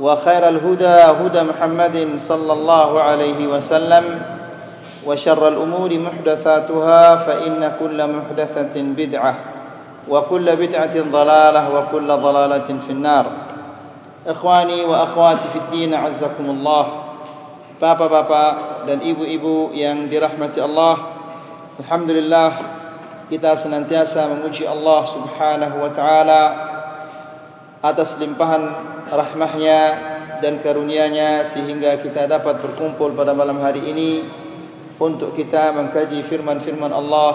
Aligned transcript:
وخير 0.00 0.48
الهدى 0.48 0.96
هدى 1.24 1.42
محمد 1.42 1.96
صلى 2.28 2.52
الله 2.52 2.90
عليه 3.02 3.40
وسلم 3.46 4.04
وشر 5.06 5.48
الأمور 5.48 5.90
محدثاتها 5.98 7.16
فإن 7.16 7.72
كل 7.80 7.98
محدثة 8.12 8.74
بدعة 8.76 9.34
وكل 10.08 10.46
بدعة 10.56 10.96
ضلالة 11.12 11.62
وكل 11.74 12.08
ضلالة 12.08 12.68
في 12.86 12.92
النار. 12.92 13.26
إخواني 14.26 14.84
وأخواتي 14.84 15.46
في 15.52 15.58
الدين 15.58 15.94
عزكم 15.94 16.46
الله. 16.50 16.86
Bapak-bapak 17.76 18.88
dan 18.88 19.04
ibu-ibu 19.04 19.68
yang 19.76 20.08
dirahmati 20.08 20.56
Allah. 20.64 20.96
Alhamdulillah 21.76 22.50
kita 23.28 23.60
senantiasa 23.60 24.32
memuji 24.32 24.64
Allah 24.64 25.00
subhanahu 25.12 25.76
wa 25.84 25.90
ta'ala. 25.92 26.42
Atas 27.84 28.16
limpahan 28.16 28.62
rahmahnya 29.10 29.80
dan 30.40 30.60
karunia-Nya 30.60 31.56
sehingga 31.56 32.00
kita 32.02 32.28
dapat 32.28 32.60
berkumpul 32.64 33.12
pada 33.16 33.32
malam 33.32 33.60
hari 33.60 33.84
ini 33.84 34.10
untuk 34.96 35.36
kita 35.36 35.76
mengkaji 35.76 36.24
firman-firman 36.28 36.92
Allah 36.92 37.32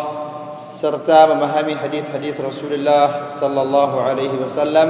serta 0.81 1.30
memahami 1.30 1.78
hadis-hadis 1.78 2.34
Rasulullah 2.42 3.38
sallallahu 3.38 3.95
alaihi 4.02 4.38
wasallam. 4.42 4.89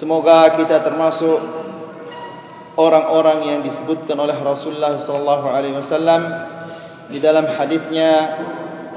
Semoga 0.00 0.56
kita 0.56 0.80
termasuk 0.80 1.38
orang-orang 2.78 3.38
yang 3.52 3.60
disebutkan 3.68 4.16
oleh 4.16 4.38
Rasulullah 4.40 4.96
sallallahu 5.04 5.46
alaihi 5.50 5.76
wasallam 5.76 6.22
di 7.12 7.18
dalam 7.20 7.52
hadisnya 7.52 8.10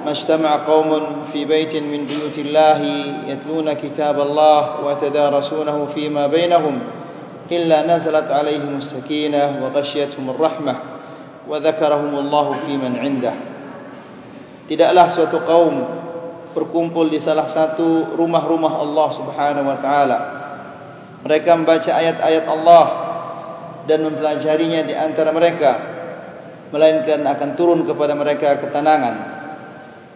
مجتمع 0.06 0.66
قوم 0.66 0.90
في 1.32 1.44
بيت 1.44 1.74
من 1.82 2.06
بيوت 2.06 2.38
الله 2.38 2.80
يتلون 3.26 3.72
كتاب 3.72 4.20
الله 4.20 4.60
ويتدارسونه 4.84 5.86
فيما 5.94 6.26
بينهم 6.26 6.78
إلا 7.52 7.78
نزلت 7.96 8.30
عليهم 8.30 8.76
السكينة 8.76 9.42
وغشيتهم 9.62 10.30
الرحمة 10.30 10.74
وذكرهم 11.48 12.12
الله 12.18 12.46
في 12.66 12.72
من 12.76 12.94
عنده 12.98 13.34
Tidaklah 14.66 15.14
suatu 15.14 15.46
kaum 15.46 15.74
berkumpul 16.50 17.06
di 17.06 17.22
salah 17.22 17.54
satu 17.54 18.18
rumah-rumah 18.18 18.82
Allah 18.82 19.08
Subhanahu 19.14 19.62
wa 19.62 19.78
taala. 19.78 20.18
Mereka 21.22 21.54
membaca 21.54 21.86
ayat-ayat 21.86 22.44
Allah 22.50 22.86
dan 23.86 24.10
mempelajarinya 24.10 24.90
di 24.90 24.94
antara 24.98 25.30
mereka 25.30 25.70
melainkan 26.74 27.22
akan 27.22 27.50
turun 27.54 27.86
kepada 27.86 28.18
mereka 28.18 28.58
ketenangan 28.58 29.29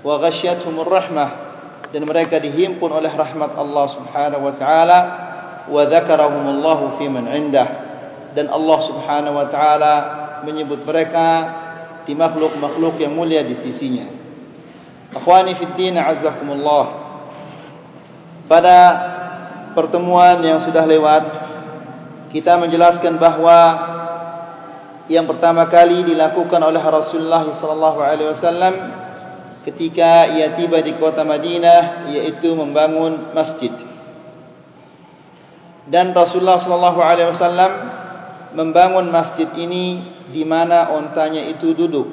wa 0.05 0.21
ghasyiyatuhumur 0.21 0.85
rahmah 0.85 1.29
dan 1.89 2.05
mereka 2.05 2.38
dihimpun 2.38 2.93
oleh 2.93 3.09
rahmat 3.09 3.57
Allah 3.57 3.85
Subhanahu 3.97 4.43
wa 4.45 4.53
taala 4.53 4.99
wa 5.66 5.81
dzakarahumullahu 5.89 7.01
fi 7.01 7.09
man 7.09 7.25
indah 7.33 7.67
dan 8.38 8.53
Allah 8.53 8.79
Subhanahu 8.85 9.33
wa 9.33 9.47
taala 9.49 9.93
menyebut 10.45 10.85
mereka 10.85 11.27
di 12.05 12.13
makhluk-makhluk 12.13 13.01
yang 13.01 13.17
mulia 13.17 13.41
di 13.41 13.57
sisinya. 13.66 14.05
Akhwani 15.09 15.57
fi 15.57 15.66
din 15.73 15.97
azzakumullah. 15.97 16.85
Pada 18.45 18.77
pertemuan 19.73 20.37
yang 20.45 20.61
sudah 20.61 20.85
lewat 20.85 21.23
kita 22.29 22.61
menjelaskan 22.61 23.17
bahawa 23.17 23.59
yang 25.09 25.25
pertama 25.25 25.66
kali 25.66 26.05
dilakukan 26.05 26.61
oleh 26.61 26.81
Rasulullah 26.81 27.41
sallallahu 27.57 27.99
alaihi 28.05 28.29
wasallam 28.37 28.73
ketika 29.66 30.30
ia 30.30 30.53
tiba 30.53 30.78
di 30.86 30.94
kota 31.02 31.26
Madinah 31.26 32.14
yaitu 32.14 32.53
membangun 32.53 33.34
masjid. 33.34 33.74
Dan 35.90 36.14
Rasulullah 36.14 36.62
sallallahu 36.62 37.00
alaihi 37.02 37.30
wasallam 37.34 37.72
membangun 38.53 39.09
masjid 39.09 39.50
ini 39.58 40.16
di 40.30 40.46
mana 40.46 40.94
ontanya 40.94 41.50
itu 41.50 41.74
duduk. 41.74 42.08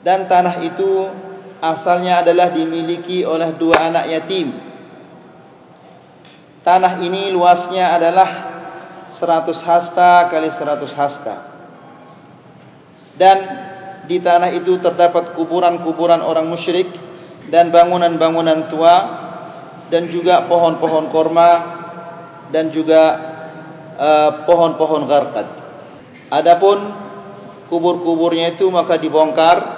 Dan 0.00 0.24
tanah 0.28 0.64
itu 0.64 0.90
asalnya 1.60 2.24
adalah 2.24 2.56
dimiliki 2.56 3.24
oleh 3.28 3.56
dua 3.60 3.92
anak 3.92 4.04
yatim. 4.08 4.48
Tanah 6.64 7.00
ini 7.00 7.32
luasnya 7.32 7.96
adalah 7.96 8.28
100 9.18 9.66
hasta 9.66 10.12
kali 10.30 10.48
100 10.52 11.00
hasta. 11.00 11.36
Dan 13.18 13.38
di 14.08 14.24
tanah 14.24 14.56
itu 14.56 14.80
terdapat 14.80 15.36
kuburan-kuburan 15.36 16.24
orang 16.24 16.48
musyrik 16.48 16.88
dan 17.52 17.68
bangunan-bangunan 17.68 18.72
tua 18.72 18.96
dan 19.92 20.08
juga 20.08 20.48
pohon-pohon 20.48 21.12
korma 21.12 21.50
dan 22.48 22.72
juga 22.72 23.02
uh, 24.00 24.30
pohon-pohon 24.48 25.04
uh, 25.04 25.08
garkat. 25.08 25.46
Adapun 26.32 26.78
kubur-kuburnya 27.68 28.56
itu 28.56 28.68
maka 28.72 28.96
dibongkar. 28.96 29.76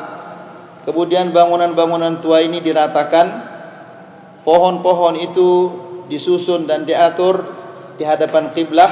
Kemudian 0.87 1.35
bangunan-bangunan 1.35 2.23
tua 2.23 2.43
ini 2.43 2.63
diratakan. 2.63 3.51
Pohon-pohon 4.41 5.21
itu 5.21 5.51
disusun 6.09 6.65
dan 6.65 6.89
diatur 6.89 7.45
di 8.01 8.09
hadapan 8.09 8.57
kiblah. 8.57 8.91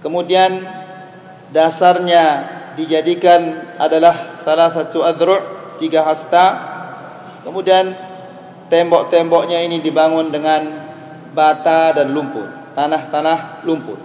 Kemudian 0.00 0.64
dasarnya 1.52 2.24
dijadikan 2.78 3.74
adalah 3.78 4.42
salah 4.44 4.70
satu 4.74 5.02
adru' 5.02 5.76
tiga 5.82 6.04
hasta. 6.04 6.46
Kemudian 7.42 7.90
tembok-temboknya 8.68 9.64
ini 9.64 9.80
dibangun 9.80 10.28
dengan 10.28 10.62
bata 11.32 11.96
dan 11.96 12.12
lumpur, 12.12 12.46
tanah-tanah 12.76 13.64
lumpur. 13.64 13.98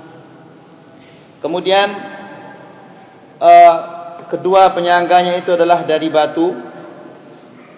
Kemudian 1.44 1.88
uh, 3.38 3.76
kedua 4.32 4.74
penyangganya 4.74 5.38
itu 5.44 5.54
adalah 5.54 5.86
dari 5.86 6.10
batu 6.10 6.48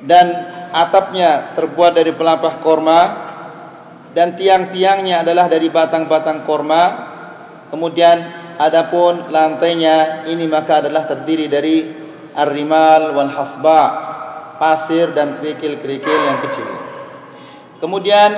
dan 0.07 0.25
atapnya 0.71 1.57
terbuat 1.57 1.91
dari 1.97 2.13
pelepah 2.13 2.55
korma 2.63 3.01
dan 4.13 4.37
tiang-tiangnya 4.39 5.25
adalah 5.25 5.51
dari 5.51 5.67
batang-batang 5.67 6.47
korma. 6.47 6.83
Kemudian 7.67 8.46
Adapun 8.57 9.29
lantainya 9.29 10.25
ini 10.29 10.49
maka 10.49 10.81
adalah 10.81 11.05
terdiri 11.05 11.45
dari 11.45 11.75
ar-rimal 12.33 13.13
wal 13.13 13.31
hasba, 13.33 13.81
pasir 14.57 15.13
dan 15.13 15.37
kerikil-kerikil 15.41 16.17
yang 16.25 16.37
kecil. 16.45 16.69
Kemudian 17.77 18.29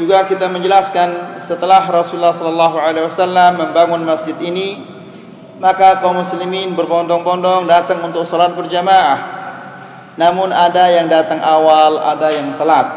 juga 0.00 0.24
kita 0.24 0.48
menjelaskan 0.48 1.08
setelah 1.48 1.84
Rasulullah 1.88 2.36
sallallahu 2.36 2.76
alaihi 2.80 3.04
wasallam 3.12 3.60
membangun 3.60 4.08
masjid 4.08 4.36
ini, 4.40 4.80
maka 5.60 6.00
kaum 6.00 6.24
muslimin 6.24 6.72
berbondong-bondong 6.72 7.68
datang 7.68 8.00
untuk 8.04 8.24
salat 8.28 8.56
berjamaah. 8.56 9.36
Namun 10.16 10.50
ada 10.50 10.88
yang 10.90 11.06
datang 11.06 11.44
awal, 11.44 12.00
ada 12.00 12.28
yang 12.32 12.56
telat. 12.56 12.88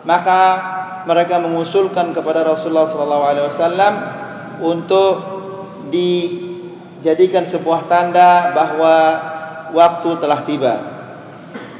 maka 0.00 0.40
mereka 1.04 1.36
mengusulkan 1.40 2.16
kepada 2.16 2.40
Rasulullah 2.44 2.88
sallallahu 2.88 3.24
alaihi 3.24 3.46
wasallam 3.52 3.92
untuk 4.64 5.39
dijadikan 5.88 7.48
sebuah 7.48 7.88
tanda 7.88 8.52
bahwa 8.52 8.96
waktu 9.72 10.10
telah 10.20 10.40
tiba. 10.44 10.74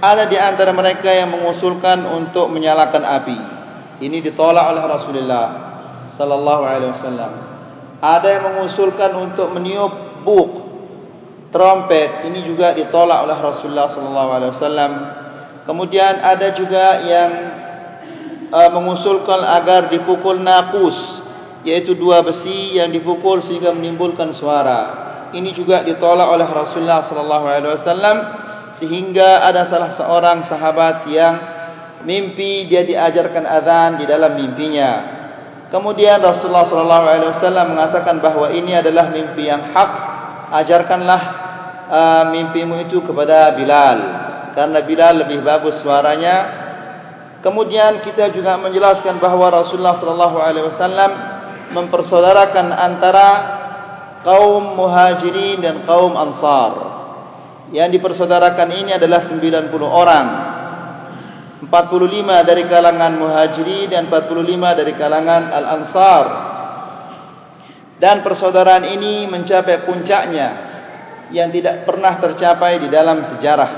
Ada 0.00 0.24
di 0.32 0.38
antara 0.40 0.72
mereka 0.72 1.12
yang 1.12 1.28
mengusulkan 1.36 2.08
untuk 2.08 2.48
menyalakan 2.48 3.04
api. 3.04 3.38
Ini 4.00 4.24
ditolak 4.24 4.64
oleh 4.72 4.82
Rasulullah 4.88 5.46
sallallahu 6.16 6.62
alaihi 6.64 6.92
wasallam. 6.96 7.32
Ada 8.00 8.28
yang 8.32 8.44
mengusulkan 8.48 9.12
untuk 9.12 9.52
meniup 9.52 10.24
buk 10.24 10.50
trompet. 11.52 12.24
Ini 12.32 12.48
juga 12.48 12.72
ditolak 12.72 13.28
oleh 13.28 13.36
Rasulullah 13.36 13.92
sallallahu 13.92 14.30
alaihi 14.32 14.52
wasallam. 14.56 14.92
Kemudian 15.68 16.16
ada 16.24 16.48
juga 16.56 16.86
yang 17.04 17.30
uh, 18.48 18.70
mengusulkan 18.72 19.40
agar 19.44 19.92
dipukul 19.92 20.40
nakus 20.40 21.19
yaitu 21.62 21.92
dua 21.92 22.24
besi 22.24 22.80
yang 22.80 22.88
dipukul 22.88 23.44
sehingga 23.44 23.72
menimbulkan 23.76 24.32
suara. 24.36 24.80
Ini 25.30 25.54
juga 25.54 25.86
ditolak 25.86 26.26
oleh 26.26 26.48
Rasulullah 26.48 27.06
sallallahu 27.06 27.46
alaihi 27.46 27.72
wasallam 27.78 28.16
sehingga 28.82 29.44
ada 29.44 29.68
salah 29.68 29.94
seorang 29.94 30.48
sahabat 30.48 31.06
yang 31.12 31.34
mimpi 32.02 32.66
dia 32.66 32.82
diajarkan 32.82 33.44
azan 33.44 33.90
di 34.00 34.04
dalam 34.08 34.34
mimpinya. 34.34 35.20
Kemudian 35.70 36.18
Rasulullah 36.18 36.66
sallallahu 36.66 37.04
alaihi 37.06 37.30
wasallam 37.30 37.66
mengatakan 37.76 38.18
bahawa 38.18 38.50
ini 38.50 38.74
adalah 38.74 39.12
mimpi 39.14 39.46
yang 39.46 39.70
hak. 39.70 39.90
Ajarkanlah 40.50 41.22
uh, 41.86 42.24
mimpimu 42.34 42.90
itu 42.90 43.06
kepada 43.06 43.54
Bilal 43.54 43.98
karena 44.56 44.82
Bilal 44.82 45.14
lebih 45.22 45.46
bagus 45.46 45.78
suaranya. 45.78 46.58
Kemudian 47.40 48.02
kita 48.02 48.34
juga 48.34 48.58
menjelaskan 48.58 49.22
bahawa 49.22 49.62
Rasulullah 49.62 49.96
sallallahu 50.02 50.36
alaihi 50.42 50.66
wasallam 50.74 51.10
mempersaudarakan 51.70 52.66
antara 52.74 53.28
kaum 54.26 54.76
Muhajirin 54.76 55.64
dan 55.64 55.88
kaum 55.88 56.14
Ansar. 56.14 56.72
Yang 57.70 58.00
dipersaudarakan 58.00 58.68
ini 58.74 58.90
adalah 58.98 59.30
90 59.30 59.70
orang. 59.86 60.26
45 61.60 62.48
dari 62.48 62.64
kalangan 62.66 63.12
Muhajirin 63.20 63.92
dan 63.92 64.08
45 64.08 64.78
dari 64.80 64.92
kalangan 64.96 65.42
Al-Ansar. 65.52 66.24
Dan 68.00 68.24
persaudaraan 68.24 68.88
ini 68.96 69.28
mencapai 69.28 69.84
puncaknya 69.84 70.48
yang 71.30 71.52
tidak 71.52 71.84
pernah 71.84 72.16
tercapai 72.16 72.80
di 72.80 72.88
dalam 72.88 73.28
sejarah. 73.28 73.70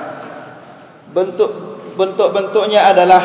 Bentuk 1.11 1.51
bentuk-bentuknya 1.99 2.87
adalah 2.89 3.23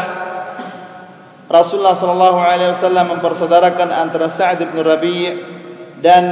Rasulullah 1.48 1.96
sallallahu 1.96 2.40
alaihi 2.44 2.76
wasallam 2.76 3.18
mempersaudarakan 3.18 3.88
antara 3.88 4.36
Sa'd 4.36 4.60
bin 4.60 4.84
Rabi' 4.84 5.32
dan 6.04 6.24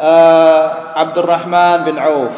uh, 0.00 0.64
Abdurrahman 0.96 1.84
bin 1.84 2.00
Auf. 2.00 2.34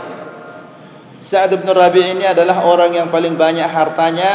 Sa'd 1.31 1.54
bin 1.54 1.70
Rabi' 1.70 2.19
ini 2.19 2.26
adalah 2.26 2.66
orang 2.66 2.99
yang 2.99 3.08
paling 3.14 3.38
banyak 3.38 3.70
hartanya. 3.70 4.32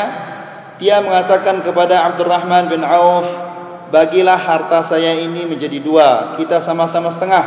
Dia 0.80 1.04
mengatakan 1.04 1.60
kepada 1.68 2.08
Abdurrahman 2.08 2.72
bin 2.72 2.88
Auf, 2.88 3.28
"Bagilah 3.92 4.40
harta 4.40 4.88
saya 4.88 5.20
ini 5.20 5.44
menjadi 5.44 5.84
dua, 5.84 6.40
kita 6.40 6.64
sama-sama 6.64 7.20
setengah. 7.20 7.46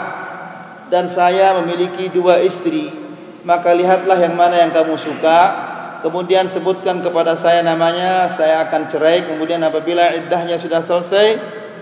Dan 0.92 1.16
saya 1.16 1.56
memiliki 1.64 2.12
dua 2.12 2.44
istri, 2.44 2.92
maka 3.40 3.72
lihatlah 3.72 4.20
yang 4.20 4.36
mana 4.36 4.68
yang 4.68 4.72
kamu 4.76 5.00
suka." 5.00 5.69
Kemudian 6.00 6.52
sebutkan 6.56 7.04
kepada 7.04 7.40
saya 7.44 7.60
namanya, 7.60 8.36
saya 8.40 8.64
akan 8.68 8.88
cerai. 8.88 9.28
Kemudian 9.28 9.60
apabila 9.60 10.16
iddahnya 10.16 10.56
sudah 10.60 10.88
selesai, 10.88 11.26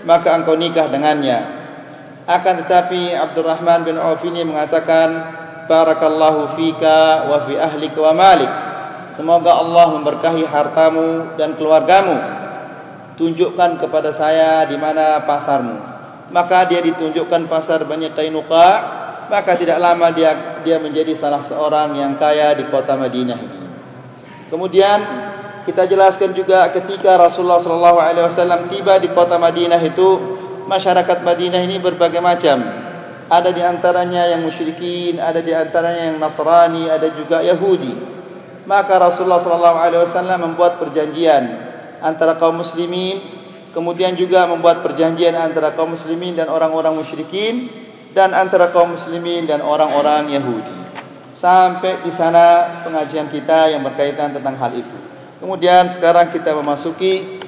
maka 0.03 0.35
engkau 0.35 0.59
nikah 0.59 0.91
dengannya. 0.91 1.59
Akan 2.29 2.61
tetapi 2.61 3.09
Abdurrahman 3.17 3.89
bin 3.89 3.97
Auf 3.97 4.21
ini 4.21 4.45
mengatakan 4.45 5.09
Barakallahu 5.65 6.53
fika 6.53 7.25
wa 7.25 7.49
fi 7.49 7.57
ahlika 7.57 7.97
wa 7.97 8.13
malik 8.13 8.51
Semoga 9.17 9.57
Allah 9.57 9.97
memberkahi 9.97 10.45
hartamu 10.45 11.33
dan 11.41 11.57
keluargamu 11.57 12.17
Tunjukkan 13.17 13.81
kepada 13.81 14.13
saya 14.13 14.69
di 14.69 14.77
mana 14.77 15.25
pasarmu 15.25 15.75
Maka 16.29 16.69
dia 16.69 16.85
ditunjukkan 16.85 17.49
pasar 17.49 17.89
banyak 17.89 18.13
kainuka 18.13 18.67
Maka 19.33 19.57
tidak 19.57 19.81
lama 19.81 20.13
dia 20.13 20.61
dia 20.61 20.77
menjadi 20.77 21.17
salah 21.17 21.49
seorang 21.49 21.97
yang 21.97 22.13
kaya 22.21 22.53
di 22.61 22.69
kota 22.69 22.93
Madinah 22.93 23.39
ini 23.41 23.58
Kemudian 24.49 24.99
kita 25.69 25.85
jelaskan 25.85 26.33
juga 26.33 26.65
ketika 26.73 27.13
Rasulullah 27.13 27.61
SAW 27.61 28.73
tiba 28.73 28.97
di 28.97 29.13
kota 29.13 29.37
Madinah 29.37 29.81
itu 29.85 30.09
masyarakat 30.65 31.21
Madinah 31.21 31.61
ini 31.61 31.77
berbagai 31.77 32.17
macam. 32.17 32.57
Ada 33.29 33.53
di 33.53 33.61
antaranya 33.61 34.25
yang 34.33 34.41
musyrikin, 34.41 35.21
ada 35.21 35.37
di 35.45 35.53
antaranya 35.53 36.09
yang 36.09 36.17
Nasrani, 36.17 36.89
ada 36.89 37.13
juga 37.13 37.45
Yahudi. 37.45 37.93
Maka 38.65 38.97
Rasulullah 38.97 39.45
SAW 39.45 40.41
membuat 40.41 40.81
perjanjian 40.81 41.43
antara 42.01 42.41
kaum 42.41 42.65
muslimin, 42.65 43.21
kemudian 43.73 44.17
juga 44.17 44.49
membuat 44.49 44.81
perjanjian 44.81 45.37
antara 45.37 45.77
kaum 45.77 45.93
muslimin 45.93 46.33
dan 46.33 46.49
orang-orang 46.49 46.97
musyrikin 46.97 47.69
dan 48.17 48.33
antara 48.33 48.73
kaum 48.73 48.97
muslimin 48.97 49.45
dan 49.45 49.61
orang-orang 49.61 50.33
Yahudi. 50.33 50.78
Sampai 51.39 52.03
di 52.03 52.11
sana 52.19 52.79
pengajian 52.83 53.31
kita 53.31 53.71
yang 53.71 53.79
berkaitan 53.87 54.35
tentang 54.35 54.59
hal 54.59 54.75
itu. 54.75 54.97
Kemudian 55.39 55.95
sekarang 55.95 56.35
kita 56.35 56.51
memasuki 56.51 57.39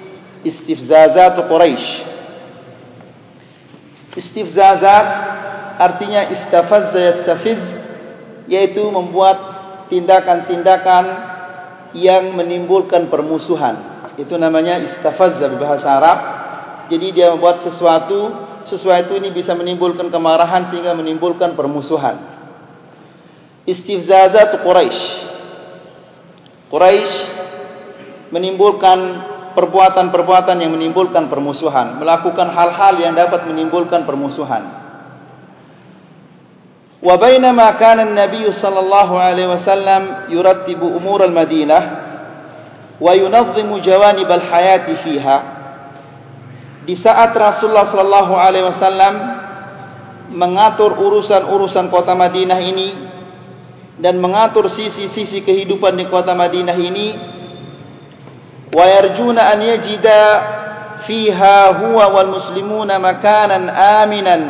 istifzazat 0.47 1.35
Quraisy. 1.43 1.87
Istifzazat 4.15 5.07
artinya 5.75 6.31
istafazza 6.31 6.99
yastafiz 6.99 7.61
yaitu 8.47 8.83
membuat 8.87 9.37
tindakan-tindakan 9.91 11.03
yang 11.91 12.31
menimbulkan 12.31 13.11
permusuhan. 13.11 14.07
Itu 14.15 14.39
namanya 14.39 14.79
istafazza 14.87 15.51
bahasa 15.59 15.87
Arab. 15.87 16.19
Jadi 16.87 17.11
dia 17.15 17.31
membuat 17.31 17.63
sesuatu, 17.63 18.31
sesuatu 18.71 19.15
ini 19.19 19.35
bisa 19.35 19.51
menimbulkan 19.51 20.07
kemarahan 20.07 20.71
sehingga 20.71 20.95
menimbulkan 20.95 21.55
permusuhan. 21.59 22.40
Istifzazat 23.65 24.65
Quraisy. 24.65 25.03
Quraisy 26.71 27.13
menimbulkan 28.31 28.99
perbuatan-perbuatan 29.53 30.57
yang 30.63 30.71
menimbulkan 30.71 31.27
permusuhan, 31.27 31.99
melakukan 31.99 32.47
hal-hal 32.55 32.95
yang 32.97 33.13
dapat 33.13 33.45
menimbulkan 33.45 34.07
permusuhan. 34.07 34.63
Wa 37.01 37.15
bainama 37.17 37.75
kana 37.81 38.05
an-nabiy 38.07 38.53
sallallahu 38.53 39.17
alaihi 39.17 39.49
wasallam 39.49 40.31
yurattibu 40.31 40.85
umur 40.85 41.25
al-Madinah 41.25 41.83
wa 43.01 43.11
yunazzimu 43.17 43.81
jawanib 43.81 44.29
al-hayati 44.29 44.93
fiha. 45.01 45.37
Di 46.85 46.97
saat 46.97 47.33
Rasulullah 47.33 47.89
sallallahu 47.89 48.33
alaihi 48.37 48.65
wasallam 48.69 49.13
mengatur 50.31 50.95
urusan-urusan 50.95 51.91
kota 51.91 52.15
Madinah 52.15 52.59
ini 52.61 52.89
dan 54.01 54.17
mengatur 54.17 54.65
sisi-sisi 54.65 55.45
kehidupan 55.45 55.93
di 55.93 56.09
kota 56.09 56.33
Madinah 56.33 56.77
ini 56.77 57.07
wa 58.73 58.85
yarjuna 58.89 59.53
an 59.53 59.59
yajida 59.61 60.21
fiha 61.05 61.85
huwa 61.85 62.09
wal 62.09 62.29
muslimuna 62.33 62.97
makanan 62.97 63.69
aminan 63.69 64.41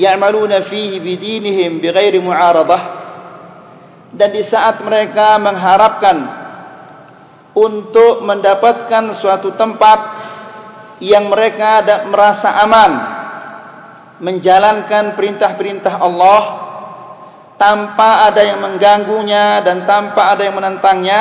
ya'maluna 0.00 0.72
fihi 0.72 0.96
bidinihim 0.96 1.84
bighairi 1.84 2.18
mu'aradah. 2.24 2.98
Dan 4.10 4.34
di 4.34 4.42
saat 4.50 4.82
mereka 4.82 5.38
mengharapkan 5.38 6.18
untuk 7.54 8.26
mendapatkan 8.26 9.22
suatu 9.22 9.54
tempat 9.54 10.00
yang 10.98 11.30
mereka 11.30 11.86
merasa 12.10 12.58
aman 12.58 12.92
menjalankan 14.18 15.14
perintah-perintah 15.14 15.94
Allah 15.96 16.40
tanpa 17.60 18.32
ada 18.32 18.40
yang 18.40 18.64
mengganggunya 18.64 19.60
dan 19.60 19.84
tanpa 19.84 20.32
ada 20.32 20.48
yang 20.48 20.56
menentangnya 20.56 21.20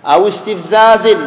awistifzazin 0.00 1.20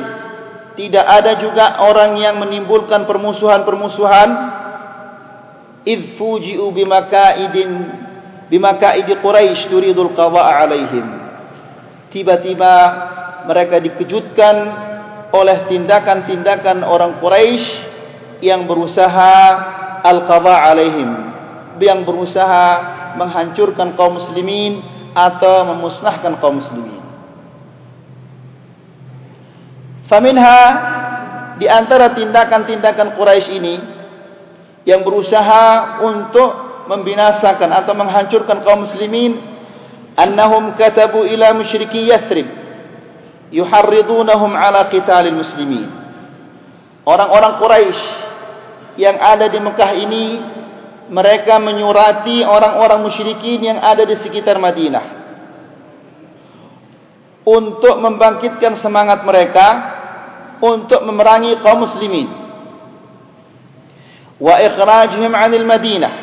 tidak 0.73 1.05
ada 1.05 1.37
juga 1.37 1.85
orang 1.85 2.17
yang 2.17 2.41
menimbulkan 2.41 3.05
permusuhan-permusuhan 3.05 4.29
id 5.85 6.17
fuji'u 6.17 6.73
bimakaidin 6.73 7.69
bimakaidi 8.49 9.13
quraisy 9.21 9.69
turidul 9.69 10.17
qada'a 10.17 10.65
alaihim. 10.65 11.05
Tiba-tiba 12.09 12.73
mereka 13.45 13.77
dikejutkan 13.77 14.55
oleh 15.33 15.67
tindakan-tindakan 15.67 16.87
orang 16.87 17.19
Quraisy 17.19 17.65
yang 18.39 18.63
berusaha 18.63 19.35
al-qada' 20.07 20.61
alaihim 20.71 21.11
yang 21.83 22.01
berusaha 22.05 22.96
menghancurkan 23.17 23.97
kaum 23.97 24.21
muslimin 24.21 24.85
atau 25.17 25.65
memusnahkan 25.73 26.37
kaum 26.37 26.61
muslimin. 26.61 27.01
Faminha 30.07 30.61
di 31.57 31.67
antara 31.67 32.15
tindakan-tindakan 32.15 33.17
Quraisy 33.17 33.49
ini 33.59 33.75
yang 34.87 35.03
berusaha 35.03 35.99
untuk 36.05 36.49
membinasakan 36.87 37.75
atau 37.83 37.93
menghancurkan 37.97 38.63
kaum 38.63 38.87
muslimin 38.87 39.35
annahum 40.15 40.79
katabu 40.79 41.27
ila 41.27 41.51
musyriki 41.51 42.07
Yathrib 42.07 42.47
yuharridunahum 43.51 44.55
ala 44.55 44.87
qitalil 44.87 45.35
muslimin. 45.35 45.91
Orang-orang 47.03 47.53
Quraisy 47.59 48.03
yang 48.99 49.15
ada 49.19 49.47
di 49.47 49.59
Mekah 49.59 49.91
ini 49.95 50.25
mereka 51.07 51.59
menyurati 51.59 52.43
orang-orang 52.43 53.07
musyrikin 53.07 53.63
yang 53.63 53.79
ada 53.79 54.03
di 54.03 54.19
sekitar 54.19 54.59
Madinah. 54.59 55.05
Untuk 57.47 57.95
membangkitkan 58.03 58.83
semangat 58.83 59.23
mereka 59.23 59.67
untuk 60.59 60.99
memerangi 61.07 61.63
kaum 61.63 61.87
muslimin. 61.87 62.27
Wa 64.37 64.59
ikhrajihim 64.59 65.31
'anil 65.31 65.63
madinah. 65.63 66.13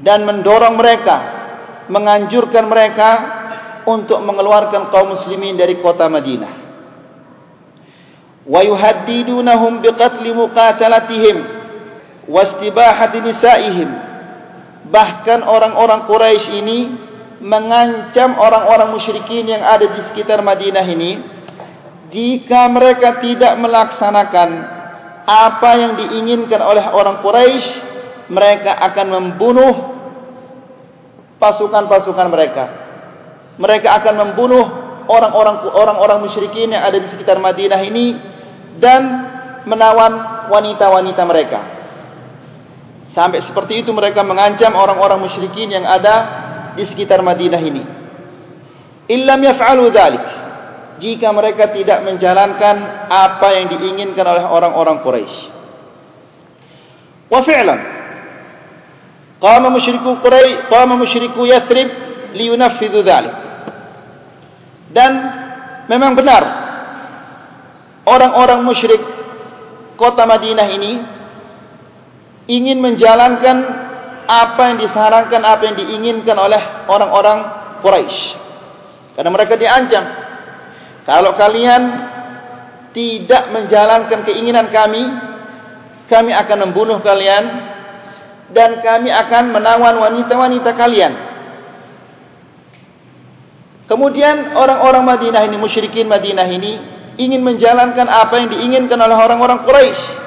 Dan 0.00 0.24
mendorong 0.24 0.74
mereka 0.80 1.16
menganjurkan 1.92 2.64
mereka 2.64 3.10
untuk 3.84 4.24
mengeluarkan 4.24 4.88
kaum 4.88 5.14
muslimin 5.16 5.60
dari 5.60 5.78
kota 5.84 6.08
Madinah. 6.08 6.52
Wa 8.48 8.60
yuhaddidunahum 8.64 9.84
biqatl 9.84 10.24
muqatalatihim 10.32 11.63
wastibahati 12.28 13.18
nisaihim 13.20 13.90
bahkan 14.88 15.44
orang-orang 15.44 16.04
Quraisy 16.08 16.48
ini 16.60 16.78
mengancam 17.44 18.40
orang-orang 18.40 18.92
musyrikin 18.96 19.48
yang 19.48 19.60
ada 19.64 19.84
di 19.84 20.00
sekitar 20.12 20.40
Madinah 20.40 20.86
ini 20.88 21.34
jika 22.14 22.70
mereka 22.70 23.18
tidak 23.18 23.58
melaksanakan 23.58 24.48
apa 25.24 25.70
yang 25.74 25.92
diinginkan 25.96 26.60
oleh 26.60 26.84
orang 26.92 27.24
Quraisy, 27.24 27.66
mereka 28.28 28.76
akan 28.76 29.06
membunuh 29.08 29.74
pasukan-pasukan 31.42 32.28
mereka. 32.28 32.64
Mereka 33.56 33.88
akan 34.02 34.14
membunuh 34.14 34.64
orang-orang 35.08 35.74
orang-orang 35.74 36.18
musyrikin 36.28 36.70
yang 36.70 36.86
ada 36.86 37.02
di 37.02 37.08
sekitar 37.10 37.40
Madinah 37.40 37.80
ini 37.82 38.06
dan 38.78 39.02
menawan 39.64 40.46
wanita-wanita 40.52 41.22
mereka. 41.24 41.60
Sampai 43.14 43.46
seperti 43.46 43.86
itu 43.86 43.94
mereka 43.94 44.26
mengancam 44.26 44.74
orang-orang 44.74 45.22
musyrikin 45.22 45.70
yang 45.70 45.86
ada 45.86 46.14
di 46.74 46.82
sekitar 46.90 47.22
Madinah 47.22 47.62
ini. 47.62 47.82
Illam 49.06 49.40
yaf'alu 49.40 49.94
dzalik 49.94 50.26
jika 50.98 51.30
mereka 51.30 51.70
tidak 51.70 52.02
menjalankan 52.02 53.06
apa 53.06 53.48
yang 53.54 53.70
diinginkan 53.70 54.26
oleh 54.26 54.44
orang-orang 54.50 54.98
Quraisy. 55.06 55.36
Wa 57.30 57.40
fi'lan 57.46 57.80
qama 59.38 59.68
musyriku 59.70 60.18
Quraisy 60.18 60.66
qama 60.66 60.98
musyriku 60.98 61.46
Yathrib 61.46 61.88
liyunfidhu 62.34 62.98
dhalik. 63.06 63.34
Dan 64.90 65.12
memang 65.86 66.18
benar 66.18 66.42
orang-orang 68.06 68.62
musyrik 68.66 69.02
kota 69.94 70.26
Madinah 70.26 70.68
ini 70.70 70.92
ingin 72.50 72.80
menjalankan 72.80 73.56
apa 74.24 74.62
yang 74.72 74.78
disarankan, 74.80 75.42
apa 75.44 75.62
yang 75.68 75.76
diinginkan 75.76 76.36
oleh 76.36 76.88
orang-orang 76.88 77.38
Quraisy. 77.84 78.20
Karena 79.14 79.30
mereka 79.30 79.54
diancam 79.54 80.04
kalau 81.04 81.36
kalian 81.36 81.82
tidak 82.96 83.52
menjalankan 83.52 84.24
keinginan 84.24 84.72
kami, 84.72 85.04
kami 86.08 86.32
akan 86.32 86.58
membunuh 86.68 87.04
kalian 87.04 87.44
dan 88.56 88.80
kami 88.80 89.12
akan 89.12 89.52
menawan 89.52 90.00
wanita-wanita 90.00 90.72
kalian. 90.72 91.12
Kemudian 93.84 94.56
orang-orang 94.56 95.04
Madinah 95.04 95.44
ini, 95.44 95.60
musyrikin 95.60 96.08
Madinah 96.08 96.48
ini 96.48 96.72
ingin 97.20 97.44
menjalankan 97.44 98.08
apa 98.08 98.40
yang 98.40 98.48
diinginkan 98.48 98.96
oleh 98.96 99.12
orang-orang 99.12 99.60
Quraisy. 99.68 100.23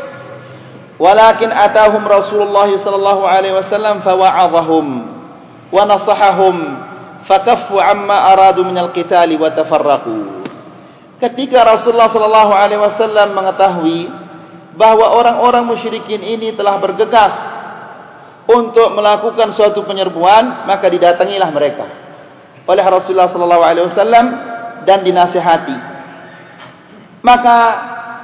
Walakin 0.97 1.53
atahum 1.53 2.01
Rasulullah 2.09 2.65
sallallahu 2.73 3.23
alaihi 3.25 3.53
wasallam 3.53 4.01
fawa'adhahum 4.01 4.85
wa 5.69 5.81
nasahahum 5.85 6.55
fakaffu 7.29 7.77
amma 7.77 8.33
aradu 8.33 8.65
min 8.65 8.73
al-qital 8.73 9.29
wa 9.37 9.53
tafarraqu. 9.53 10.17
Ketika 11.21 11.61
Rasulullah 11.65 12.09
sallallahu 12.09 12.51
alaihi 12.53 12.81
wasallam 12.81 13.37
mengetahui 13.37 13.99
bahwa 14.73 15.13
orang-orang 15.13 15.69
musyrikin 15.69 16.21
ini 16.21 16.57
telah 16.57 16.81
bergegas 16.81 17.33
untuk 18.49 18.93
melakukan 18.97 19.53
suatu 19.53 19.85
penyerbuan, 19.85 20.65
maka 20.65 20.89
didatangilah 20.89 21.49
mereka 21.53 22.07
oleh 22.67 22.83
Rasulullah 22.83 23.31
sallallahu 23.31 23.63
alaihi 23.63 23.87
wasallam 23.87 24.25
dan 24.83 24.99
dinasihati. 25.01 25.77
Maka 27.23 27.57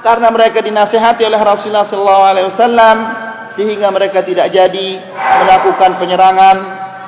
karena 0.04 0.28
mereka 0.28 0.60
dinasihati 0.60 1.24
oleh 1.24 1.40
Rasulullah 1.40 1.88
sallallahu 1.88 2.24
alaihi 2.28 2.48
wasallam 2.52 2.96
sehingga 3.56 3.88
mereka 3.88 4.20
tidak 4.20 4.52
jadi 4.52 4.88
melakukan 5.16 5.96
penyerangan 5.96 6.56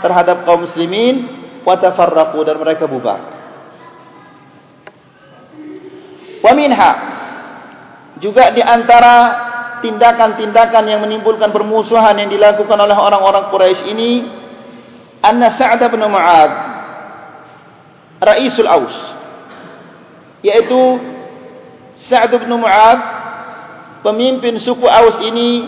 terhadap 0.00 0.48
kaum 0.48 0.64
muslimin 0.64 1.14
wa 1.60 1.76
tafarraqu 1.76 2.40
dan 2.48 2.56
mereka 2.56 2.88
bubar. 2.88 3.20
Wa 6.40 6.52
minha 6.56 6.92
juga 8.16 8.48
di 8.56 8.64
antara 8.64 9.44
tindakan-tindakan 9.84 10.84
yang 10.88 11.04
menimbulkan 11.04 11.52
permusuhan 11.52 12.16
yang 12.16 12.32
dilakukan 12.32 12.80
oleh 12.80 12.96
orang-orang 12.96 13.52
Quraisy 13.52 13.82
ini 13.92 14.10
anna 15.20 15.52
Sa'd 15.60 15.84
bin 15.92 16.00
Mu'adz 16.00 16.54
Raisul 18.24 18.70
Aus 18.70 18.96
yaitu 20.40 20.80
Sa'd 22.04 22.28
bin 22.36 22.52
Mu'adz 22.52 23.04
pemimpin 24.04 24.60
suku 24.60 24.84
Aus 24.84 25.16
ini 25.24 25.66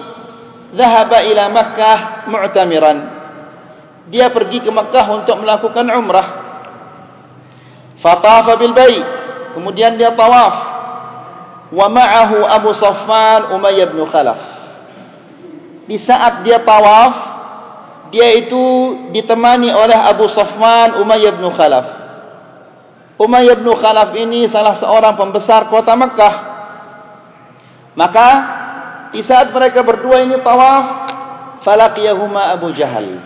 zahaba 0.77 1.25
ila 1.25 1.49
Makkah 1.49 1.99
mu'tamiran. 2.29 2.99
Dia 4.13 4.29
pergi 4.33 4.61
ke 4.61 4.71
Makkah 4.73 5.07
untuk 5.17 5.41
melakukan 5.41 5.89
umrah. 5.89 6.29
Fatafa 8.05 8.55
bil 8.61 8.77
bait 8.77 9.05
kemudian 9.57 9.97
dia 9.97 10.13
tawaf. 10.13 10.77
Wa 11.69 11.87
ma'ahu 11.93 12.49
Abu 12.49 12.73
Safwan 12.77 13.53
Umayyah 13.53 13.93
bin 13.93 14.01
Khalaf. 14.09 14.41
Di 15.85 15.97
saat 16.01 16.45
dia 16.45 16.65
tawaf 16.65 17.13
dia 18.09 18.33
itu 18.41 18.65
ditemani 19.13 19.69
oleh 19.69 19.97
Abu 19.97 20.33
Safwan 20.33 20.97
Umayyah 21.05 21.33
bin 21.37 21.49
Khalaf 21.53 22.08
Umayyah 23.19 23.59
bin 23.59 23.67
Khalaf 23.75 24.15
ini 24.15 24.47
salah 24.47 24.79
seorang 24.79 25.19
pembesar 25.19 25.67
kota 25.67 25.99
Mekah. 25.99 26.35
Maka 27.99 28.29
di 29.11 29.27
saat 29.27 29.51
mereka 29.51 29.83
berdua 29.83 30.23
ini 30.23 30.39
tawaf 30.39 31.11
falaqiyahuma 31.67 32.55
Abu 32.55 32.71
Jahal. 32.79 33.19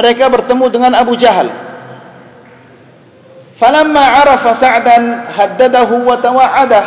Mereka 0.00 0.24
bertemu 0.32 0.64
dengan 0.72 0.92
Abu 0.96 1.12
Jahal. 1.20 1.52
Falamma 3.60 4.04
arafa 4.24 4.58
Sa'dan 4.58 5.02
haddadahu 5.36 6.08
wa 6.08 6.16
tawa'adah. 6.18 6.86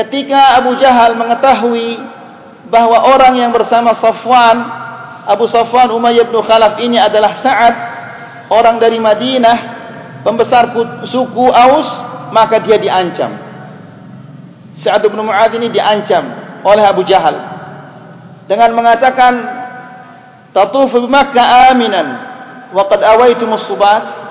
Ketika 0.00 0.58
Abu 0.58 0.80
Jahal 0.80 1.14
mengetahui 1.14 2.00
bahawa 2.72 3.14
orang 3.14 3.36
yang 3.36 3.52
bersama 3.54 3.94
Safwan, 4.00 4.58
Abu 5.28 5.44
Safwan 5.46 5.92
Umayyah 5.92 6.26
bin 6.26 6.40
Khalaf 6.40 6.80
ini 6.80 6.96
adalah 6.98 7.38
Sa'ad, 7.44 7.74
orang 8.50 8.82
dari 8.82 8.98
Madinah, 8.98 9.77
pembesar 10.28 10.76
suku 11.08 11.48
Aus, 11.48 11.88
maka 12.36 12.60
dia 12.60 12.76
diancam. 12.76 13.32
Sa'ad 14.76 15.08
bin 15.08 15.16
Mu'ad 15.24 15.56
ini 15.56 15.72
diancam 15.72 16.28
oleh 16.60 16.84
Abu 16.84 17.02
Jahal 17.08 17.34
dengan 18.44 18.76
mengatakan 18.76 19.32
tatufu 20.52 21.02
bi 21.02 21.08
Makkah 21.08 21.72
aminan 21.72 22.06
wa 22.76 22.84
qad 22.86 23.00
awaitum 23.00 23.56
as-subat 23.56 24.28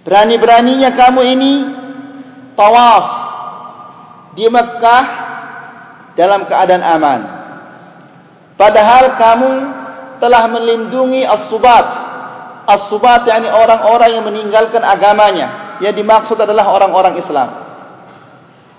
Berani-beraninya 0.00 0.96
kamu 0.96 1.20
ini 1.36 1.52
tawaf 2.56 3.04
di 4.32 4.48
Mekah 4.48 5.04
dalam 6.16 6.48
keadaan 6.48 6.84
aman. 6.84 7.20
Padahal 8.56 9.20
kamu 9.20 9.52
telah 10.20 10.48
melindungi 10.48 11.24
as-subat. 11.28 11.99
As-subat 12.70 13.26
yakni 13.26 13.50
orang-orang 13.50 14.10
yang 14.14 14.24
meninggalkan 14.26 14.82
agamanya. 14.86 15.78
Yang 15.82 16.04
dimaksud 16.04 16.38
adalah 16.38 16.70
orang-orang 16.70 17.18
Islam. 17.18 17.48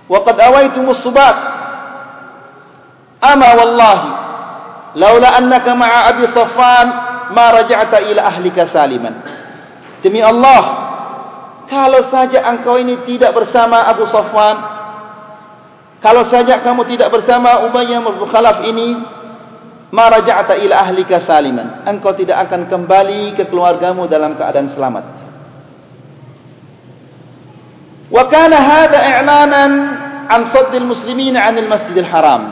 Wa 0.07 0.19
qad 0.23 0.37
awaitumus 0.39 1.03
subat. 1.03 1.35
Ama 3.21 3.49
wallahi 3.53 4.09
laula 4.97 5.37
annaka 5.37 5.71
ma'a 5.77 6.09
Abi 6.09 6.25
Safwan 6.31 6.87
ma 7.35 7.45
raja'ta 7.53 8.01
ila 8.01 8.21
ahlika 8.27 8.71
saliman. 8.71 9.13
Demi 10.01 10.19
Allah, 10.19 10.61
kalau 11.69 12.09
saja 12.09 12.41
engkau 12.49 12.81
ini 12.81 13.05
tidak 13.05 13.37
bersama 13.37 13.85
Abu 13.85 14.09
Safwan, 14.09 14.81
Kalau 16.01 16.25
saja 16.33 16.65
kamu 16.65 16.89
tidak 16.97 17.13
bersama 17.13 17.61
Umayyah 17.69 18.01
bin 18.01 18.25
Khalaf 18.25 18.65
ini, 18.65 18.97
ma 19.91 20.07
raja'ta 20.07 20.57
ila 20.57 20.75
ahlika 20.87 21.23
saliman. 21.27 21.85
Engkau 21.85 22.15
tidak 22.15 22.47
akan 22.47 22.71
kembali 22.71 23.35
ke 23.35 23.47
keluargamu 23.51 24.07
dalam 24.07 24.39
keadaan 24.39 24.71
selamat. 24.73 25.05
Wa 28.11 28.23
kana 28.27 28.57
hadha 28.59 28.99
i'lanan 28.99 29.71
an 30.27 30.41
sadd 30.51 30.71
al-muslimin 30.75 31.35
'an 31.35 31.55
al-masjid 31.59 32.03
al-haram. 32.03 32.43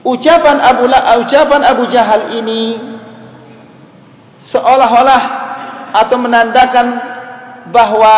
Ucapan 0.00 0.56
Abu 0.64 0.88
La 0.88 1.20
ucapan 1.20 1.60
Abu 1.60 1.84
Jahal 1.92 2.32
ini 2.40 2.80
seolah-olah 4.48 5.22
atau 5.92 6.16
menandakan 6.16 6.86
bahwa 7.68 8.16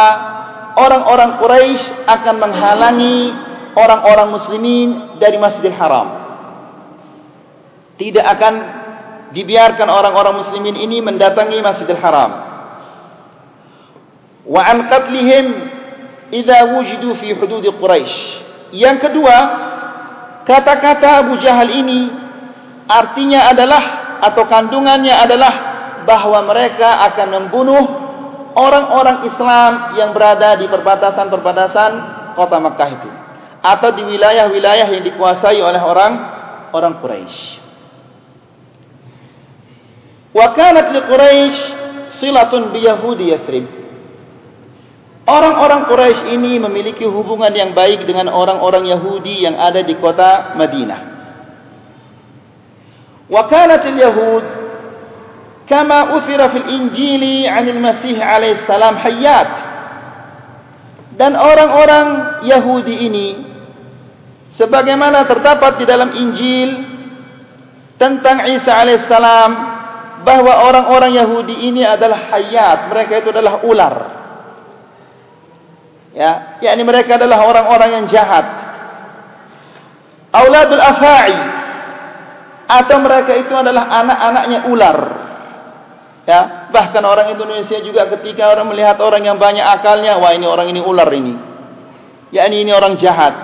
orang-orang 0.78 1.42
Quraisy 1.42 2.07
akan 2.07 2.35
menghalangi 2.38 3.35
orang-orang 3.75 4.28
muslimin 4.31 4.88
dari 5.19 5.37
Masjidil 5.42 5.75
Haram. 5.75 6.22
Tidak 8.01 8.25
akan 8.25 8.55
dibiarkan 9.33 9.89
orang-orang 9.89 10.45
muslimin 10.45 10.77
ini 10.77 11.01
mendatangi 11.01 11.59
Masjidil 11.61 12.01
Haram. 12.01 12.31
Wa 14.47 14.61
an 14.69 14.91
qatlihim 14.91 15.47
idza 16.33 16.59
wujidu 16.73 17.17
fi 17.21 17.33
hudud 17.37 17.65
Quraisy. 17.81 18.15
Yang 18.73 19.09
kedua, 19.09 19.37
kata-kata 20.49 21.25
Abu 21.25 21.37
Jahal 21.41 21.69
ini 21.69 22.09
artinya 22.89 23.53
adalah 23.53 23.83
atau 24.23 24.45
kandungannya 24.49 25.13
adalah 25.13 25.55
bahwa 26.09 26.43
mereka 26.49 27.05
akan 27.13 27.29
membunuh 27.31 27.85
orang-orang 28.57 29.29
Islam 29.29 29.97
yang 29.97 30.11
berada 30.13 30.59
di 30.59 30.67
perbatasan-perbatasan 30.69 31.91
kota 32.35 32.59
Makkah 32.59 32.91
itu 32.91 33.11
atau 33.63 33.95
di 33.95 34.03
wilayah-wilayah 34.03 34.91
yang 34.91 35.05
dikuasai 35.07 35.63
oleh 35.63 35.79
orang 35.79 36.13
orang 36.75 36.99
Quraisy. 36.99 37.62
Wa 40.33 40.57
kanat 40.57 40.97
li 40.97 41.01
Quraisy 41.05 41.57
silatun 42.17 42.73
bi 42.73 42.85
Yahudi 42.85 43.33
Yathrib. 43.33 43.67
Orang-orang 45.23 45.87
Quraisy 45.87 46.35
ini 46.35 46.59
memiliki 46.59 47.07
hubungan 47.07 47.53
yang 47.55 47.77
baik 47.77 48.09
dengan 48.09 48.33
orang-orang 48.33 48.89
Yahudi 48.91 49.45
yang 49.45 49.55
ada 49.55 49.85
di 49.85 49.95
kota 50.01 50.57
Madinah. 50.59 51.01
Wa 53.31 53.43
kanat 53.49 53.87
al-Yahud 53.87 54.45
kama 55.71 56.19
uthira 56.21 56.51
fil 56.53 56.69
Injili 56.69 57.47
'an 57.47 57.65
al-Masih 57.65 58.17
alaihi 58.19 58.61
salam 58.67 58.99
hayyat. 58.99 59.51
Dan 61.17 61.37
orang-orang 61.37 62.41
Yahudi 62.49 62.95
ini 63.05 63.29
sebagaimana 64.57 65.29
terdapat 65.29 65.81
di 65.81 65.85
dalam 65.85 66.11
Injil 66.17 66.71
tentang 68.01 68.49
Isa 68.51 68.73
alaihissalam 68.75 69.51
bahwa 70.23 70.67
orang-orang 70.71 71.12
Yahudi 71.19 71.69
ini 71.71 71.83
adalah 71.83 72.31
hayat, 72.35 72.91
mereka 72.91 73.12
itu 73.23 73.29
adalah 73.31 73.62
ular. 73.67 73.95
Ya, 76.12 76.61
yakni 76.61 76.83
mereka 76.85 77.17
adalah 77.17 77.43
orang-orang 77.45 77.91
yang 78.00 78.05
jahat. 78.07 78.47
Auladul 80.33 80.81
afai 80.81 81.33
atau 82.69 82.97
mereka 83.05 83.33
itu 83.37 83.52
adalah 83.52 83.85
anak-anaknya 84.00 84.59
ular. 84.69 84.99
Ya, 86.23 86.71
bahkan 86.71 87.02
orang 87.02 87.35
Indonesia 87.35 87.83
juga 87.83 88.07
ketika 88.17 88.47
orang 88.47 88.71
melihat 88.71 89.00
orang 89.02 89.26
yang 89.26 89.37
banyak 89.43 89.64
akalnya, 89.64 90.23
wah 90.23 90.31
ini 90.31 90.47
orang 90.47 90.71
ini 90.71 90.81
ular 90.81 91.11
ini. 91.11 91.35
Yakni 92.33 92.57
ini 92.62 92.71
orang 92.73 92.95
jahat. 92.97 93.35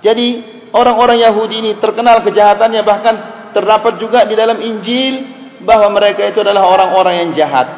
Jadi 0.00 0.26
orang-orang 0.72 1.20
Yahudi 1.22 1.54
ini 1.60 1.70
terkenal 1.78 2.24
kejahatannya 2.26 2.82
bahkan 2.82 3.14
terdapat 3.54 4.02
juga 4.02 4.26
di 4.26 4.34
dalam 4.34 4.58
Injil 4.58 5.33
bahwa 5.64 5.96
mereka 5.96 6.28
itu 6.28 6.40
adalah 6.44 6.68
orang-orang 6.68 7.14
yang 7.24 7.30
jahat. 7.34 7.68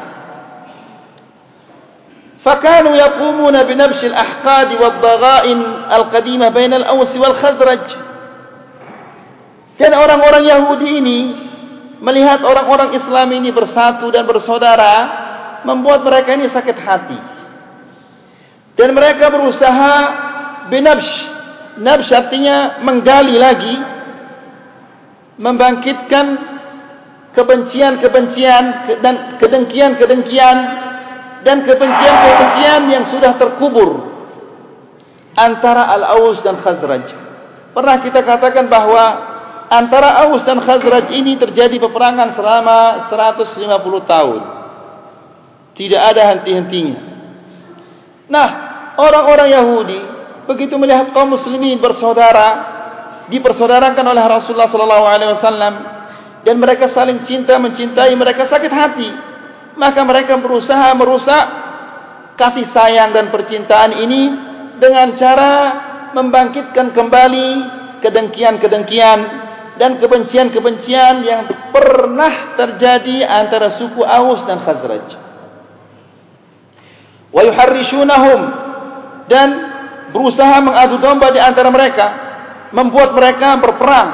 Fakanu 2.42 2.94
yaqumuna 2.94 3.66
bi 3.66 3.74
nabsh 3.74 4.06
al-ahqad 4.06 4.70
wa 4.78 4.86
ad-dagha'in 4.94 5.58
al-qadimah 5.90 6.48
bain 6.54 6.70
al-Aws 6.70 7.10
wal 7.18 7.34
Khazraj. 7.34 7.84
Dan 9.76 9.92
orang-orang 9.94 10.44
Yahudi 10.46 10.88
ini 11.02 11.18
melihat 11.98 12.44
orang-orang 12.46 12.94
Islam 12.94 13.28
ini 13.34 13.50
bersatu 13.50 14.08
dan 14.14 14.24
bersaudara 14.28 14.94
membuat 15.66 16.06
mereka 16.06 16.38
ini 16.38 16.46
sakit 16.50 16.76
hati. 16.78 17.20
Dan 18.76 18.92
mereka 18.92 19.32
berusaha 19.32 19.94
binabsh 20.70 21.36
Nafs 21.76 22.08
artinya 22.08 22.80
menggali 22.80 23.36
lagi 23.36 23.76
membangkitkan 25.36 26.55
kebencian-kebencian 27.36 28.64
dan 29.04 29.36
kedengkian-kedengkian 29.36 30.56
dan 31.44 31.62
kebencian-kebencian 31.62 32.80
yang 32.88 33.04
sudah 33.12 33.36
terkubur 33.36 34.16
antara 35.36 35.84
Al-Aus 35.92 36.40
dan 36.40 36.58
Khazraj. 36.64 37.04
Pernah 37.76 37.96
kita 38.00 38.24
katakan 38.24 38.72
bahwa 38.72 39.04
antara 39.68 40.26
Aus 40.26 40.42
dan 40.48 40.64
Khazraj 40.64 41.12
ini 41.12 41.36
terjadi 41.36 41.76
peperangan 41.76 42.32
selama 42.32 43.12
150 43.12 43.60
tahun. 44.08 44.40
Tidak 45.76 46.00
ada 46.00 46.22
henti-hentinya. 46.32 46.98
Nah, 48.32 48.48
orang-orang 48.96 49.52
Yahudi 49.52 50.00
begitu 50.48 50.72
melihat 50.80 51.12
kaum 51.12 51.36
muslimin 51.36 51.76
bersaudara 51.84 52.74
dipersaudarakan 53.28 54.06
oleh 54.08 54.24
Rasulullah 54.24 54.72
sallallahu 54.72 55.04
alaihi 55.04 55.30
wasallam 55.36 55.95
dan 56.46 56.62
mereka 56.62 56.94
saling 56.94 57.26
cinta 57.26 57.58
mencintai 57.58 58.14
mereka 58.14 58.46
sakit 58.46 58.70
hati 58.70 59.10
maka 59.74 60.00
mereka 60.06 60.38
berusaha 60.38 60.94
merusak 60.94 61.44
kasih 62.38 62.70
sayang 62.70 63.10
dan 63.10 63.34
percintaan 63.34 63.98
ini 63.98 64.22
dengan 64.78 65.12
cara 65.18 65.54
membangkitkan 66.14 66.94
kembali 66.94 67.48
kedengkian-kedengkian 68.00 69.18
dan 69.76 70.00
kebencian-kebencian 70.00 71.14
yang 71.24 71.42
pernah 71.72 72.56
terjadi 72.56 73.28
antara 73.28 73.76
suku 73.76 74.00
Aus 74.00 74.40
dan 74.48 74.64
Khazraj. 74.64 75.06
Wa 77.28 77.42
yuharrishunahum 77.44 78.40
dan 79.28 79.48
berusaha 80.16 80.56
mengadu 80.64 80.96
domba 80.96 81.28
di 81.28 81.40
antara 81.40 81.68
mereka, 81.68 82.06
membuat 82.72 83.12
mereka 83.12 83.60
berperang, 83.60 84.08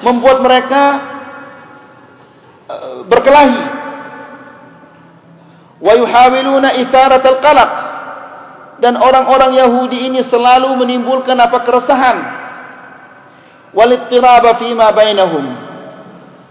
membuat 0.00 0.40
mereka 0.40 0.82
berkelahi. 3.04 3.62
Wa 5.84 5.92
yuhawiluna 5.92 6.80
itharat 6.80 7.20
al-qalaq. 7.20 7.72
Dan 8.80 8.96
orang-orang 8.96 9.56
Yahudi 9.56 10.08
ini 10.08 10.20
selalu 10.24 10.72
menimbulkan 10.80 11.36
apa 11.36 11.64
keresahan. 11.64 12.18
Walittiraba 13.76 14.56
fima 14.56 14.88
bainahum. 14.96 15.44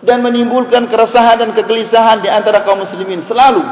Dan 0.06 0.22
menimbulkan 0.22 0.86
keresahan 0.86 1.42
dan 1.42 1.50
kegelisahan 1.58 2.22
di 2.22 2.30
antara 2.30 2.62
kaum 2.62 2.86
muslimin 2.86 3.26
selalu. 3.26 3.66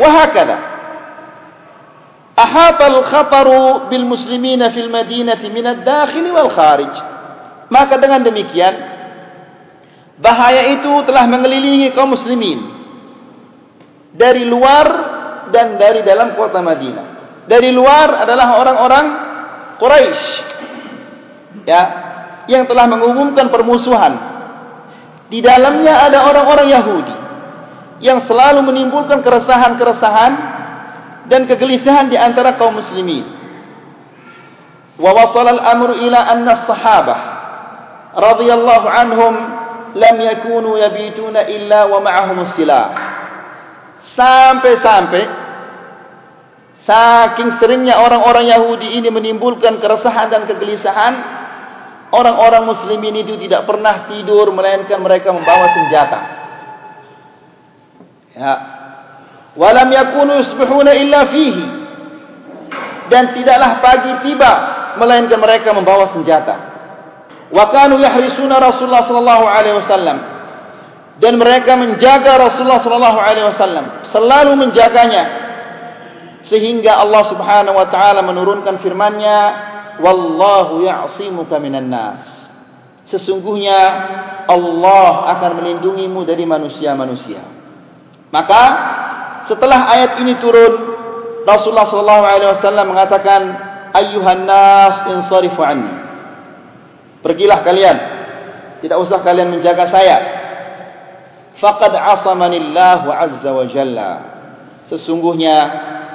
Wahakala 0.00 0.80
ahata 2.40 2.88
al-khataru 2.88 3.92
bil 3.92 4.06
muslimina 4.08 4.72
fil 4.72 4.88
madinati 4.88 5.52
min 5.52 5.66
ad-dakhil 5.66 6.32
wal 6.32 6.50
kharij 6.56 6.94
maka 7.68 8.00
dengan 8.00 8.24
demikian 8.24 8.74
bahaya 10.20 10.76
itu 10.76 10.92
telah 11.08 11.24
mengelilingi 11.26 11.90
kaum 11.96 12.12
muslimin. 12.12 12.78
Dari 14.14 14.44
luar 14.44 14.86
dan 15.50 15.80
dari 15.80 16.04
dalam 16.04 16.36
kota 16.36 16.60
Madinah. 16.60 17.06
Dari 17.48 17.72
luar 17.74 18.22
adalah 18.22 18.60
orang-orang 18.62 19.06
Quraisy 19.80 20.24
ya 21.64 21.82
yang 22.46 22.68
telah 22.68 22.86
mengumumkan 22.86 23.48
permusuhan. 23.48 24.12
Di 25.30 25.40
dalamnya 25.40 26.10
ada 26.10 26.26
orang-orang 26.26 26.68
Yahudi 26.68 27.16
yang 28.02 28.26
selalu 28.26 28.66
menimbulkan 28.66 29.22
keresahan-keresahan 29.22 30.32
dan 31.30 31.46
kegelisahan 31.46 32.10
di 32.10 32.18
antara 32.18 32.58
kaum 32.58 32.80
muslimin. 32.82 33.24
Wa 34.98 35.10
wasala 35.16 35.56
al-amru 35.56 35.96
ila 36.02 36.18
anna 36.28 36.50
as-sahabah 36.60 37.20
radhiyallahu 38.20 38.86
anhum 38.90 39.34
lam 39.94 40.16
yakunu 40.20 40.78
yabituna 40.78 41.46
illa 41.50 41.86
wa 41.90 41.98
ma'ahum 42.02 42.38
as-silah. 42.46 42.86
Sampai-sampai 44.14 45.22
saking 46.84 47.60
seringnya 47.60 48.00
orang-orang 48.00 48.48
Yahudi 48.50 48.98
ini 48.98 49.08
menimbulkan 49.12 49.78
keresahan 49.78 50.32
dan 50.32 50.42
kegelisahan, 50.48 51.14
orang-orang 52.10 52.66
muslimin 52.66 53.22
itu 53.22 53.38
tidak 53.38 53.68
pernah 53.68 54.10
tidur 54.10 54.50
melainkan 54.50 54.98
mereka 54.98 55.30
membawa 55.30 55.66
senjata. 55.74 56.20
Ya, 58.30 58.54
walam 59.58 59.90
yakunu 59.90 60.40
yusbihuna 60.40 60.96
illa 60.96 61.28
fihi 61.28 61.66
dan 63.10 63.34
tidaklah 63.34 63.82
pagi 63.82 64.12
tiba 64.30 64.52
melainkan 64.96 65.38
mereka 65.38 65.74
membawa 65.74 66.14
senjata. 66.14 66.69
Wa 67.50 67.74
kanu 67.74 67.98
yahrisuna 67.98 68.62
Rasulullah 68.62 69.02
sallallahu 69.06 69.44
alaihi 69.46 69.76
wasallam 69.82 70.18
dan 71.20 71.36
mereka 71.36 71.76
menjaga 71.76 72.40
Rasulullah 72.40 72.80
sallallahu 72.80 73.18
alaihi 73.20 73.46
wasallam, 73.52 74.08
selalu 74.08 74.56
menjaganya 74.56 75.24
sehingga 76.48 76.96
Allah 76.96 77.22
Subhanahu 77.28 77.76
wa 77.76 77.86
taala 77.92 78.24
menurunkan 78.24 78.80
firman-Nya, 78.80 79.40
"Wallahu 80.00 80.80
ya'simuka 80.80 81.60
minan 81.60 81.92
nas." 81.92 82.24
Sesungguhnya 83.12 83.78
Allah 84.48 85.28
akan 85.36 85.60
melindungimu 85.60 86.24
dari 86.24 86.48
manusia-manusia. 86.48 87.44
Maka 88.32 88.62
setelah 89.52 89.92
ayat 89.92 90.24
ini 90.24 90.40
turun, 90.40 90.72
Rasulullah 91.44 91.90
sallallahu 91.90 92.24
alaihi 92.24 92.50
wasallam 92.56 92.86
mengatakan, 92.96 93.40
"Ayyuhan 93.92 94.48
nas, 94.48 94.94
insarifu 95.12 95.60
anni." 95.60 95.99
Pergilah 97.20 97.60
kalian. 97.64 97.96
Tidak 98.80 98.96
usah 98.96 99.20
kalian 99.20 99.52
menjaga 99.52 99.88
saya. 99.92 100.16
Faqad 101.60 101.92
asamanillahu 101.92 103.08
azza 103.12 103.50
wa 103.52 103.64
jalla. 103.68 104.10
Sesungguhnya 104.88 105.56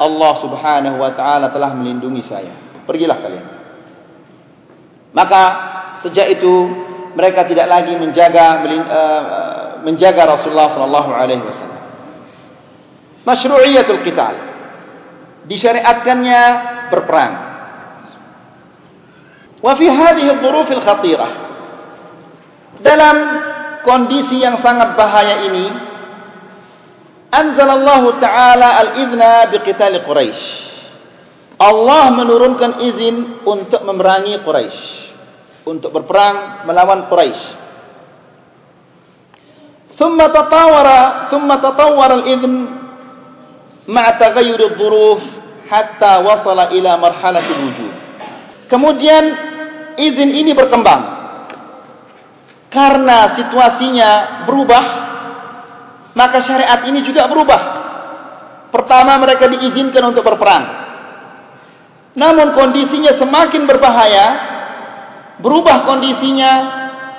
Allah 0.02 0.34
Subhanahu 0.42 0.98
wa 1.00 1.12
taala 1.14 1.54
telah 1.54 1.72
melindungi 1.78 2.26
saya. 2.26 2.84
Pergilah 2.90 3.18
kalian. 3.22 3.46
Maka 5.16 5.44
sejak 6.04 6.28
itu 6.42 6.54
mereka 7.16 7.48
tidak 7.48 7.66
lagi 7.72 7.96
menjaga 7.96 8.62
uh, 8.62 9.24
menjaga 9.82 10.38
Rasulullah 10.38 10.76
sallallahu 10.76 11.12
alaihi 11.16 11.42
wasallam 11.42 11.84
masyru'iyatul 13.24 14.04
qital 14.04 14.36
disyariatkannya 15.48 16.42
berperang 16.92 17.34
wa 19.65 19.73
fi 19.77 19.87
hadhihi 19.89 20.29
adh-dhuruf 20.37 20.69
al-khatirah 20.69 21.33
dalam 22.81 23.17
kondisi 23.85 24.41
yang 24.41 24.61
sangat 24.65 24.97
bahaya 24.97 25.47
ini 25.49 25.67
anzalallahu 27.31 28.17
ta'ala 28.21 28.69
al-idhna 28.87 29.53
biqital 29.53 30.01
quraisy 30.05 30.69
Allah 31.61 32.09
menurunkan 32.17 32.81
izin 32.81 33.45
untuk 33.45 33.85
memerangi 33.85 34.41
Quraisy 34.41 34.81
untuk 35.69 35.93
berperang 35.93 36.65
melawan 36.65 37.09
Quraisy 37.09 37.61
ثم 40.01 40.17
تطور 40.17 40.89
ثم 41.29 41.49
تطور 41.61 42.11
الإذن 42.25 42.81
ma'a 43.91 44.17
taghayyur 44.23 44.79
dhuruf 44.79 45.21
hatta 45.67 46.23
wasala 46.23 46.71
ila 46.75 46.95
marhalati 46.99 47.53
wujud. 47.53 47.93
Kemudian 48.71 49.25
izin 49.98 50.30
ini 50.32 50.52
berkembang. 50.56 51.02
Karena 52.72 53.40
situasinya 53.40 54.10
berubah, 54.44 54.84
maka 56.12 56.44
syariat 56.44 56.84
ini 56.88 57.04
juga 57.08 57.28
berubah. 57.32 57.62
Pertama 58.72 59.16
mereka 59.16 59.48
diizinkan 59.48 60.12
untuk 60.12 60.28
berperang. 60.28 60.66
Namun 62.16 62.52
kondisinya 62.56 63.16
semakin 63.16 63.64
berbahaya, 63.64 64.28
berubah 65.40 65.88
kondisinya, 65.88 66.52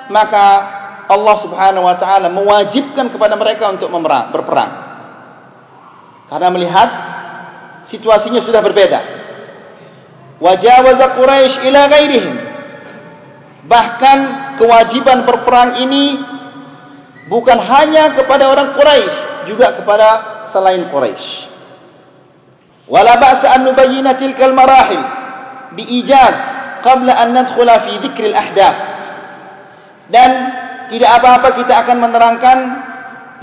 maka 0.09 0.45
Allah 1.07 1.35
Subhanahu 1.41 1.85
wa 1.85 1.95
taala 1.97 2.27
mewajibkan 2.29 3.09
kepada 3.09 3.33
mereka 3.33 3.73
untuk 3.73 3.89
berperang. 4.33 4.71
Karena 6.27 6.49
melihat 6.51 6.89
situasinya 7.87 8.43
sudah 8.43 8.59
berbeda. 8.59 8.99
Wajawaza 10.37 11.17
Quraisy 11.17 11.55
ila 11.65 11.81
ghairihim. 11.87 12.56
Bahkan 13.67 14.17
kewajiban 14.55 15.27
berperang 15.27 15.83
ini 15.83 16.23
bukan 17.27 17.59
hanya 17.59 18.15
kepada 18.15 18.47
orang 18.47 18.79
Quraisy, 18.79 19.15
juga 19.51 19.75
kepada 19.75 20.07
selain 20.55 20.87
Quraisy. 20.87 21.27
Wala 22.87 23.19
ba'sa 23.19 23.59
an 23.59 23.67
nubayyana 23.67 24.15
tilka 24.15 24.47
al-marahil 24.47 25.03
biijaz 25.75 26.35
qabla 26.87 27.19
an 27.19 27.35
nadkhula 27.35 27.83
fi 27.83 27.93
dzikr 27.99 28.23
al-ahdath. 28.31 28.79
Dan 30.07 30.31
tidak 30.95 31.19
apa-apa 31.19 31.49
kita 31.59 31.73
akan 31.83 31.97
menerangkan 31.99 32.57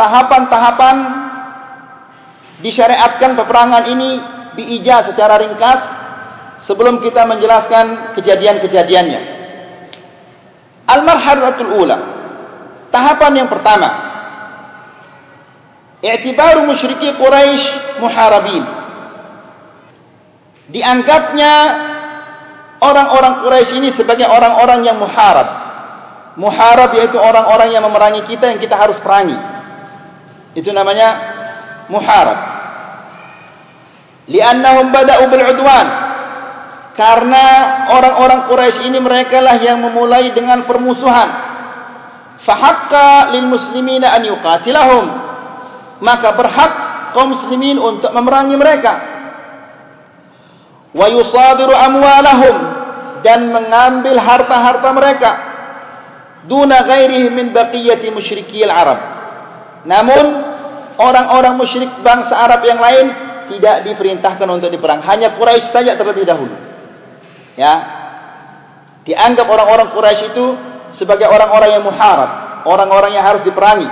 tahapan-tahapan 0.00 0.96
disyariatkan 2.64 3.37
peperangan 3.37 3.84
ini 3.92 4.10
diijaz 4.56 5.12
secara 5.12 5.37
ringkas 5.44 5.80
sebelum 6.64 7.04
kita 7.04 7.28
menjelaskan 7.28 8.16
kejadian-kejadiannya. 8.16 9.43
Al-marhalatul 10.85 11.73
ula. 11.81 11.97
Tahapan 12.92 13.33
yang 13.44 13.49
pertama. 13.49 13.88
I'tibaru 16.05 16.68
musyriki 16.68 17.16
Quraisy 17.16 17.64
muharabin. 18.05 18.64
Dianggapnya 20.68 21.53
orang-orang 22.85 23.35
Quraisy 23.40 23.73
ini 23.81 23.90
sebagai 23.97 24.29
orang-orang 24.29 24.85
yang 24.85 25.01
muharab. 25.01 25.49
Muharab 26.37 26.92
yaitu 26.99 27.16
orang-orang 27.16 27.73
yang 27.73 27.83
memerangi 27.88 28.29
kita 28.29 28.53
yang 28.53 28.61
kita 28.61 28.77
harus 28.77 29.01
perangi. 29.01 29.38
Itu 30.53 30.68
namanya 30.77 31.09
muharab. 31.88 32.38
Liannahum 34.29 34.92
bada'u 34.92 35.25
bil 35.33 35.44
udwan. 35.57 36.04
Karena 36.94 37.44
orang-orang 37.90 38.46
Quraisy 38.46 38.87
ini 38.87 39.02
mereka 39.02 39.42
lah 39.42 39.59
yang 39.59 39.83
memulai 39.83 40.30
dengan 40.30 40.62
permusuhan. 40.62 41.28
Fahaqqa 42.46 43.35
lil 43.35 43.50
muslimina 43.50 44.14
an 44.14 44.22
yuqatilahum. 44.22 45.04
Maka 45.98 46.28
berhak 46.38 46.72
kaum 47.18 47.35
muslimin 47.35 47.83
untuk 47.83 48.14
memerangi 48.14 48.54
mereka. 48.54 48.92
Wa 50.94 51.11
yusadiru 51.11 51.74
amwalahum 51.74 52.57
dan 53.26 53.50
mengambil 53.50 54.14
harta-harta 54.22 54.88
mereka 54.94 55.30
duna 56.46 56.85
ghairihi 56.87 57.26
min 57.35 57.50
baqiyati 57.50 58.07
musyrikil 58.14 58.70
Arab. 58.70 59.00
Namun 59.83 60.24
orang-orang 61.00 61.59
musyrik 61.59 61.90
bangsa 62.07 62.38
Arab 62.38 62.62
yang 62.62 62.78
lain 62.78 63.07
tidak 63.50 63.83
diperintahkan 63.83 64.46
untuk 64.46 64.70
diperang. 64.70 65.02
Hanya 65.02 65.35
Quraisy 65.35 65.74
saja 65.74 65.98
terlebih 65.98 66.22
dahulu. 66.22 66.54
Ya. 67.55 67.75
Dianggap 69.05 69.47
orang-orang 69.47 69.93
Quraisy 69.93 70.33
itu 70.33 70.47
sebagai 70.97 71.29
orang-orang 71.29 71.77
yang 71.77 71.85
muharab, 71.85 72.64
orang-orang 72.64 73.12
yang 73.14 73.25
harus 73.27 73.43
diperangi. 73.45 73.88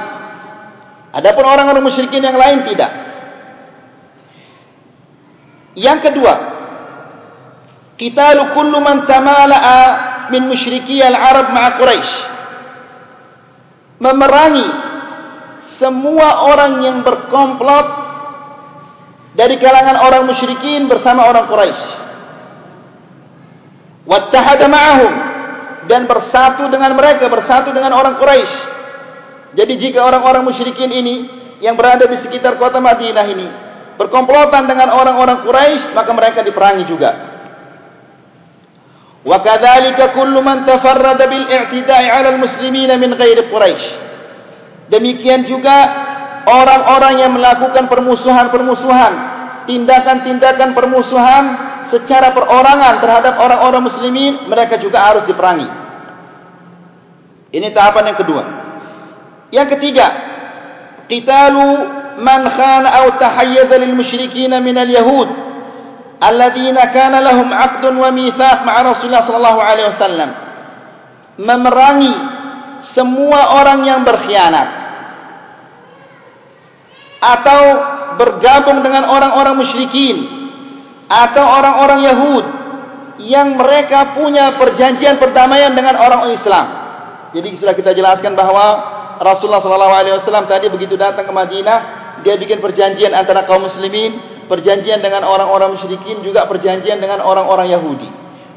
Adapun 1.13 1.45
orang-orang 1.45 1.85
musyrikin 1.85 2.25
yang 2.25 2.39
lain 2.39 2.65
tidak. 2.65 2.91
Yang 5.77 5.99
kedua, 6.09 6.35
qitalu 8.01 8.57
kullu 8.57 8.81
man 8.81 9.05
tamala'a 9.05 9.81
min 10.33 10.49
musyriki 10.49 11.01
al-Arab 11.05 11.53
ma'a 11.53 11.71
Quraisy. 11.77 12.13
Memerangi 14.01 14.69
semua 15.77 16.49
orang 16.49 16.73
yang 16.81 16.97
berkomplot 17.05 17.89
dari 19.37 19.57
kalangan 19.61 20.01
orang 20.05 20.25
musyrikin 20.29 20.89
bersama 20.89 21.29
orang 21.29 21.49
Quraisy. 21.49 22.02
Wattahada 24.03 24.67
ma'ahum 24.67 25.13
dan 25.87 26.07
bersatu 26.11 26.67
dengan 26.71 26.95
mereka, 26.99 27.31
bersatu 27.31 27.71
dengan 27.71 27.95
orang 27.95 28.19
Quraisy. 28.19 28.55
Jadi 29.53 29.75
jika 29.79 30.03
orang-orang 30.03 30.43
musyrikin 30.43 30.91
ini 30.91 31.15
yang 31.63 31.79
berada 31.79 32.09
di 32.09 32.19
sekitar 32.25 32.59
kota 32.59 32.83
Madinah 32.83 33.27
ini 33.31 33.49
berkomplotan 34.01 34.67
dengan 34.67 34.91
orang-orang 34.91 35.47
Quraisy, 35.47 35.95
maka 35.95 36.11
mereka 36.11 36.41
diperangi 36.43 36.85
juga. 36.91 37.11
Wa 39.23 39.39
kadzalika 39.39 40.19
kullu 40.19 40.43
man 40.43 40.67
tafarrada 40.67 41.31
bil 41.31 41.47
i'tida'i 41.47 42.11
'ala 42.11 42.35
al-muslimin 42.35 42.91
min 42.99 43.15
ghairi 43.15 43.47
Quraisy. 43.47 43.85
Demikian 44.91 45.47
juga 45.47 45.77
orang-orang 46.43 47.23
yang 47.23 47.31
melakukan 47.31 47.87
permusuhan-permusuhan, 47.87 49.13
tindakan-tindakan 49.71 50.75
permusuhan 50.75 51.45
secara 51.93 52.33
perorangan 52.33 53.05
terhadap 53.05 53.37
orang-orang 53.37 53.85
muslimin, 53.85 54.49
mereka 54.49 54.81
juga 54.81 55.05
harus 55.05 55.29
diperangi. 55.29 55.69
Ini 57.53 57.69
tahapan 57.77 58.17
yang 58.17 58.19
kedua. 58.19 58.43
Yang 59.53 59.69
ketiga, 59.77 60.07
qitalu 61.13 61.69
man 62.25 62.49
khana 62.49 62.89
aw 63.05 63.07
tahayyaza 63.21 63.77
lil 63.77 63.93
musyrikin 63.93 64.57
min 64.65 64.77
al 64.81 64.89
yahud 64.89 65.29
alladziina 66.17 66.89
kana 66.89 67.21
lahum 67.21 67.53
'aqdun 67.53 67.93
wa 68.01 68.09
mitsaq 68.09 68.65
ma'a 68.65 68.81
Rasulullah 68.89 69.29
sallallahu 69.29 69.61
alaihi 69.61 69.89
wasallam. 69.93 70.31
Memerangi 71.37 72.15
semua 72.97 73.61
orang 73.61 73.85
yang 73.85 74.01
berkhianat 74.01 74.69
atau 77.21 77.61
bergabung 78.17 78.81
dengan 78.81 79.13
orang-orang 79.13 79.61
musyrikin 79.61 80.42
atau 81.13 81.45
orang-orang 81.45 82.01
Yahud 82.09 82.45
yang 83.21 83.61
mereka 83.61 84.17
punya 84.17 84.57
perjanjian 84.57 85.21
perdamaian 85.21 85.77
dengan 85.77 86.01
orang 86.01 86.33
Islam. 86.33 86.67
Jadi 87.37 87.61
sudah 87.61 87.77
kita 87.77 87.93
jelaskan 87.93 88.33
bahawa 88.33 88.65
Rasulullah 89.21 89.61
SAW 89.61 90.49
tadi 90.49 90.73
begitu 90.73 90.97
datang 90.97 91.29
ke 91.29 91.33
Madinah, 91.33 91.79
dia 92.25 92.41
bikin 92.41 92.65
perjanjian 92.65 93.13
antara 93.13 93.45
kaum 93.45 93.69
muslimin, 93.69 94.45
perjanjian 94.49 95.05
dengan 95.05 95.29
orang-orang 95.29 95.77
musyrikin, 95.77 96.25
juga 96.25 96.49
perjanjian 96.49 96.99
dengan 96.99 97.21
orang-orang 97.21 97.69
Yahudi. 97.71 98.09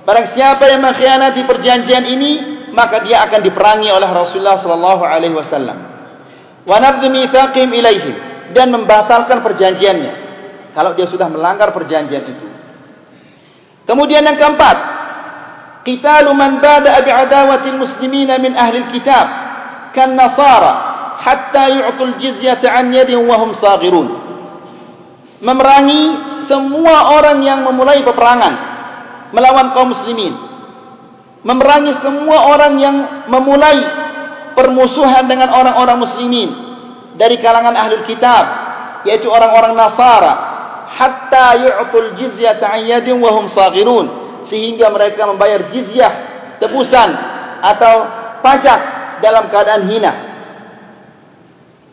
Barang 0.08 0.32
siapa 0.34 0.70
yang 0.70 0.82
mengkhianati 0.86 1.42
perjanjian 1.44 2.04
ini, 2.08 2.32
maka 2.72 3.04
dia 3.04 3.26
akan 3.28 3.42
diperangi 3.44 3.90
oleh 3.92 4.10
Rasulullah 4.10 4.62
SAW. 4.64 5.78
Wa 6.66 6.78
nabdhu 6.82 7.08
ilaihim 7.14 8.16
dan 8.58 8.74
membatalkan 8.74 9.46
perjanjiannya 9.46 10.25
kalau 10.76 10.92
dia 10.92 11.08
sudah 11.08 11.32
melanggar 11.32 11.72
perjanjian 11.72 12.24
itu. 12.36 12.48
Kemudian 13.88 14.28
yang 14.28 14.36
keempat, 14.36 14.78
qitalu 15.88 16.36
man 16.36 16.60
bada 16.60 17.00
bi 17.00 17.10
adawatil 17.16 17.80
muslimin 17.80 18.28
min 18.44 18.54
ahli 18.60 18.84
alkitab 18.84 19.28
kan 19.96 20.12
nasara 20.12 20.74
hatta 21.24 21.72
yu'tul 21.72 22.20
jizyata 22.20 22.68
an 22.68 22.92
yadin 22.92 23.24
wa 23.24 23.40
hum 23.40 23.56
saghirun. 23.56 24.08
Memerangi 25.40 26.04
semua 26.52 27.16
orang 27.16 27.40
yang 27.40 27.64
memulai 27.64 28.04
peperangan 28.04 28.54
melawan 29.32 29.72
kaum 29.72 29.96
muslimin. 29.96 30.36
Memerangi 31.46 32.04
semua 32.04 32.52
orang 32.52 32.74
yang 32.82 32.96
memulai 33.32 33.78
permusuhan 34.58 35.30
dengan 35.30 35.54
orang-orang 35.56 36.04
muslimin 36.04 36.50
dari 37.16 37.38
kalangan 37.40 37.76
ahli 37.78 38.02
kitab 38.10 38.44
yaitu 39.06 39.30
orang-orang 39.30 39.78
Nasara 39.78 40.55
hatta 40.96 41.60
yu'tul 41.60 42.16
jizyah 42.16 42.56
ta'ayyadin 42.56 43.20
wa 43.20 43.36
hum 43.36 43.52
saghirun. 43.52 44.06
Sehingga 44.48 44.88
mereka 44.94 45.28
membayar 45.28 45.68
jizyah 45.76 46.14
tebusan 46.64 47.10
atau 47.60 47.96
pajak 48.40 48.80
dalam 49.20 49.52
keadaan 49.52 49.84
hina. 49.92 50.14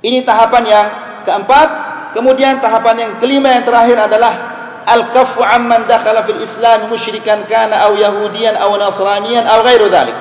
Ini 0.02 0.22
tahapan 0.22 0.62
yang 0.66 0.86
keempat. 1.26 1.68
Kemudian 2.12 2.60
tahapan 2.60 2.96
yang 2.98 3.12
kelima 3.24 3.56
yang 3.56 3.64
terakhir 3.64 3.96
adalah 3.96 4.32
al-kaffu 4.84 5.40
amman 5.40 5.88
dakhala 5.88 6.28
fil 6.28 6.44
islam 6.44 6.92
musyrikan 6.92 7.48
kana 7.48 7.88
aw 7.88 7.96
yahudiyan 7.96 8.52
aw 8.52 8.68
nasraniyan 8.76 9.48
aw 9.48 9.64
ghairu 9.64 9.88
dhalik. 9.88 10.16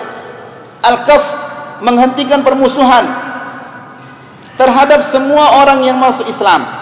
Al-kaff 0.82 1.24
menghentikan 1.84 2.46
permusuhan 2.48 3.06
terhadap 4.56 5.10
semua 5.10 5.62
orang 5.65 5.82
yang 5.84 5.98
masuk 5.98 6.30
Islam 6.30 6.81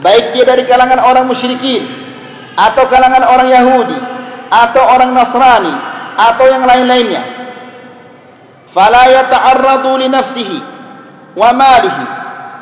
baik 0.00 0.34
dia 0.34 0.44
dari 0.46 0.66
kalangan 0.66 0.98
orang 1.02 1.28
musyrikin 1.28 1.86
atau 2.54 2.86
kalangan 2.90 3.24
orang 3.26 3.48
Yahudi 3.50 3.98
atau 4.50 4.82
orang 4.82 5.10
Nasrani 5.14 5.74
atau 6.14 6.44
yang 6.46 6.64
lain-lainnya. 6.66 7.22
Fala 8.74 9.06
yata'arradu 9.10 9.90
li 10.02 10.06
nafsihi 10.10 10.58
wa 11.34 11.50
malihi 11.54 12.04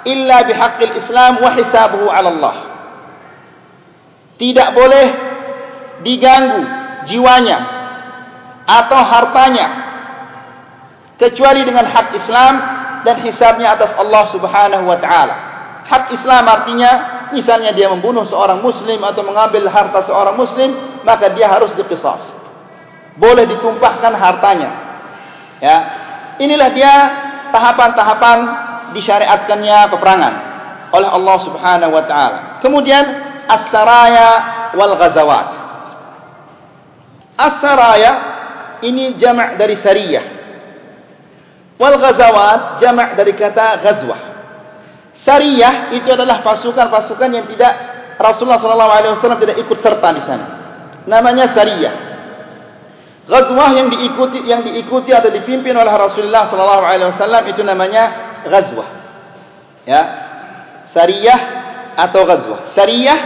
illa 0.08 0.44
bihaqqil 0.44 0.92
islam 1.00 1.40
wa 1.40 1.50
hisabuhu 1.56 2.08
'ala 2.08 2.28
Allah. 2.36 2.56
Tidak 4.36 4.68
boleh 4.76 5.06
diganggu 6.02 6.62
jiwanya 7.06 7.58
atau 8.66 9.00
hartanya 9.00 9.66
kecuali 11.20 11.62
dengan 11.62 11.86
hak 11.86 12.08
Islam 12.18 12.54
dan 13.06 13.16
hisabnya 13.22 13.78
atas 13.78 13.94
Allah 13.94 14.24
Subhanahu 14.34 14.84
wa 14.86 14.98
taala. 14.98 15.34
Hak 15.86 16.14
Islam 16.14 16.44
artinya 16.46 16.92
misalnya 17.32 17.72
dia 17.72 17.88
membunuh 17.88 18.24
seorang 18.28 18.60
muslim 18.60 19.00
atau 19.02 19.24
mengambil 19.24 19.68
harta 19.68 20.06
seorang 20.06 20.36
muslim, 20.36 21.00
maka 21.02 21.32
dia 21.32 21.48
harus 21.48 21.72
diqisas. 21.74 22.22
Boleh 23.16 23.44
ditumpahkan 23.48 24.12
hartanya. 24.16 24.70
Ya. 25.60 25.76
Inilah 26.40 26.70
dia 26.72 26.94
tahapan-tahapan 27.52 28.38
disyariatkannya 28.96 29.78
peperangan 29.92 30.34
oleh 30.92 31.08
Allah 31.08 31.36
Subhanahu 31.44 31.92
wa 31.92 32.04
taala. 32.08 32.38
Kemudian 32.64 33.04
as-saraya 33.48 34.28
wal 34.76 34.96
ghazawat. 34.96 35.48
As-saraya 37.36 38.12
ini 38.84 39.16
jamak 39.20 39.60
dari 39.60 39.76
sariyah. 39.80 40.24
Wal 41.76 41.96
ghazawat 42.00 42.80
jamak 42.80 43.16
dari 43.16 43.32
kata 43.36 43.80
ghazwah. 43.84 44.31
Sariyah 45.22 45.94
itu 45.94 46.08
adalah 46.10 46.42
pasukan-pasukan 46.42 47.30
yang 47.30 47.46
tidak 47.46 47.72
Rasulullah 48.18 48.58
SAW 48.58 49.38
tidak 49.38 49.56
ikut 49.62 49.78
serta 49.78 50.08
di 50.14 50.22
sana. 50.26 50.46
Namanya 51.06 51.54
Sariyah. 51.54 51.94
Ghazwah 53.22 53.70
yang 53.70 53.86
diikuti 53.86 54.42
yang 54.42 54.66
diikuti 54.66 55.14
atau 55.14 55.30
dipimpin 55.30 55.70
oleh 55.78 55.94
Rasulullah 55.94 56.50
SAW 56.50 57.46
itu 57.54 57.62
namanya 57.62 58.34
Ghazwah. 58.50 58.88
Ya, 59.86 60.02
Sariyah 60.90 61.40
atau 62.02 62.26
Ghazwah. 62.26 62.74
Sariyah 62.74 63.18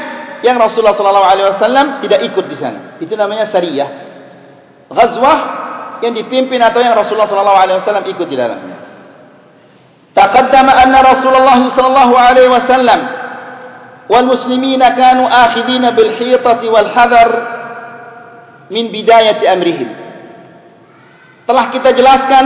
yang 0.44 0.60
Rasulullah 0.60 0.96
SAW 0.96 2.04
tidak 2.04 2.20
ikut 2.28 2.44
di 2.44 2.56
sana. 2.60 3.00
Itu 3.00 3.16
namanya 3.16 3.48
Sariyah. 3.48 3.88
Ghazwah 4.92 5.38
yang 6.04 6.12
dipimpin 6.12 6.60
atau 6.60 6.84
yang 6.84 6.92
Rasulullah 6.92 7.28
SAW 7.28 8.04
ikut 8.04 8.26
di 8.28 8.36
dalamnya. 8.36 8.75
تقدم 10.15 10.67
أن 10.69 10.93
رسول 10.95 11.35
الله 11.35 11.59
صلى 11.69 11.87
الله 11.87 12.11
عليه 12.19 12.47
وسلم 12.47 12.99
والمسلمين 14.09 14.81
كانوا 14.89 15.27
آخذين 15.45 15.89
بالحيطة 15.91 16.61
والحذر 16.69 17.29
من 18.71 18.85
بداية 18.91 19.39
أمرهم 19.53 19.89
telah 21.41 21.67
kita 21.73 21.91
jelaskan 21.97 22.45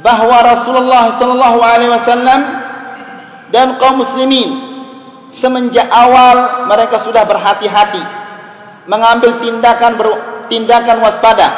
bahawa 0.00 0.36
Rasulullah 0.56 1.04
sallallahu 1.20 1.58
alaihi 1.60 1.92
wasallam 1.92 2.40
dan 3.52 3.76
kaum 3.76 4.00
muslimin 4.00 4.50
semenjak 5.44 5.92
awal 5.92 6.68
mereka 6.72 7.04
sudah 7.04 7.28
berhati-hati 7.28 8.00
mengambil 8.88 9.44
tindakan 9.44 9.92
tindakan 10.48 11.04
waspada 11.04 11.48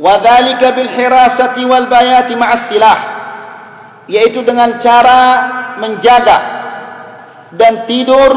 wa 0.00 0.16
dzalika 0.16 0.72
bil 0.72 0.90
hirasati 0.96 1.62
wal 1.68 1.84
bayati 1.90 2.32
ma'as 2.32 2.72
silah 2.72 3.13
yaitu 4.05 4.45
dengan 4.45 4.77
cara 4.81 5.21
menjaga 5.81 6.37
dan 7.55 7.89
tidur 7.89 8.31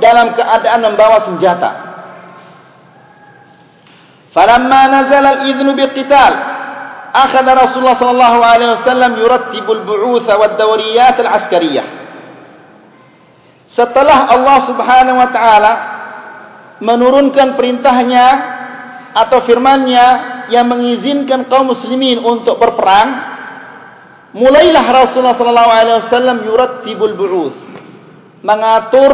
dalam 0.00 0.32
keadaan 0.34 0.80
membawa 0.82 1.18
senjata. 1.28 1.70
Falamma 4.34 4.82
nazala 4.90 5.28
al-idhnu 5.40 5.78
biqital, 5.78 6.32
akhadha 7.14 7.52
Rasulullah 7.54 7.98
sallallahu 7.98 8.38
alaihi 8.42 8.70
wasallam 8.82 9.12
yurattibu 9.22 9.70
al-bu'uth 9.70 10.26
wa 10.26 10.44
ad-dawriyat 10.50 11.16
al-askariyah. 11.22 11.86
Setelah 13.74 14.30
Allah 14.30 14.58
Subhanahu 14.70 15.18
wa 15.18 15.30
taala 15.30 15.72
menurunkan 16.82 17.54
perintahnya 17.54 18.26
atau 19.14 19.46
firman-Nya 19.46 20.06
yang 20.50 20.66
mengizinkan 20.66 21.46
kaum 21.46 21.70
muslimin 21.70 22.18
untuk 22.18 22.58
berperang, 22.58 23.33
mulailah 24.34 24.84
Rasulullah 24.84 25.38
sallallahu 25.38 25.70
alaihi 25.70 25.96
wasallam 26.04 26.38
yurattibul 26.44 27.14
bu'us 27.14 27.56
mengatur 28.44 29.12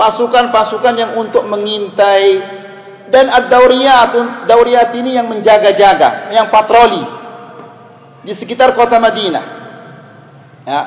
pasukan-pasukan 0.00 0.94
yang 0.96 1.12
untuk 1.20 1.44
mengintai. 1.46 2.62
Dan 3.04 3.28
ad-dauriyat 3.28 4.48
dauriyat 4.48 4.96
ini 4.96 5.20
yang 5.20 5.28
menjaga-jaga 5.28 6.32
yang 6.32 6.48
patroli 6.48 7.04
di 8.24 8.32
sekitar 8.32 8.72
kota 8.72 8.96
Madinah. 8.96 9.44
Ya 10.64 10.80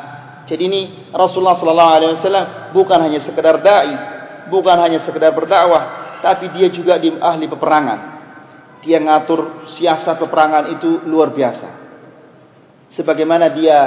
jadi 0.49 0.65
ini 0.65 0.81
Rasulullah 1.13 1.61
sallallahu 1.61 1.91
alaihi 1.93 2.11
wasallam 2.17 2.73
bukan 2.73 2.99
hanya 3.05 3.21
sekedar 3.21 3.61
dai 3.61 3.93
bukan 4.49 4.75
hanya 4.81 5.05
sekedar 5.05 5.29
berdakwah 5.37 6.17
tapi 6.25 6.49
dia 6.57 6.73
juga 6.73 6.97
di 6.97 7.13
ahli 7.13 7.45
peperangan. 7.45 7.99
Dia 8.81 8.97
ngatur 8.97 9.69
siasat 9.77 10.17
peperangan 10.17 10.73
itu 10.73 11.05
luar 11.05 11.29
biasa 11.29 11.86
sebagaimana 12.97 13.53
dia 13.53 13.77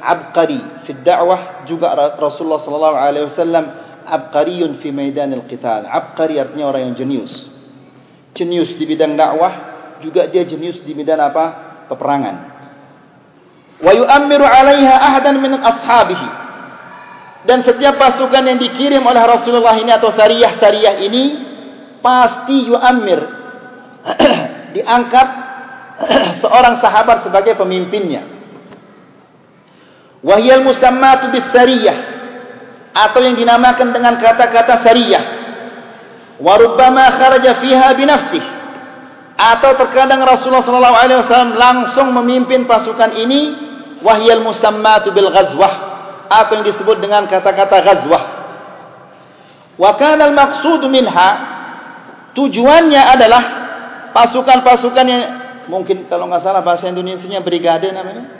abqari 0.00 0.84
fi 0.84 0.92
dakwah 1.00 1.64
juga 1.64 1.92
Rasulullah 2.20 2.60
sallallahu 2.60 2.96
alaihi 2.96 3.26
wasallam 3.32 3.64
abqariyun 4.04 4.80
fi 4.84 4.92
maidan 4.92 5.32
al-qital 5.32 5.88
abqari 5.88 6.36
artinya 6.36 6.68
orang 6.68 6.92
yang 6.92 6.94
jenius. 7.00 7.32
Jenius 8.36 8.76
di 8.76 8.84
bidang 8.84 9.16
dakwah 9.16 9.52
juga 10.04 10.28
dia 10.28 10.44
jenius 10.44 10.80
di 10.84 10.92
bidang 10.92 11.20
apa? 11.20 11.44
Peperangan. 11.88 12.36
Wa 13.80 13.92
yu'ammiru 13.96 14.44
'alaiha 14.44 14.94
ahadan 15.08 15.40
min 15.40 15.56
ashabihi 15.56 16.28
dan 17.48 17.64
setiap 17.64 17.96
pasukan 17.96 18.44
yang 18.44 18.60
dikirim 18.60 19.00
oleh 19.00 19.24
Rasulullah 19.24 19.72
ini 19.80 19.88
atau 19.88 20.12
sariyah-sariyah 20.12 21.00
ini 21.00 21.24
pasti 22.04 22.68
yu'ammir 22.68 23.20
diangkat 24.76 25.28
seorang 26.44 26.84
sahabat 26.84 27.24
sebagai 27.24 27.56
pemimpinnya 27.56 28.39
Wahyal 30.20 30.60
musammatu 30.60 31.32
bis 31.32 31.48
sariyah 31.48 31.96
atau 32.92 33.24
yang 33.24 33.38
dinamakan 33.38 33.94
dengan 33.94 34.20
kata-kata 34.20 34.84
sariyah. 34.84 35.24
wa 36.40 36.56
rubbama 36.56 37.04
kharaja 37.20 37.60
fiha 37.60 37.88
bi 38.00 38.08
atau 39.40 39.70
terkadang 39.76 40.24
Rasulullah 40.24 40.64
sallallahu 40.64 40.96
alaihi 40.96 41.20
wasallam 41.20 41.52
langsung 41.52 42.12
memimpin 42.16 42.64
pasukan 42.64 43.12
ini 43.12 43.40
wahyal 44.00 44.40
musammatu 44.44 45.12
bil 45.12 45.28
ghazwah 45.28 45.72
apa 46.32 46.50
yang 46.56 46.64
disebut 46.64 46.96
dengan 47.00 47.28
kata-kata 47.28 47.76
ghazwah. 47.84 48.24
Wa 49.80 49.96
kana 49.96 50.28
al 50.30 50.34
maqsud 50.36 50.84
minha. 50.88 51.30
Tujuannya 52.30 53.02
adalah 53.10 53.42
pasukan-pasukan 54.14 55.06
yang 55.08 55.22
mungkin 55.66 56.06
kalau 56.06 56.30
enggak 56.30 56.46
salah 56.46 56.62
bahasa 56.62 56.86
Indonesianya 56.86 57.42
brigade 57.42 57.90
namanya 57.90 58.39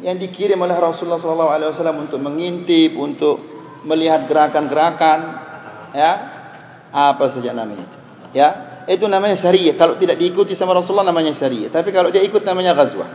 yang 0.00 0.16
dikirim 0.16 0.56
oleh 0.60 0.76
Rasulullah 0.76 1.20
wasallam 1.20 2.08
untuk 2.08 2.20
mengintip 2.20 2.96
untuk 2.96 3.40
melihat 3.84 4.28
gerakan-gerakan 4.28 5.18
ya 5.92 6.12
apa 6.90 7.24
saja 7.32 7.52
namanya 7.52 7.84
itu 7.88 7.98
ya 8.36 8.48
itu 8.90 9.06
namanya 9.06 9.38
syariah. 9.38 9.78
Kalau 9.78 9.94
tidak 10.02 10.18
diikuti 10.18 10.58
sama 10.58 10.74
Rasulullah 10.74 11.06
namanya 11.06 11.38
syariah. 11.38 11.70
Tapi 11.70 11.94
kalau 11.94 12.10
dia 12.10 12.26
ikut 12.26 12.42
namanya 12.42 12.74
ghazwah. 12.74 13.10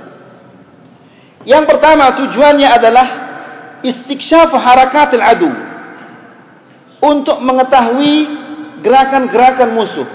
Yang 1.44 1.64
pertama 1.68 2.16
tujuannya 2.16 2.70
adalah 2.70 3.08
istikshaf 3.84 4.56
harakatil 4.56 5.20
adu. 5.20 5.52
Untuk 7.04 7.38
mengetahui 7.44 8.16
gerakan-gerakan 8.82 9.70
musuh. 9.76 10.10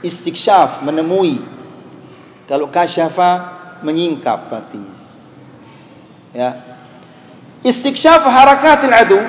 Istikshaf, 0.00 0.80
menemui. 0.80 1.44
Kalau 2.48 2.72
kasyafa, 2.72 3.30
menyingkap 3.84 4.48
artinya. 4.48 4.93
Ya. 6.34 6.50
Istikshaf 7.62 8.26
harakatil 8.26 8.92
adu. 8.92 9.20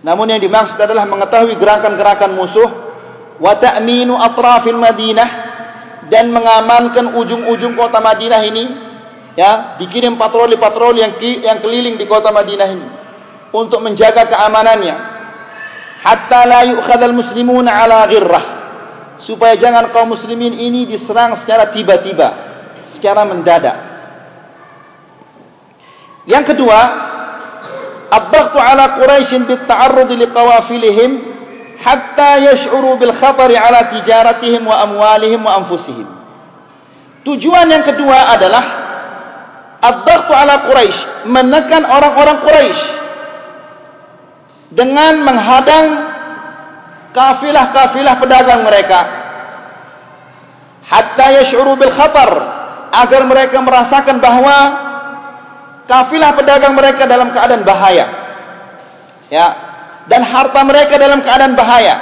Namun 0.00 0.32
yang 0.32 0.40
dimaksud 0.40 0.80
adalah 0.80 1.04
mengetahui 1.04 1.58
gerakan-gerakan 1.58 2.32
musuh. 2.32 2.70
Wa 3.42 3.58
ta'minu 3.58 4.16
atrafil 4.16 4.78
Madinah. 4.78 5.28
Dan 6.08 6.32
mengamankan 6.32 7.18
ujung-ujung 7.18 7.76
kota 7.76 8.00
Madinah 8.00 8.40
ini. 8.46 8.64
Ya 9.36 9.76
dikirim 9.78 10.18
patroli-patroli 10.18 10.98
yang 11.04 11.14
yang 11.20 11.58
keliling 11.60 12.00
di 12.00 12.06
kota 12.08 12.32
Madinah 12.32 12.68
ini. 12.70 12.86
Untuk 13.50 13.82
menjaga 13.82 14.30
keamanannya. 14.30 14.96
Hatta 16.00 16.48
la 16.48 16.60
yu'khadhal 16.70 17.12
muslimuna 17.12 17.84
ala 17.84 18.06
ghirrah. 18.08 18.44
Supaya 19.26 19.52
jangan 19.60 19.92
kaum 19.92 20.16
muslimin 20.16 20.56
ini 20.56 20.88
diserang 20.88 21.44
secara 21.44 21.76
tiba-tiba. 21.76 22.48
Secara 22.96 23.28
mendadak 23.28 23.89
yang 26.30 26.46
kedua 26.46 26.80
ad-dhaghtu 28.10 28.58
ala 28.58 28.94
quraisy 29.02 29.42
bit 29.50 29.66
ta'arrud 29.66 30.10
liqawafilihim 30.14 31.10
hatta 31.80 32.38
yash'uru 32.38 33.00
bil 33.00 33.14
khatari 33.16 33.56
ala 33.56 33.90
tijaratihim 33.98 34.62
wa 34.62 34.84
amwalihim 34.84 35.40
wa 35.42 35.64
anfusihim. 35.64 36.08
Tujuan 37.24 37.68
yang 37.68 37.84
kedua 37.84 38.32
adalah 38.32 38.64
ad-dhaghtu 39.80 40.32
ala 40.32 40.68
Quraisy, 40.68 41.28
menekan 41.28 41.84
orang-orang 41.84 42.38
Quraisy 42.44 42.80
dengan 44.72 45.24
menghadang 45.24 45.86
kafilah-kafilah 47.12 48.14
pedagang 48.22 48.60
mereka. 48.64 49.00
Hatta 50.84 51.26
yash'uru 51.42 51.76
bil 51.76 51.92
khatar 51.92 52.30
agar 52.90 53.22
mereka 53.28 53.62
merasakan 53.62 54.18
bahawa 54.18 54.56
kafilah 55.88 56.34
pedagang 56.36 56.74
mereka 56.74 57.06
dalam 57.06 57.30
keadaan 57.30 57.62
bahaya. 57.64 58.06
Ya, 59.30 59.46
dan 60.10 60.26
harta 60.26 60.60
mereka 60.66 60.98
dalam 60.98 61.22
keadaan 61.22 61.54
bahaya. 61.54 61.94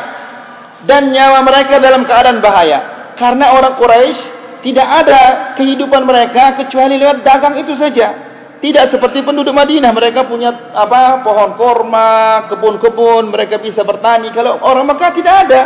Dan 0.89 1.11
nyawa 1.13 1.45
mereka 1.45 1.77
dalam 1.83 2.09
keadaan 2.09 2.41
bahaya. 2.41 3.13
Karena 3.19 3.53
orang 3.53 3.77
Quraisy 3.77 4.19
tidak 4.63 4.89
ada 5.05 5.21
kehidupan 5.59 6.07
mereka 6.07 6.55
kecuali 6.57 6.97
lewat 6.97 7.27
dagang 7.27 7.59
itu 7.59 7.75
saja. 7.75 8.31
Tidak 8.59 8.91
seperti 8.91 9.23
penduduk 9.27 9.55
Madinah. 9.55 9.91
Mereka 9.91 10.27
punya 10.27 10.51
apa 10.75 11.23
pohon 11.27 11.55
korma 11.59 12.47
kebun-kebun. 12.51 13.31
Mereka 13.31 13.59
bisa 13.59 13.83
bertani. 13.83 14.31
Kalau 14.31 14.63
orang 14.63 14.87
Mekah 14.87 15.11
tidak 15.15 15.35
ada. 15.47 15.63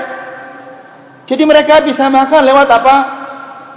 Jadi 1.29 1.43
mereka 1.45 1.81
bisa 1.85 2.09
makan 2.09 2.43
lewat 2.43 2.69
apa? 2.69 2.97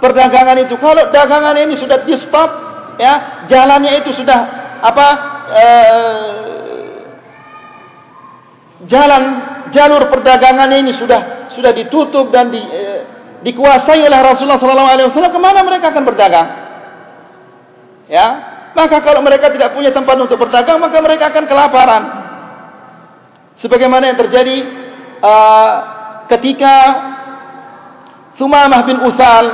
Perdagangan 0.00 0.56
itu. 0.64 0.76
Kalau 0.76 1.08
dagangan 1.12 1.56
ini 1.56 1.76
sudah 1.80 2.04
di 2.04 2.16
stop 2.16 2.65
ya 2.96 3.44
jalannya 3.48 3.92
itu 4.04 4.10
sudah 4.16 4.38
apa 4.80 5.06
eh, 5.52 6.86
jalan 8.84 9.22
jalur 9.72 10.08
perdagangan 10.12 10.70
ini 10.76 10.96
sudah 11.00 11.50
sudah 11.56 11.72
ditutup 11.72 12.28
dan 12.28 12.52
di, 12.52 12.60
eh, 12.60 13.00
dikuasai 13.40 14.04
oleh 14.04 14.20
Rasulullah 14.20 14.60
sallallahu 14.60 14.90
alaihi 14.92 15.06
wasallam 15.08 15.32
kemana 15.32 15.60
mereka 15.64 15.92
akan 15.92 16.04
berdagang? 16.04 16.48
Ya 18.06 18.26
maka 18.76 19.00
kalau 19.00 19.24
mereka 19.24 19.48
tidak 19.48 19.72
punya 19.72 19.88
tempat 19.88 20.20
untuk 20.20 20.36
berdagang 20.36 20.76
maka 20.76 21.00
mereka 21.00 21.32
akan 21.32 21.44
kelaparan. 21.48 22.02
Sebagaimana 23.56 24.12
yang 24.12 24.20
terjadi 24.20 24.56
uh, 25.24 25.74
ketika 26.28 26.74
Sumamah 28.36 28.84
bin 28.84 29.00
Usal 29.00 29.44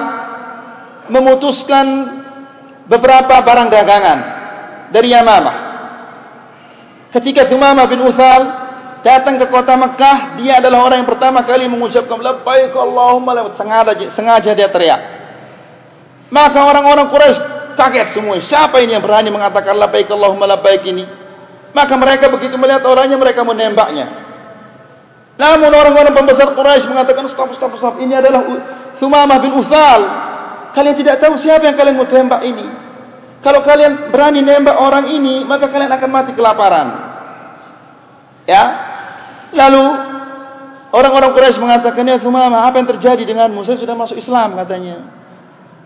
memutuskan 1.06 1.86
beberapa 2.86 3.34
barang 3.42 3.68
dagangan 3.70 4.18
dari 4.90 5.10
Yamamah 5.14 5.72
ketika 7.12 7.46
Sumamah 7.46 7.86
bin 7.86 8.00
Usal 8.02 8.40
datang 9.04 9.36
ke 9.36 9.46
kota 9.52 9.76
Mekah, 9.76 10.40
dia 10.40 10.58
adalah 10.58 10.88
orang 10.88 11.04
yang 11.04 11.10
pertama 11.10 11.44
kali 11.44 11.68
mengucapkan 11.68 12.18
labbaik 12.18 12.72
Allahumma 12.72 13.36
labbaik. 13.36 13.60
Sengaja 13.60 14.06
sengaja 14.16 14.50
dia 14.56 14.68
teriak. 14.72 15.00
Maka 16.32 16.64
orang-orang 16.64 17.12
Quraisy 17.12 17.38
kaget 17.76 18.16
semua. 18.16 18.40
Siapa 18.40 18.80
ini 18.80 18.96
yang 18.96 19.04
berani 19.04 19.28
mengatakan 19.28 19.76
labbaik 19.76 20.08
Allahumma 20.08 20.48
labbaik 20.48 20.82
ini? 20.88 21.04
Maka 21.76 21.94
mereka 21.96 22.32
begitu 22.32 22.56
melihat 22.56 22.84
orangnya 22.88 23.20
mereka 23.20 23.44
menembaknya. 23.44 24.32
Namun 25.36 25.72
orang-orang 25.72 26.16
pembesar 26.16 26.56
Quraisy 26.56 26.88
mengatakan 26.88 27.28
stop 27.28 27.52
stop 27.60 27.76
stop 27.76 27.94
ini 28.00 28.16
adalah 28.16 28.40
Sumamah 28.96 29.38
bin 29.44 29.52
Uthal. 29.60 30.00
Kalian 30.72 30.96
tidak 30.96 31.20
tahu 31.20 31.36
siapa 31.36 31.68
yang 31.68 31.76
kalian 31.76 31.96
mau 32.00 32.08
tembak 32.08 32.42
ini. 32.44 32.66
Kalau 33.42 33.60
kalian 33.66 34.14
berani 34.14 34.40
nembak 34.40 34.76
orang 34.78 35.10
ini, 35.12 35.42
maka 35.44 35.68
kalian 35.68 35.90
akan 35.90 36.10
mati 36.10 36.32
kelaparan. 36.32 36.88
Ya, 38.46 38.92
Lalu 39.52 39.84
orang-orang 40.90 41.30
Quraisy 41.36 41.60
mengatakan 41.60 42.08
ya 42.08 42.16
Sumama, 42.18 42.64
apa 42.64 42.80
yang 42.80 42.88
terjadi 42.96 43.22
denganmu? 43.22 43.62
Saya 43.68 43.76
sudah 43.78 43.92
masuk 43.92 44.16
Islam 44.16 44.56
katanya. 44.56 44.96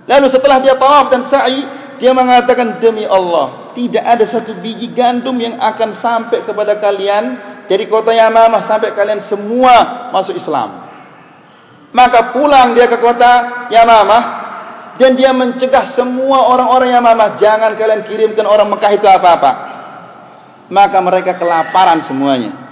Lalu 0.06 0.26
setelah 0.30 0.62
dia 0.62 0.78
tawaf 0.78 1.10
dan 1.10 1.26
sa'i, 1.26 1.66
dia 1.98 2.14
mengatakan 2.14 2.78
demi 2.78 3.02
Allah, 3.02 3.74
tidak 3.74 4.04
ada 4.06 4.24
satu 4.30 4.54
biji 4.62 4.94
gandum 4.94 5.34
yang 5.42 5.58
akan 5.58 5.98
sampai 5.98 6.46
kepada 6.46 6.78
kalian 6.78 7.24
dari 7.66 7.90
kota 7.90 8.14
Yamamah 8.14 8.70
sampai 8.70 8.94
kalian 8.94 9.26
semua 9.26 10.08
masuk 10.14 10.38
Islam. 10.38 10.86
Maka 11.90 12.30
pulang 12.30 12.78
dia 12.78 12.86
ke 12.86 13.02
kota 13.02 13.66
Yamamah 13.74 14.22
dan 14.96 15.16
dia 15.16 15.32
mencegah 15.32 15.92
semua 15.92 16.48
orang-orang 16.50 16.96
Yamamah 16.96 17.36
jangan 17.36 17.76
kalian 17.76 18.04
kirimkan 18.08 18.44
orang 18.48 18.68
Mekah 18.72 18.92
itu 18.96 19.06
apa-apa. 19.06 19.52
Maka 20.66 20.98
mereka 20.98 21.38
kelaparan 21.38 22.02
semuanya 22.02 22.66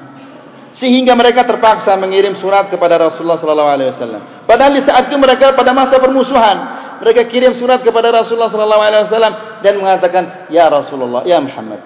sehingga 0.74 1.14
mereka 1.14 1.46
terpaksa 1.46 1.94
mengirim 1.94 2.34
surat 2.42 2.66
kepada 2.66 2.98
Rasulullah 2.98 3.38
sallallahu 3.38 3.70
alaihi 3.70 3.90
wasallam. 3.94 4.22
Padahal 4.44 4.74
di 4.74 4.82
saat 4.82 5.06
itu 5.06 5.14
mereka 5.14 5.54
pada 5.54 5.70
masa 5.70 6.02
permusuhan, 6.02 6.56
mereka 6.98 7.30
kirim 7.30 7.54
surat 7.54 7.78
kepada 7.86 8.10
Rasulullah 8.10 8.50
sallallahu 8.50 8.82
alaihi 8.82 9.06
wasallam 9.06 9.34
dan 9.62 9.74
mengatakan, 9.78 10.24
"Ya 10.50 10.66
Rasulullah, 10.66 11.22
ya 11.22 11.38
Muhammad, 11.38 11.78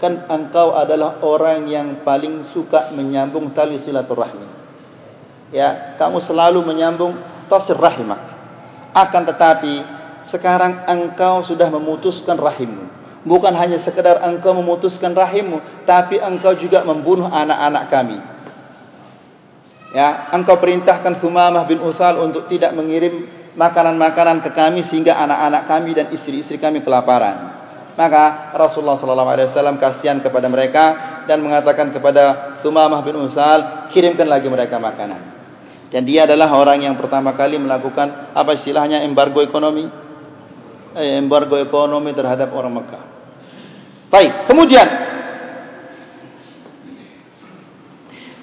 kan 0.00 0.30
engkau 0.32 0.72
adalah 0.72 1.20
orang 1.20 1.68
yang 1.68 2.06
paling 2.06 2.48
suka 2.56 2.88
menyambung 2.96 3.52
tali 3.52 3.84
silaturahmi. 3.84 4.48
Ya, 5.52 5.98
kamu 6.00 6.24
selalu 6.24 6.64
menyambung 6.64 7.20
tasir 7.52 7.76
rahimak. 7.76 8.39
Akan 8.90 9.22
tetapi 9.22 10.00
sekarang 10.30 10.86
engkau 10.86 11.42
sudah 11.46 11.68
memutuskan 11.70 12.38
rahimmu. 12.38 12.98
Bukan 13.26 13.52
hanya 13.52 13.84
sekedar 13.84 14.24
engkau 14.24 14.56
memutuskan 14.56 15.12
rahimmu 15.12 15.84
tapi 15.84 16.16
engkau 16.16 16.56
juga 16.56 16.80
membunuh 16.86 17.28
anak-anak 17.28 17.84
kami. 17.92 18.18
Ya 19.90 20.30
engkau 20.32 20.56
perintahkan 20.56 21.18
Sumamah 21.20 21.66
bin 21.66 21.82
Utsal 21.82 22.16
untuk 22.22 22.46
tidak 22.46 22.72
mengirim 22.72 23.26
makanan-makanan 23.58 24.46
ke 24.46 24.50
kami 24.54 24.86
sehingga 24.86 25.18
anak-anak 25.18 25.62
kami 25.66 25.90
dan 25.92 26.06
istri-istri 26.14 26.56
kami 26.56 26.80
kelaparan. 26.80 27.60
Maka 27.98 28.54
Rasulullah 28.54 28.96
sallallahu 28.96 29.30
alaihi 29.34 29.48
wasallam 29.50 29.76
kasihan 29.76 30.22
kepada 30.22 30.46
mereka 30.46 30.84
dan 31.26 31.42
mengatakan 31.42 31.90
kepada 31.92 32.56
Sumamah 32.62 33.02
bin 33.02 33.18
Utsal 33.18 33.90
kirimkan 33.92 34.30
lagi 34.30 34.46
mereka 34.46 34.78
makanan 34.80 35.39
dan 35.90 36.06
dia 36.06 36.22
adalah 36.22 36.54
orang 36.54 36.86
yang 36.86 36.94
pertama 36.94 37.34
kali 37.34 37.58
melakukan 37.58 38.30
apa 38.30 38.54
istilahnya 38.54 39.02
embargo 39.02 39.42
ekonomi. 39.42 39.90
Eh, 40.94 41.18
embargo 41.18 41.58
ekonomi 41.58 42.14
terhadap 42.14 42.50
orang 42.54 42.82
Mekah. 42.82 43.04
Baik, 44.10 44.50
kemudian. 44.50 44.86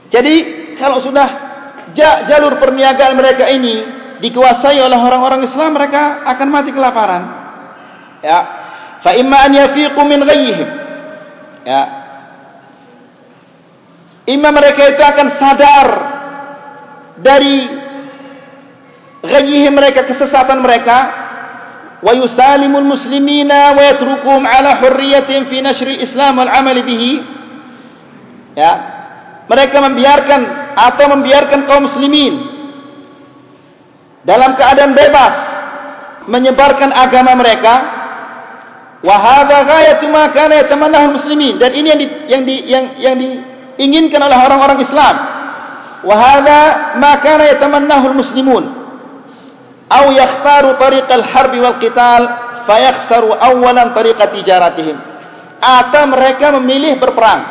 Jadi 0.08 0.36
kalau 0.80 1.04
sudah 1.04 1.28
jalur 2.28 2.56
perniagaan 2.60 3.16
mereka 3.20 3.52
ini 3.52 3.76
dikuasai 4.24 4.80
oleh 4.80 4.96
orang-orang 4.96 5.44
Islam 5.48 5.76
mereka 5.76 6.24
akan 6.24 6.48
mati 6.48 6.72
kelaparan. 6.72 7.24
Ya. 8.24 8.40
Fa 9.04 9.12
imma 9.16 9.44
an 9.44 9.52
yafiqu 9.56 10.02
min 10.08 10.20
ghayyihim 10.24 10.70
ya. 11.68 11.84
Imma 14.28 14.50
mereka 14.52 14.88
itu 14.92 15.04
akan 15.04 15.28
sadar 15.40 15.88
dari 17.22 17.56
ghayyihim 19.26 19.74
mereka 19.74 20.06
kesesatan 20.06 20.62
mereka 20.62 20.98
wa 22.02 22.14
yusalimul 22.14 22.86
muslimina 22.86 23.74
wa 23.74 23.82
yatrukuhum 23.82 24.46
ala 24.46 24.78
hurriyatin 24.86 25.50
fi 25.50 25.58
nashri 25.66 26.06
islam 26.06 26.38
wal 26.38 26.50
amal 26.50 26.78
bihi. 26.78 27.14
Ya 28.58 28.74
mereka 29.48 29.78
membiarkan 29.82 30.42
atau 30.76 31.06
membiarkan 31.18 31.60
kaum 31.66 31.90
muslimin 31.90 32.34
dalam 34.28 34.60
keadaan 34.60 34.94
bebas 34.94 35.34
menyebarkan 36.28 36.92
agama 36.94 37.34
mereka. 37.34 37.76
Wa 38.98 39.14
hadha 39.14 39.62
ghayatu 39.62 40.10
ma 40.10 40.34
kana 40.34 40.66
yatamannahu 40.66 41.22
muslimin 41.22 41.62
dan 41.62 41.70
ini 41.70 41.86
yang 41.86 42.02
di, 42.02 42.08
yang 42.26 42.44
di, 42.44 42.56
yang 42.66 42.86
yang 42.98 43.16
diinginkan 43.16 44.18
oleh 44.26 44.34
orang-orang 44.34 44.82
Islam 44.82 45.37
ma 46.06 47.14
kana 47.24 47.50
yatamannahu 47.56 48.08
muslimun 48.14 48.64
aw 49.88 50.06
yakhtaru 50.12 50.76
tariq 50.78 51.10
al-harb 51.10 51.54
wal 51.58 51.78
qital 51.80 52.24
fayakhsaru 52.68 53.32
awalan 53.34 53.96
tariq 53.96 54.20
tijaratihim 54.20 54.98
atau 55.58 56.04
mereka 56.06 56.54
memilih 56.62 57.02
berperang. 57.02 57.42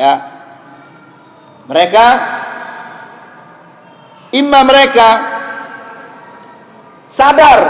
Ya. 0.00 0.14
Mereka 1.68 2.06
imma 4.36 4.60
mereka 4.64 5.08
sadar 7.16 7.60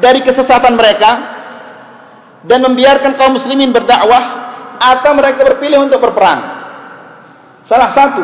dari 0.00 0.20
kesesatan 0.24 0.74
mereka 0.76 1.10
dan 2.46 2.62
membiarkan 2.62 3.18
kaum 3.18 3.36
muslimin 3.36 3.74
berdakwah 3.74 4.48
atau 4.78 5.10
mereka 5.16 5.42
berpilih 5.42 5.82
untuk 5.82 5.98
berperang. 5.98 6.40
Salah 7.66 7.90
satu 7.92 8.22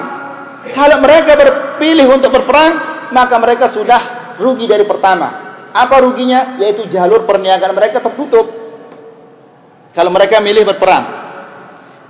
kalau 0.73 0.97
mereka 1.05 1.37
berpilih 1.37 2.09
untuk 2.09 2.33
berperang 2.33 2.95
maka 3.13 3.37
mereka 3.37 3.69
sudah 3.69 4.35
rugi 4.41 4.65
dari 4.65 4.89
pertama. 4.89 5.45
Apa 5.75 6.01
ruginya? 6.01 6.57
Yaitu 6.57 6.89
jalur 6.89 7.29
perniagaan 7.29 7.75
mereka 7.75 8.01
tertutup. 8.01 8.47
Kalau 9.93 10.11
mereka 10.11 10.41
milih 10.41 10.65
berperang. 10.65 11.05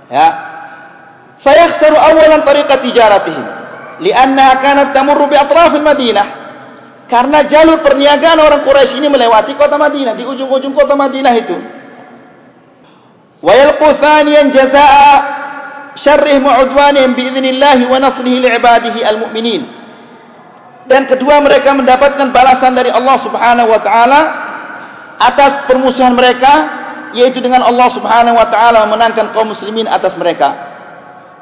Ya. 0.09 0.27
Fayakhsaru 1.41 1.97
awalan 1.97 2.41
tariqat 2.45 2.79
tijaratihim. 2.81 3.45
Lianna 4.01 4.57
kanat 4.61 4.93
tamurru 4.93 5.29
bi 5.29 5.37
atrafil 5.37 5.83
Madinah. 5.83 6.27
Karena 7.05 7.45
jalur 7.45 7.85
perniagaan 7.85 8.41
orang 8.41 8.65
Quraisy 8.65 8.97
ini 8.97 9.05
melewati 9.13 9.53
kota 9.53 9.77
Madinah, 9.77 10.17
di 10.17 10.25
ujung-ujung 10.25 10.73
kota 10.73 10.97
Madinah 10.97 11.33
itu. 11.37 11.57
Wa 13.45 13.53
yalqu 13.53 13.89
thaniyan 14.01 14.49
jazaa'a 14.49 15.15
syarrihim 15.99 16.43
wa 16.43 16.63
'udwanihim 16.63 17.11
bi 17.15 17.27
idznillah 17.31 17.79
wa 17.87 17.97
nasrihi 17.99 18.37
li 18.43 18.49
'ibadihi 18.51 18.99
al-mu'minin. 19.03 19.61
Dan 20.85 21.09
kedua 21.09 21.41
mereka 21.41 21.73
mendapatkan 21.73 22.29
balasan 22.29 22.77
dari 22.77 22.93
Allah 22.93 23.17
Subhanahu 23.25 23.69
wa 23.73 23.81
taala 23.81 24.21
atas 25.17 25.65
permusuhan 25.65 26.13
mereka 26.13 26.83
yaitu 27.15 27.39
dengan 27.39 27.63
Allah 27.63 27.89
Subhanahu 27.95 28.35
wa 28.37 28.47
taala 28.51 28.85
memenangkan 28.85 29.33
kaum 29.33 29.55
muslimin 29.55 29.89
atas 29.89 30.13
mereka. 30.19 30.75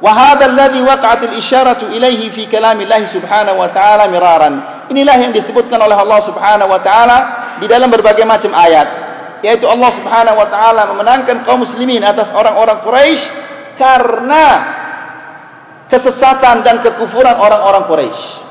Wa 0.03 0.11
hadha 0.11 0.51
alladhi 0.51 0.83
waqa'at 0.83 1.31
al-isharatu 1.31 1.87
ilayhi 1.87 2.35
fi 2.35 2.43
kalamillah 2.51 3.07
subhanahu 3.07 3.55
wa 3.55 3.71
ta'ala 3.71 4.11
miraran. 4.11 4.53
Inilah 4.91 5.15
yang 5.15 5.31
disebutkan 5.31 5.79
oleh 5.79 5.95
Allah 5.95 6.19
Subhanahu 6.27 6.67
wa 6.67 6.83
taala 6.83 7.17
di 7.63 7.71
dalam 7.71 7.87
berbagai 7.87 8.27
macam 8.27 8.51
ayat 8.51 9.03
yaitu 9.43 9.67
Allah 9.67 9.91
Subhanahu 9.95 10.39
wa 10.39 10.47
taala 10.47 10.91
memenangkan 10.95 11.43
kaum 11.43 11.67
muslimin 11.67 11.99
atas 12.03 12.31
orang-orang 12.31 12.79
Quraisy 12.83 13.23
karena 13.75 14.45
kesesatan 15.89 16.65
dan 16.65 16.81
kekufuran 16.81 17.37
orang-orang 17.37 17.83
Quraisy 17.85 18.43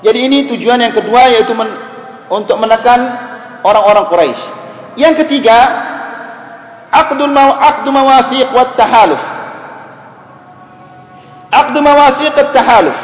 jadi 0.00 0.18
ini 0.18 0.48
tujuan 0.48 0.80
yang 0.80 0.96
kedua 0.96 1.28
yaitu 1.28 1.52
men 1.52 1.68
untuk 2.32 2.56
menekan 2.56 3.00
orang-orang 3.60 4.08
Quraisy. 4.08 4.42
Yang 4.96 5.26
ketiga, 5.26 5.58
aqdul 6.88 7.30
maw 7.30 7.48
aqdu 7.58 7.88
mawafiq 7.92 8.48
wat 8.56 8.72
tahaluf. 8.80 9.22
Aqdu 11.52 11.78
mawafiq 11.84 12.32
wat 12.32 12.50
tahaluf. 12.56 12.98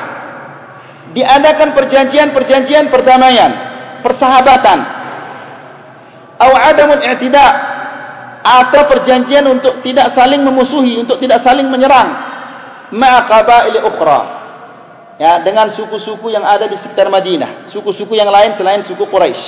Diadakan 1.12 1.72
perjanjian-perjanjian 1.76 2.92
perdamaian, 2.92 3.52
persahabatan. 4.04 4.78
Atau 6.36 6.52
adamul 6.52 7.00
i'tida 7.00 7.46
atau 8.46 8.86
perjanjian 8.86 9.42
untuk 9.50 9.82
tidak 9.82 10.14
saling 10.14 10.46
memusuhi, 10.46 11.02
untuk 11.02 11.18
tidak 11.18 11.42
saling 11.42 11.66
menyerang. 11.66 12.14
Ma'aqaba'il 12.94 13.82
ukhra 13.82 14.20
ya 15.18 15.42
dengan 15.42 15.74
suku-suku 15.74 16.30
yang 16.30 16.46
ada 16.46 16.70
di 16.70 16.78
sekitar 16.78 17.10
Madinah, 17.10 17.74
suku-suku 17.74 18.14
yang 18.14 18.30
lain 18.30 18.54
selain 18.54 18.86
suku 18.86 19.02
Quraisy. 19.10 19.44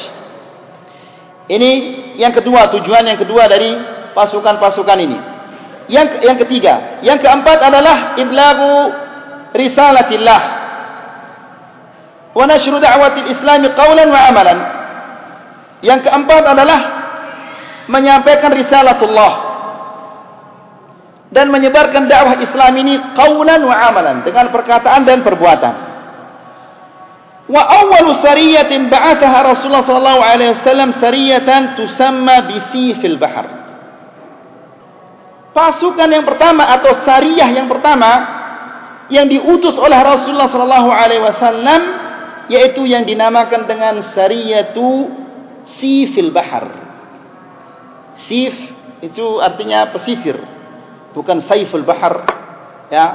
Ini 1.49 1.71
yang 2.19 2.35
kedua, 2.35 2.75
tujuan 2.75 3.07
yang 3.07 3.17
kedua 3.23 3.47
dari 3.47 3.73
pasukan-pasukan 4.13 4.99
ini. 4.99 5.19
Yang 5.89 6.21
yang 6.27 6.37
ketiga, 6.37 6.75
yang 7.01 7.17
keempat 7.23 7.63
adalah 7.63 8.19
iblagu 8.21 8.93
risalatillah 9.57 10.41
wa 12.37 12.45
nashru 12.45 12.77
da'watil 12.77 13.33
islam 13.33 13.63
qawlan 13.73 14.09
wa 14.11 14.21
amalan. 14.29 14.59
Yang 15.81 16.11
keempat 16.11 16.43
adalah 16.43 16.98
menyampaikan 17.89 18.53
risalatullah 18.53 19.33
dan 21.29 21.53
menyebarkan 21.53 22.09
dakwah 22.09 22.41
Islam 22.41 22.73
ini 22.81 22.95
qaulan 23.13 23.61
wa 23.65 23.77
amalan 23.77 24.25
dengan 24.25 24.49
perkataan 24.49 25.05
dan 25.05 25.21
perbuatan. 25.21 25.75
Wa 27.49 27.63
awwalu 27.65 28.21
sariyatin 28.21 28.93
ba'athaha 28.93 29.57
Rasulullah 29.57 29.85
sallallahu 29.85 30.21
alaihi 30.21 30.53
wasallam 30.61 30.93
sariyatan 31.01 31.81
tusamma 31.81 32.45
bi 32.45 32.61
bahr. 33.17 33.47
Pasukan 35.57 36.09
yang 36.13 36.29
pertama 36.29 36.69
atau 36.77 36.93
sariyah 37.09 37.49
yang 37.57 37.67
pertama 37.73 38.37
yang 39.09 39.25
diutus 39.25 39.73
oleh 39.81 39.97
Rasulullah 39.97 40.53
sallallahu 40.53 40.93
alaihi 40.93 41.25
wasallam 41.25 41.81
yaitu 42.53 42.85
yang 42.85 43.09
dinamakan 43.09 43.65
dengan 43.65 44.13
sariyatu 44.13 45.09
sifil 45.81 46.33
bahr. 46.33 46.88
Sif 48.27 48.55
itu 48.99 49.39
artinya 49.39 49.95
pesisir 49.95 50.35
bukan 51.15 51.45
saiful 51.47 51.87
bahar 51.87 52.27
ya. 52.91 53.07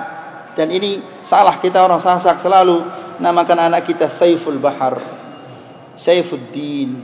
Dan 0.53 0.69
ini 0.69 1.01
salah 1.25 1.57
kita 1.57 1.81
orang 1.81 1.97
sasak 1.99 2.45
selalu 2.45 2.85
namakan 3.17 3.67
anak 3.73 3.89
kita 3.89 4.15
saiful 4.21 4.55
bahar 4.61 4.95
saifuddin 5.99 7.03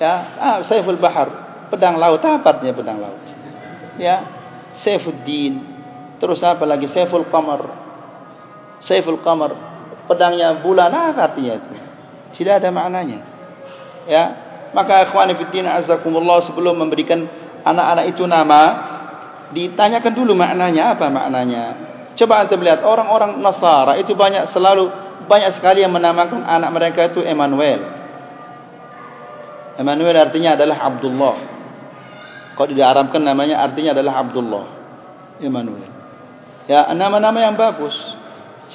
ya. 0.00 0.14
Ah 0.40 0.58
saiful 0.66 0.98
bahar 0.98 1.28
pedang 1.70 2.00
laut. 2.00 2.24
Apa 2.24 2.56
artinya 2.58 2.74
pedang 2.74 2.98
laut? 2.98 3.20
Ya 4.00 4.26
saifuddin 4.82 5.60
terus 6.18 6.40
apa 6.42 6.66
lagi? 6.66 6.88
Saiful 6.90 7.28
qamar 7.28 7.62
saiful 8.82 9.20
qamar 9.22 9.54
pedangnya 10.10 10.58
bulan. 10.58 10.90
Apa 10.90 11.30
artinya 11.30 11.60
itu? 11.60 11.70
Tidak 12.30 12.62
ada 12.62 12.70
maknanya 12.72 13.30
ya 14.08 14.24
maka 14.70 15.10
ikhwani 15.10 15.34
fillah 15.38 15.82
azakumullah 15.82 16.46
sebelum 16.46 16.78
memberikan 16.78 17.26
anak-anak 17.66 18.04
itu 18.14 18.24
nama 18.24 18.62
ditanyakan 19.50 20.12
dulu 20.14 20.32
maknanya 20.38 20.94
apa 20.94 21.10
maknanya. 21.10 21.64
Coba 22.14 22.44
anda 22.44 22.54
melihat 22.54 22.84
orang-orang 22.86 23.38
Nasara 23.40 23.98
itu 23.98 24.14
banyak 24.14 24.50
selalu 24.54 24.90
banyak 25.26 25.58
sekali 25.58 25.82
yang 25.82 25.94
menamakan 25.94 26.42
anak 26.42 26.70
mereka 26.74 27.00
itu 27.10 27.22
Emmanuel. 27.22 27.80
Emmanuel 29.78 30.16
artinya 30.18 30.58
adalah 30.58 30.76
Abdullah. 30.90 31.36
Kalau 32.58 32.76
di 32.76 32.82
Arabkan 32.82 33.24
namanya 33.24 33.64
artinya 33.64 33.96
adalah 33.96 34.20
Abdullah. 34.20 34.66
Emmanuel. 35.40 35.88
Ya, 36.68 36.92
nama-nama 36.92 37.38
yang 37.40 37.56
bagus. 37.56 37.96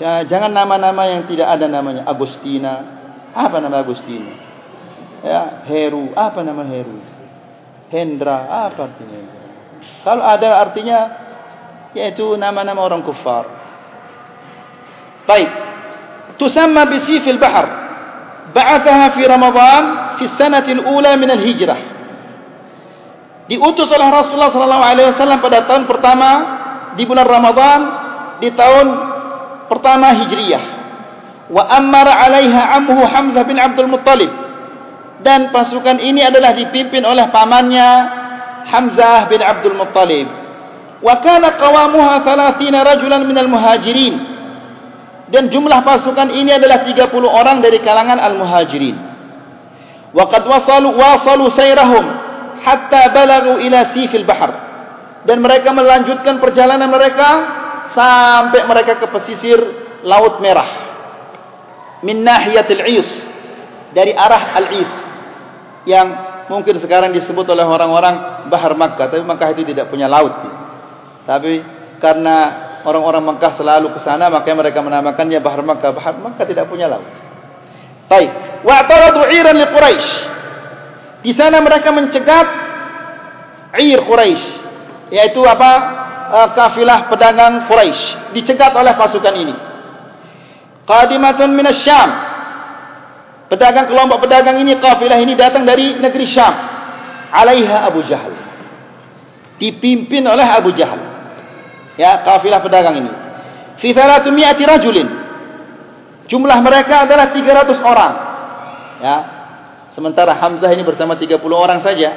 Jangan 0.02 0.52
nama-nama 0.52 1.08
yang 1.08 1.30
tidak 1.30 1.48
ada 1.48 1.70
namanya 1.70 2.04
Agustina. 2.10 2.74
Apa 3.32 3.62
nama 3.62 3.86
Agustina? 3.86 4.45
Ya, 5.26 5.66
Heru. 5.66 6.14
Apa 6.14 6.46
nama 6.46 6.62
Heru? 6.70 7.02
Hendra. 7.90 8.70
Apa 8.70 8.94
artinya? 8.94 9.22
Kalau 10.06 10.22
ada 10.22 10.50
artinya 10.62 11.00
yaitu 11.98 12.38
nama-nama 12.38 12.86
orang 12.86 13.02
kufar. 13.02 13.50
Baik. 15.26 15.50
Tusamma 16.38 16.86
bisifil 16.86 17.42
bahr. 17.42 17.66
Ba'athaha 18.54 19.18
fi 19.18 19.24
Ramadan 19.26 19.84
fi 20.22 20.26
sanati 20.38 20.78
al-ula 20.78 21.18
min 21.18 21.30
al-hijrah. 21.34 21.80
Diutus 23.50 23.90
oleh 23.90 24.10
Rasulullah 24.10 24.54
sallallahu 24.54 24.86
alaihi 24.86 25.08
wasallam 25.14 25.42
pada 25.42 25.66
tahun 25.66 25.90
pertama 25.90 26.30
di 26.94 27.04
bulan 27.06 27.26
Ramadan 27.26 27.80
di 28.42 28.50
tahun 28.54 28.88
pertama 29.70 30.14
Hijriyah. 30.22 30.64
Wa 31.50 31.64
amara 31.78 32.26
'alaiha 32.26 32.62
ammuhu 32.82 33.06
Hamzah 33.06 33.44
bin 33.46 33.58
Abdul 33.58 33.90
Muttalib. 33.90 34.45
Dan 35.24 35.54
pasukan 35.56 36.02
ini 36.04 36.24
adalah 36.26 36.52
dipimpin 36.52 37.06
oleh 37.08 37.32
pamannya 37.32 37.90
Hamzah 38.68 39.32
bin 39.32 39.40
Abdul 39.40 39.78
Muttalib. 39.78 40.28
Wa 41.00 41.22
kana 41.22 41.56
qawamuha 41.56 42.26
30 42.26 42.60
rajulan 42.74 43.22
minal 43.24 43.48
muhajirin. 43.48 44.16
Dan 45.30 45.50
jumlah 45.50 45.82
pasukan 45.82 46.30
ini 46.34 46.54
adalah 46.54 46.86
30 46.86 47.10
orang 47.26 47.58
dari 47.62 47.82
kalangan 47.82 48.22
al-muhajirin. 48.22 48.98
Wa 50.14 50.30
qad 50.30 50.46
wasalu 50.46 50.94
wasalu 50.94 51.50
sayrahum 51.52 52.06
hatta 52.62 53.10
balagu 53.10 53.58
ila 53.62 53.92
sifil 53.94 54.24
bahr. 54.24 54.52
Dan 55.26 55.42
mereka 55.42 55.74
melanjutkan 55.74 56.38
perjalanan 56.38 56.86
mereka 56.88 57.30
sampai 57.98 58.62
mereka 58.70 59.02
ke 59.02 59.08
pesisir 59.10 59.58
Laut 60.06 60.38
Merah. 60.38 60.70
Min 62.06 62.22
nahiyatil 62.22 62.84
Is. 63.02 63.10
Dari 63.98 64.14
arah 64.14 64.54
Al-Is. 64.62 65.05
Yang 65.86 66.08
mungkin 66.50 66.76
sekarang 66.82 67.14
disebut 67.14 67.46
oleh 67.46 67.66
orang-orang 67.66 68.50
Bahar 68.50 68.74
Makkah. 68.74 69.10
Tapi 69.14 69.22
Makkah 69.22 69.54
itu 69.54 69.66
tidak 69.70 69.90
punya 69.90 70.10
laut. 70.10 70.34
Tapi 71.26 71.62
karena 71.98 72.38
orang-orang 72.86 73.34
Makkah 73.34 73.58
selalu 73.58 73.98
ke 73.98 74.00
sana, 74.06 74.30
makanya 74.30 74.70
mereka 74.70 74.80
menamakannya 74.82 75.40
Bahar 75.42 75.62
Makkah. 75.62 75.92
Bahar 75.94 76.16
Makkah 76.18 76.46
tidak 76.46 76.70
punya 76.70 76.86
laut. 76.90 77.06
Baik. 78.06 78.30
Wa'taradu 78.66 79.30
'iran 79.30 79.58
li 79.58 79.68
Quraisy. 79.70 80.10
Di 81.26 81.32
sana 81.34 81.58
mereka 81.62 81.90
mencegat 81.90 82.48
'ir 83.78 84.02
Quraisy, 84.06 84.46
yaitu 85.14 85.42
apa? 85.46 85.72
Uh, 86.26 86.50
kafilah 86.58 87.06
pedagang 87.06 87.70
Quraisy 87.70 88.34
dicegat 88.34 88.74
oleh 88.74 88.98
pasukan 88.98 89.34
ini. 89.38 89.56
Qadimatun 90.86 91.54
min 91.54 91.66
asy-Syam. 91.70 92.10
Pedagang 93.46 93.86
kelompok 93.94 94.26
pedagang 94.26 94.58
ini 94.58 94.82
kafilah 94.82 95.22
ini 95.22 95.38
datang 95.38 95.64
dari 95.70 96.02
negeri 96.02 96.26
Syam. 96.26 96.54
Alaiha 97.30 97.86
Abu 97.86 98.02
Jahal. 98.10 98.34
Dipimpin 99.62 100.26
oleh 100.26 100.46
Abu 100.46 100.74
Jahal. 100.74 100.98
Ya, 101.96 102.26
kafilah 102.26 102.60
pedagang 102.66 102.98
ini. 103.06 103.12
Fi 103.80 103.94
300 103.94 104.34
rajulin. 104.66 105.08
Jumlah 106.26 106.60
mereka 106.66 107.06
adalah 107.06 107.30
300 107.30 107.80
orang. 107.86 108.14
Ya. 109.00 109.18
Sementara 109.94 110.36
Hamzah 110.36 110.74
ini 110.74 110.84
bersama 110.84 111.16
30 111.16 111.40
orang 111.54 111.86
saja. 111.86 112.10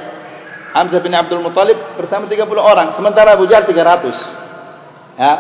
Hamzah 0.73 1.01
bin 1.05 1.13
Abdul 1.13 1.45
Muttalib 1.45 1.77
bersama 2.01 2.29
30 2.29 2.45
orang, 2.57 2.97
sementara 2.97 3.37
Abu 3.37 3.45
Jahal 3.47 3.69
300. 3.69 4.17
Ya. 5.21 5.33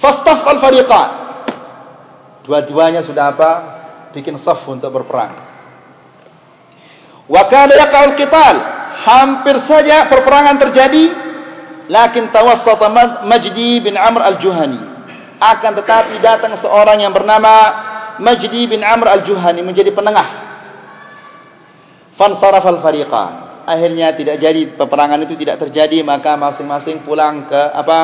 Fastaf 0.00 0.44
al-fariqan. 0.44 1.10
Dua-duanya 2.44 3.04
sudah 3.04 3.36
apa? 3.36 3.79
Bikin 4.10 4.42
saf 4.42 4.66
untuk 4.66 4.90
berperang. 4.90 5.38
Wa 7.30 7.42
kana 7.46 7.78
yaqa'ul 7.78 8.18
qital. 8.18 8.56
Hampir 9.00 9.64
saja 9.64 10.12
perperangan 10.12 10.60
terjadi, 10.60 11.04
lakin 11.88 12.28
tawassata 12.34 12.90
Majdi 13.24 13.80
bin 13.80 13.96
Amr 13.96 14.34
al-Juhani. 14.34 14.80
Akan 15.40 15.72
tetapi 15.72 16.20
datang 16.20 16.60
seorang 16.60 17.00
yang 17.00 17.14
bernama 17.16 17.54
Majdi 18.20 18.68
bin 18.68 18.84
Amr 18.84 19.08
al-Juhani 19.20 19.64
menjadi 19.64 19.94
penengah. 19.94 20.28
Fansaraf 22.18 22.66
al-fariqan. 22.66 23.64
Akhirnya 23.64 24.12
tidak 24.18 24.42
jadi 24.42 24.74
peperangan 24.74 25.22
itu 25.24 25.38
tidak 25.38 25.62
terjadi 25.62 26.02
maka 26.02 26.34
masing-masing 26.34 27.06
pulang 27.06 27.46
ke 27.46 27.62
apa? 27.72 28.00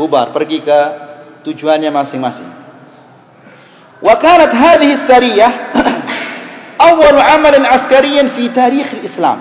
Bubar, 0.00 0.32
pergi 0.32 0.64
ke 0.64 0.80
tujuannya 1.44 1.92
masing-masing. 1.92 2.61
Kanat 4.02 4.50
hadhihi 4.50 4.92
as-sariyah 4.98 5.52
awwal 6.90 7.18
'amal 7.22 7.54
askariyan 7.54 8.34
fi 8.34 8.50
tarikh 8.50 8.90
al-Islam. 8.98 9.38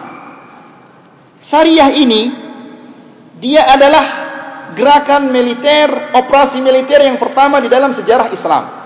Sariyah 1.50 1.90
ini 1.98 2.22
dia 3.42 3.66
adalah 3.66 4.06
gerakan 4.78 5.34
militer, 5.34 6.14
operasi 6.14 6.62
militer 6.62 7.02
yang 7.02 7.18
pertama 7.18 7.58
di 7.60 7.68
dalam 7.68 7.98
sejarah 7.98 8.30
Islam. 8.32 8.82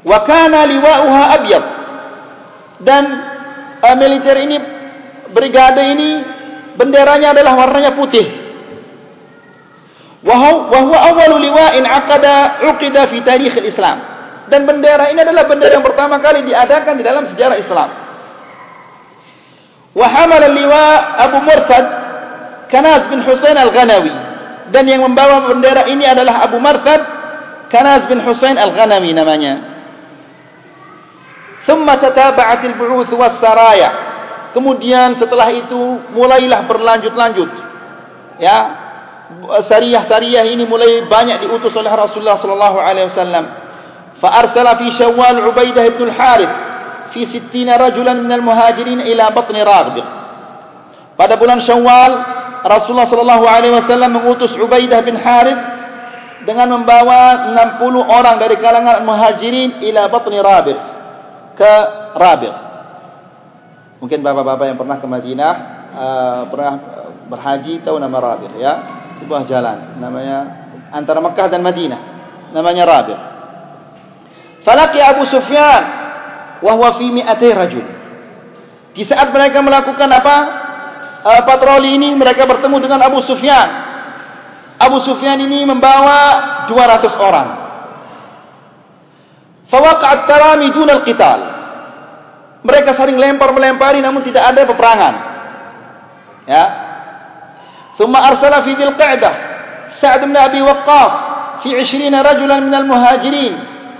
wa 0.00 0.18
kana 0.24 0.64
liwa'uha 0.64 1.22
abyad 1.36 1.64
dan 2.80 3.04
uh, 3.84 3.96
militer 4.00 4.36
ini 4.40 4.56
brigade 5.28 5.82
ini 5.92 6.10
benderanya 6.80 7.36
adalah 7.36 7.52
warnanya 7.60 7.92
putih 7.92 8.49
wa 10.20 10.36
huwa 10.36 10.98
awwalu 11.00 11.48
liwa'in 11.48 11.84
aqada 11.86 12.64
uqida 12.72 13.08
fi 13.08 13.24
tarikh 13.24 13.56
al-islam 13.56 13.98
dan 14.52 14.68
bendera 14.68 15.08
ini 15.08 15.20
adalah 15.24 15.48
bendera 15.48 15.80
yang 15.80 15.86
pertama 15.86 16.20
kali 16.20 16.44
diadakan 16.44 16.94
di 17.00 17.04
dalam 17.06 17.24
sejarah 17.32 17.56
Islam 17.56 17.88
wa 19.96 20.06
hamala 20.06 20.46
liwa 20.52 20.84
Abu 21.24 21.38
Murtad 21.40 21.86
Kanaz 22.68 23.08
bin 23.08 23.24
Husain 23.24 23.56
al-Ghanawi 23.56 24.12
dan 24.70 24.84
yang 24.86 25.02
membawa 25.02 25.48
bendera 25.48 25.88
ini 25.88 26.04
adalah 26.04 26.44
Abu 26.44 26.60
Murtad 26.60 27.00
Kanaz 27.72 28.04
bin 28.06 28.20
Husain 28.20 28.60
al-Ghanawi 28.60 29.16
namanya 29.16 29.70
Thumma 31.68 32.00
tataba'at 32.00 32.64
al-bu'uth 32.64 33.12
was-saraya. 33.12 33.90
Kemudian 34.56 35.20
setelah 35.20 35.52
itu 35.52 35.78
mulailah 36.10 36.64
berlanjut-lanjut. 36.66 37.50
Ya. 38.40 38.58
Sariyah-sariyah 39.40 40.44
ini 40.50 40.66
mulai 40.66 41.06
banyak 41.06 41.46
diutus 41.46 41.70
oleh 41.78 41.90
Rasulullah 41.90 42.38
sallallahu 42.38 42.78
alaihi 42.82 43.06
wasallam. 43.10 43.44
Fa 44.18 44.28
arsala 44.42 44.74
fi 44.76 44.90
Syawal 44.94 45.46
Ubaidah 45.48 45.86
bin 45.94 46.10
al-Harith 46.10 46.54
fi 47.14 47.26
60 47.26 47.50
rajulan 47.66 48.18
min 48.20 48.30
al-muhajirin 48.30 49.00
ila 49.06 49.30
batn 49.30 49.56
Raghib. 49.62 50.06
Pada 51.14 51.38
bulan 51.38 51.62
Syawal 51.62 52.12
Rasulullah 52.66 53.08
sallallahu 53.08 53.44
alaihi 53.46 53.74
wasallam 53.74 54.18
mengutus 54.18 54.52
Ubaidah 54.58 55.00
bin 55.06 55.14
Harith 55.14 55.60
dengan 56.44 56.80
membawa 56.80 57.54
60 57.54 57.86
orang 58.02 58.36
dari 58.42 58.58
kalangan 58.58 59.06
muhajirin 59.06 59.78
ila 59.78 60.10
batn 60.10 60.34
Raghib 60.42 60.78
ke 61.54 61.72
Rabi'. 62.18 62.54
Mungkin 64.00 64.18
bapak-bapak 64.24 64.64
yang 64.74 64.78
pernah 64.80 64.96
ke 64.96 65.06
Madinah 65.06 65.52
uh, 65.92 66.42
pernah 66.48 66.72
berhaji 67.30 67.84
tahu 67.86 68.00
nama 68.00 68.16
Rabi' 68.18 68.58
ya, 68.58 68.99
sebuah 69.20 69.44
jalan 69.46 70.00
namanya 70.00 70.38
antara 70.90 71.20
Mekah 71.22 71.48
dan 71.52 71.60
Madinah 71.62 72.00
namanya 72.50 72.84
Rabi'. 72.86 73.18
Falaqi 74.66 75.00
Abu 75.00 75.24
Sufyan 75.30 75.82
wa 76.60 76.72
huwa 76.76 77.00
fi 77.00 77.06
mi'ati 77.08 77.48
rajul. 77.54 77.86
Di 78.92 79.06
saat 79.06 79.30
mereka 79.32 79.62
melakukan 79.64 80.10
apa? 80.10 80.36
Uh, 81.20 81.42
patroli 81.44 82.00
ini 82.00 82.16
mereka 82.16 82.48
bertemu 82.48 82.76
dengan 82.80 83.00
Abu 83.04 83.22
Sufyan. 83.24 83.68
Abu 84.80 85.04
Sufyan 85.04 85.36
ini 85.40 85.64
membawa 85.68 86.64
200 86.68 87.12
orang. 87.20 87.48
Fawaqa'at 89.68 90.20
tarami 90.26 90.72
dun 90.72 90.88
al-qital. 90.88 91.40
Mereka 92.60 92.96
saling 92.96 93.16
lempar-melempari 93.16 94.00
namun 94.04 94.24
tidak 94.24 94.52
ada 94.52 94.64
peperangan. 94.68 95.14
Ya. 96.48 96.64
Arsala 98.08 98.64
fi 98.64 98.72
Dhil 98.72 98.96
Qa'dah 98.96 99.34
Sa'd 100.00 100.24
bin 100.24 100.32
Abi 100.32 100.64
Waqqas 100.64 101.12
fi 101.60 101.76
20 101.76 102.08
rajulan 102.08 102.64
min 102.64 102.72
al-muhajirin 102.72 103.54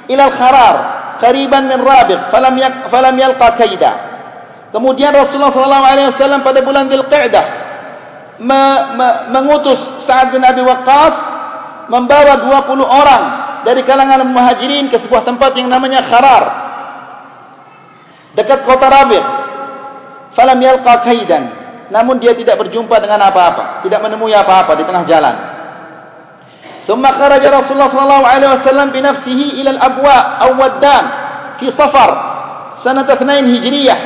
ila 0.09 0.23
al-Kharar 0.33 0.77
qariban 1.21 1.69
min 1.69 1.79
Rabiq 1.85 2.33
falam 2.33 2.57
yak, 2.57 2.89
falam 2.89 3.15
yalqa 3.21 3.61
kaida. 3.61 3.93
Kemudian 4.73 5.13
Rasulullah 5.13 5.53
sallallahu 5.53 5.87
alaihi 5.87 6.09
wasallam 6.17 6.41
pada 6.41 6.65
bulan 6.65 6.89
Dhil 6.89 7.05
Qa'dah 7.05 7.45
me, 8.41 8.63
me, 8.97 9.09
mengutus 9.37 10.09
Sa'd 10.09 10.33
bin 10.33 10.41
Abi 10.41 10.65
Waqqas 10.65 11.15
membawa 11.93 12.41
20 12.73 12.81
orang 12.81 13.25
dari 13.69 13.85
kalangan 13.85 14.25
muhajirin 14.33 14.89
ke 14.89 14.97
sebuah 15.05 15.29
tempat 15.29 15.53
yang 15.61 15.69
namanya 15.69 16.09
Kharar 16.09 16.45
dekat 18.39 18.65
kota 18.65 18.87
Rabi' 18.89 19.25
falam 20.39 20.59
yalqa 20.63 21.05
kaidan 21.05 21.60
namun 21.91 22.23
dia 22.23 22.39
tidak 22.39 22.57
berjumpa 22.63 23.03
dengan 23.03 23.19
apa-apa, 23.27 23.83
tidak 23.83 23.99
menemui 23.99 24.31
apa-apa 24.31 24.79
di 24.79 24.85
tengah 24.87 25.05
jalan. 25.11 25.35
Tsumma 26.87 27.11
kharaja 27.19 27.51
Rasulullah 27.51 27.91
sallallahu 27.91 28.27
alaihi 28.27 28.51
wasallam 28.63 28.89
bi 28.95 29.01
nafsihi 29.03 29.47
ila 29.63 29.71
al-abwa 29.79 30.17
aw 30.43 30.51
waddan 30.57 31.05
fi 31.61 31.67
safar 31.75 32.11
sanah 32.87 33.05
2 33.05 33.21
Hijriah 33.59 33.99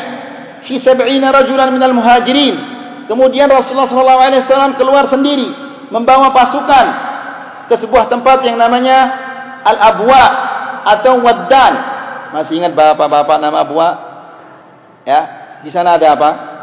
fi 0.66 0.80
70 0.80 0.96
rajulan 1.22 1.68
min 1.70 1.82
al-muhajirin. 1.84 2.56
Kemudian 3.04 3.52
Rasulullah 3.52 3.88
sallallahu 3.88 4.20
alaihi 4.20 4.42
wasallam 4.48 4.72
keluar 4.80 5.04
sendiri 5.12 5.48
membawa 5.92 6.32
pasukan 6.32 6.86
ke 7.68 7.74
sebuah 7.84 8.08
tempat 8.08 8.44
yang 8.48 8.56
namanya 8.56 9.12
al-abwa 9.64 10.24
atau 10.88 11.20
waddan. 11.20 11.72
Masih 12.32 12.58
ingat 12.58 12.72
bapak-bapak 12.74 13.38
nama 13.38 13.62
abwa? 13.62 13.88
Ya, 15.04 15.20
di 15.62 15.70
sana 15.70 16.00
ada 16.00 16.16
apa? 16.16 16.53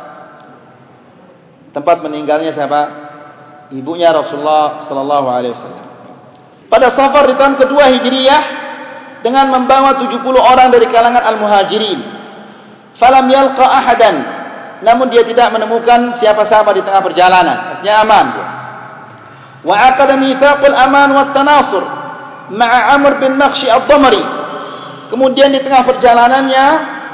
Tempat 1.71 2.03
meninggalnya 2.03 2.51
siapa? 2.51 2.81
Ibunya 3.71 4.11
Rasulullah 4.11 4.85
sallallahu 4.91 5.27
alaihi 5.31 5.55
wasallam. 5.55 5.85
pada 6.71 6.87
Safar 6.95 7.27
di 7.27 7.35
tahun 7.35 7.59
kedua 7.59 7.83
Hijriyah 7.99 8.43
dengan 9.23 9.51
membawa 9.51 9.99
70 9.99 10.23
orang 10.39 10.71
dari 10.71 10.87
kalangan 10.87 11.19
Al-Muhajirin. 11.19 11.99
Falam 12.95 13.27
yalqa 13.27 13.65
ahadan. 13.65 14.15
Namun 14.81 15.13
dia 15.13 15.21
tidak 15.27 15.51
menemukan 15.53 16.17
siapa-siapa 16.23 16.73
di 16.73 16.81
tengah 16.81 17.03
perjalanan. 17.05 17.57
Artinya 17.77 17.95
aman 18.01 18.25
dia. 18.33 18.47
Wa 19.61 19.75
aqada 19.93 20.17
mitsaqul 20.17 20.73
aman 20.73 21.09
wat 21.13 21.31
tanasur 21.37 21.83
ma'a 22.55 22.97
Amr 22.97 23.21
bin 23.21 23.37
Nakhshi 23.37 23.69
ad-Damri. 23.69 24.23
Kemudian 25.13 25.51
di 25.51 25.59
tengah 25.61 25.85
perjalanannya 25.85 26.65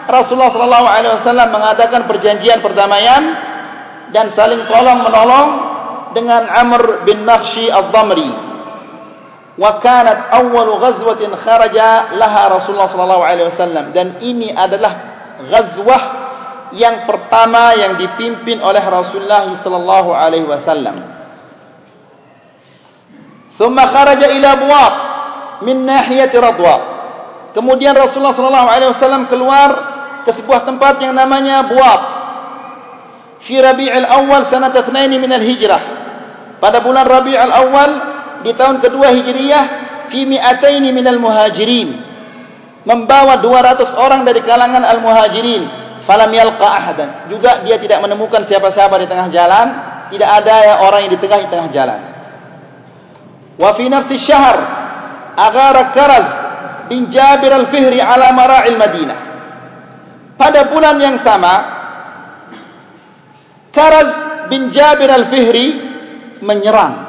Rasulullah 0.07 0.53
sallallahu 0.53 0.87
alaihi 0.87 1.13
wasallam 1.21 1.49
mengadakan 1.51 2.07
perjanjian 2.07 2.63
perdamaian 2.63 3.23
dan 4.15 4.31
saling 4.35 4.67
tolong 4.71 5.03
menolong 5.03 5.47
dengan 6.15 6.47
Amr 6.47 7.03
bin 7.03 7.27
Nakhshi 7.27 7.67
ad-Damri. 7.67 8.31
Wa 9.57 9.81
kanat 9.81 10.29
awwal 10.37 10.77
ghazwatin 10.77 11.33
kharaja 11.33 12.13
laha 12.13 12.61
Rasulullah 12.61 12.93
sallallahu 12.93 13.23
alaihi 13.25 13.49
wasallam 13.49 13.89
dan 13.89 14.21
ini 14.21 14.53
adalah 14.53 14.93
ghazwah 15.49 16.01
yang 16.77 17.09
pertama 17.09 17.73
yang 17.73 17.97
dipimpin 17.97 18.61
oleh 18.61 18.83
Rasulullah 18.85 19.49
sallallahu 19.57 20.09
alaihi 20.13 20.45
wasallam. 20.45 20.97
Thumma 23.57 23.89
kharaja 23.89 24.29
ila 24.29 24.51
Buwaq 24.61 24.93
min 25.65 25.89
nahiyati 25.89 26.37
Radwa. 26.37 26.75
Kemudian 27.57 27.97
Rasulullah 27.97 28.37
sallallahu 28.37 28.69
alaihi 28.69 28.89
wasallam 28.93 29.25
keluar 29.25 29.69
ke 30.27 30.37
sebuah 30.37 30.69
tempat 30.69 31.01
yang 31.01 31.17
namanya 31.17 31.65
Buwaq 31.65 32.01
fi 33.45 33.55
Rabi'il 33.61 34.07
Awal 34.07 34.49
sanah 34.49 34.73
2 34.73 34.87
min 35.19 35.31
al-Hijrah. 35.31 35.81
Pada 36.57 36.81
bulan 36.81 37.05
Rabi'il 37.05 37.53
Awal 37.53 37.91
di 38.41 38.51
tahun 38.57 38.81
kedua 38.81 39.13
Hijriah 39.13 39.63
fi 40.09 40.25
mi'atain 40.25 40.83
min 40.83 41.05
al-Muhajirin. 41.05 41.89
Membawa 42.87 43.43
200 43.43 43.99
orang 43.99 44.23
dari 44.23 44.39
kalangan 44.47 44.79
al-Muhajirin, 44.79 45.63
falam 46.07 46.31
yalqa 46.31 46.67
ahadan. 46.71 47.09
Juga 47.27 47.67
dia 47.67 47.75
tidak 47.83 47.99
menemukan 47.99 48.47
siapa-siapa 48.47 48.95
di 49.03 49.07
tengah 49.11 49.27
jalan, 49.27 49.67
tidak 50.07 50.29
ada 50.43 50.55
ya 50.63 50.75
orang 50.87 51.03
yang 51.03 51.13
di 51.13 51.19
tengah 51.19 51.39
di 51.43 51.49
tengah 51.51 51.69
jalan. 51.75 51.99
Wa 53.59 53.75
fi 53.75 53.85
nafsi 53.91 54.15
syahr 54.23 54.57
aghara 55.35 55.91
Karaz 55.91 56.27
bin 56.87 57.11
Jabir 57.11 57.51
al-Fihri 57.51 57.99
ala 57.99 58.31
mara'il 58.31 58.79
Madinah. 58.79 59.19
Pada 60.39 60.69
bulan 60.71 60.95
yang 61.01 61.19
sama, 61.27 61.76
Karaz 63.75 64.09
bin 64.47 64.71
Jabir 64.71 65.09
al-Fihri 65.11 65.67
menyerang 66.41 67.07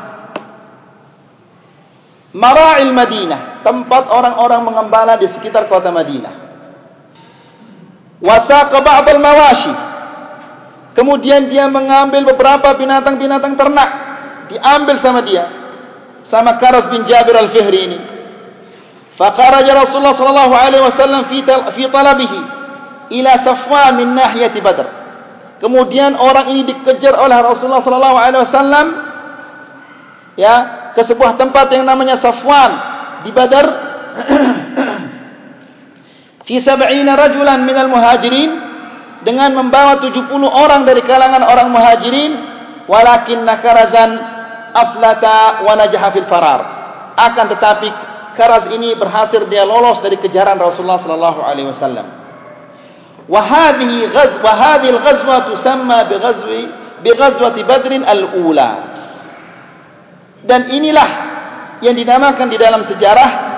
mara'il 2.34 2.92
Madinah, 2.92 3.64
tempat 3.64 4.08
orang-orang 4.12 4.62
mengembala 4.68 5.16
di 5.16 5.26
sekitar 5.32 5.66
kota 5.66 5.88
Madinah. 5.88 6.34
Wasaqa 8.18 8.78
ba'd 8.82 9.06
al-mawashi. 9.08 9.74
Kemudian 10.98 11.46
dia 11.46 11.70
mengambil 11.70 12.26
beberapa 12.34 12.74
binatang-binatang 12.74 13.54
ternak, 13.54 13.90
diambil 14.50 14.98
sama 14.98 15.22
dia 15.22 15.46
sama 16.28 16.60
Karas 16.60 16.88
bin 16.92 17.08
Jabir 17.08 17.36
al-Fihri 17.36 17.80
ini. 17.88 17.98
Faqaraja 19.16 19.72
Rasulullah 19.74 20.14
sallallahu 20.14 20.54
alaihi 20.54 20.84
wasallam 20.84 21.22
fi 21.26 21.42
fi 21.74 21.82
talabihi 21.90 22.40
ila 23.18 23.32
Safwan 23.42 23.98
min 23.98 24.14
nahiyati 24.14 24.60
Badr. 24.62 24.86
Kemudian 25.58 26.14
orang 26.14 26.54
ini 26.54 26.62
dikejar 26.70 27.18
oleh 27.18 27.34
Rasulullah 27.42 27.82
sallallahu 27.82 28.18
alaihi 28.18 28.42
wasallam 28.46 28.86
ya 30.38 30.54
ke 30.94 31.02
sebuah 31.02 31.34
tempat 31.34 31.66
yang 31.74 31.82
namanya 31.82 32.22
Safwan 32.22 32.72
di 33.26 33.34
Badar 33.34 33.66
fi 36.46 36.62
70 36.62 36.78
rajulan 37.10 37.58
min 37.66 37.74
al-muhajirin 37.74 38.50
dengan 39.26 39.50
membawa 39.58 39.98
70 39.98 40.30
orang 40.46 40.86
dari 40.86 41.02
kalangan 41.02 41.42
orang 41.42 41.74
muhajirin 41.74 42.32
walakin 42.86 43.42
nakarazan 43.42 44.14
aflata 44.70 45.66
wa 45.66 45.74
najaha 45.74 46.08
fil 46.14 46.28
farar. 46.30 46.60
Akan 47.18 47.50
tetapi 47.50 47.90
Karaz 48.38 48.70
ini 48.70 48.94
berhasil 48.94 49.50
dia 49.50 49.66
lolos 49.66 49.98
dari 49.98 50.14
kejaran 50.14 50.62
Rasulullah 50.62 51.02
sallallahu 51.02 51.42
alaihi 51.42 51.74
wasallam. 51.74 52.06
Hadhihi 53.28 54.08
al-ghazwa 54.88 55.36
tusamma 55.52 56.08
bi 56.08 56.16
ghazwi 56.16 56.62
bi 57.04 57.10
ghazwati 57.12 57.60
Badr 57.62 57.92
al-ula. 58.00 58.70
Dan 60.48 60.72
inilah 60.72 61.10
yang 61.84 61.94
dinamakan 61.94 62.48
di 62.48 62.56
dalam 62.56 62.82
sejarah 62.88 63.48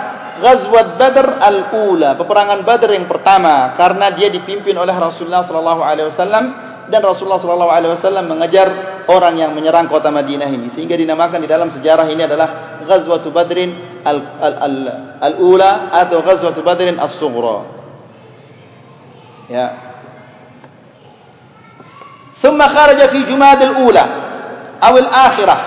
Ghazwat 0.41 0.97
Badr 0.97 1.37
al-ula, 1.37 2.17
peperangan 2.17 2.65
Badr 2.65 2.97
yang 2.97 3.05
pertama 3.05 3.77
karena 3.77 4.09
dia 4.17 4.33
dipimpin 4.33 4.73
oleh 4.73 4.97
Rasulullah 4.97 5.45
sallallahu 5.45 5.85
alaihi 5.85 6.09
wasallam 6.09 6.45
dan 6.89 7.01
Rasulullah 7.05 7.39
sallallahu 7.39 7.69
alaihi 7.69 7.93
wasallam 8.01 8.25
mengejar 8.25 8.69
orang 9.07 9.37
yang 9.37 9.53
menyerang 9.53 9.87
kota 9.93 10.09
Madinah 10.09 10.49
ini 10.49 10.73
sehingga 10.73 10.97
dinamakan 10.97 11.45
di 11.45 11.49
dalam 11.49 11.69
sejarah 11.69 12.09
ini 12.09 12.25
adalah 12.25 12.81
Ghazwatu 12.89 13.29
Badrin 13.29 14.01
al-ula 15.21 15.93
atau 15.93 16.25
Ghazwatu 16.25 16.65
Badrin 16.65 16.97
as-sughra. 16.97 17.80
Ya. 19.50 19.96
ثم 22.46 22.62
خرج 22.62 23.00
في 23.10 23.20
جماد 23.24 23.62
الأولى 23.62 24.06
أو 24.84 24.98
الآخرة 24.98 25.58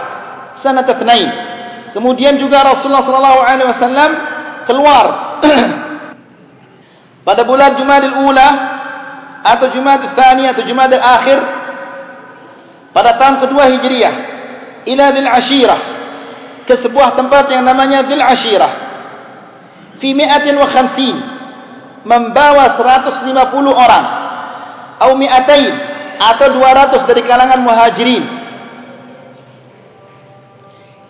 سنة 0.62 0.86
اثنين 0.86 1.30
kemudian 1.96 2.36
juga 2.36 2.62
Rasulullah 2.62 3.02
sallallahu 3.02 3.40
alaihi 3.42 3.68
wasallam 3.72 4.10
keluar 4.68 5.04
pada 7.26 7.42
bulan 7.48 7.74
Jumadil 7.80 8.14
Ula 8.28 8.48
atau 9.42 9.72
Jumad 9.72 10.12
Tsani 10.12 10.44
atau 10.52 10.62
Jumad 10.68 10.92
Akhir 10.92 11.38
pada 12.92 13.16
tahun 13.16 13.48
kedua 13.48 13.64
Hijriah 13.72 14.14
ila 14.84 15.04
Dzil 15.16 15.30
Ashirah 15.30 15.80
ke 16.68 16.76
sebuah 16.84 17.16
tempat 17.16 17.48
yang 17.48 17.64
namanya 17.64 18.04
Dzil 18.04 18.20
Ashirah 18.20 18.72
fi 19.98 20.12
150 20.12 21.31
membawa 22.03 22.75
150 22.75 23.27
orang 23.71 24.05
atau 24.99 25.15
mi'atain 25.19 25.73
atau 26.19 26.47
200 26.55 27.09
dari 27.09 27.21
kalangan 27.27 27.59
muhajirin 27.59 28.23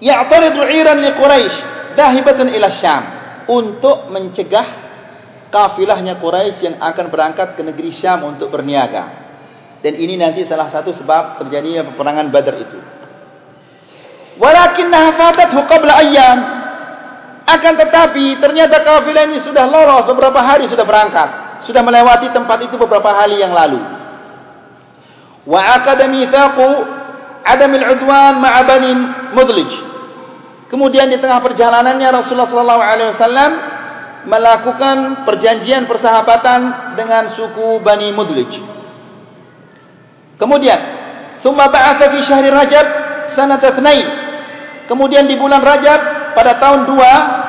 ya'taridu 0.01 0.61
'iran 0.65 0.97
li 0.99 1.11
Quraisy 1.13 1.55
dahibatan 1.95 2.49
ila 2.51 2.67
Syam 2.77 3.03
untuk 3.47 4.09
mencegah 4.09 4.83
kafilahnya 5.53 6.17
Quraisy 6.17 6.59
yang 6.65 6.75
akan 6.81 7.05
berangkat 7.13 7.53
ke 7.53 7.61
negeri 7.61 7.93
Syam 7.93 8.25
untuk 8.25 8.49
berniaga. 8.49 9.21
Dan 9.83 9.99
ini 9.99 10.15
nanti 10.15 10.47
salah 10.47 10.71
satu 10.71 10.95
sebab 10.95 11.43
terjadinya 11.43 11.91
peperangan 11.91 12.31
Badar 12.31 12.55
itu. 12.55 12.79
Walakinnaha 14.39 15.11
fatathu 15.13 15.59
qabla 15.67 15.93
ayyam. 15.99 16.39
Akan 17.43 17.75
tetapi 17.75 18.39
ternyata 18.39 18.79
kafilah 18.87 19.27
ini 19.27 19.43
sudah 19.43 19.67
lolos 19.67 20.07
beberapa 20.07 20.39
hari 20.39 20.63
sudah 20.71 20.87
berangkat, 20.87 21.29
sudah 21.67 21.83
melewati 21.83 22.31
tempat 22.31 22.63
itu 22.63 22.79
beberapa 22.79 23.11
hari 23.11 23.43
yang 23.43 23.51
lalu. 23.51 23.83
Wa 25.43 25.75
aqada 25.75 26.07
mitsaqu 26.07 26.69
adam 27.43 27.71
al-udwan 27.75 28.39
ma'a 28.39 28.63
bani 28.63 28.91
Mudlij. 29.35 29.71
Kemudian 30.71 31.11
di 31.11 31.19
tengah 31.19 31.43
perjalanannya 31.43 32.07
Rasulullah 32.15 32.47
sallallahu 32.47 32.81
alaihi 32.81 33.09
wasallam 33.13 33.51
melakukan 34.23 35.27
perjanjian 35.27 35.83
persahabatan 35.83 36.95
dengan 36.95 37.35
suku 37.35 37.83
Bani 37.83 38.15
Mudlij. 38.15 38.51
Kemudian, 40.39 40.79
summa 41.43 41.67
ba'atha 41.67 42.07
fi 42.07 42.19
syahri 42.23 42.49
Rajab 42.49 42.85
sanata 43.35 43.75
tsnain. 43.75 44.07
Kemudian 44.87 45.27
di 45.27 45.35
bulan 45.35 45.59
Rajab 45.59 46.22
pada 46.33 46.57
tahun 46.59 46.89
2 46.89 47.43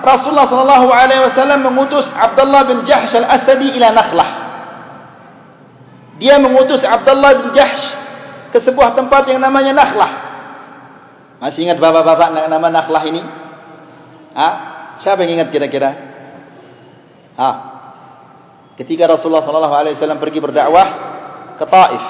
Rasulullah 0.00 0.48
sallallahu 0.48 0.88
alaihi 0.88 1.22
wasallam 1.28 1.60
mengutus 1.60 2.08
Abdullah 2.08 2.64
bin 2.64 2.88
Jahsh 2.88 3.12
al-Asadi 3.12 3.76
ila 3.76 3.92
Nakhlah. 3.92 4.30
Dia 6.16 6.40
mengutus 6.40 6.80
Abdullah 6.80 7.32
bin 7.36 7.48
Jahsh 7.52 7.84
ke 8.52 8.58
sebuah 8.64 8.96
tempat 8.96 9.28
yang 9.28 9.44
namanya 9.44 9.76
Nakhlah. 9.76 10.12
Masih 11.40 11.68
ingat 11.68 11.80
bapak-bapak 11.80 12.48
nama 12.48 12.68
Nakhlah 12.72 13.02
ini? 13.08 13.20
Ha? 14.36 14.48
Siapa 15.04 15.20
yang 15.24 15.40
ingat 15.40 15.48
kira-kira? 15.52 15.90
Ha. 17.36 17.50
Ketika 18.80 19.04
Rasulullah 19.04 19.44
sallallahu 19.44 19.76
alaihi 19.76 19.94
wasallam 20.00 20.20
pergi 20.20 20.40
berdakwah 20.40 20.88
ke 21.60 21.64
Taif. 21.68 22.04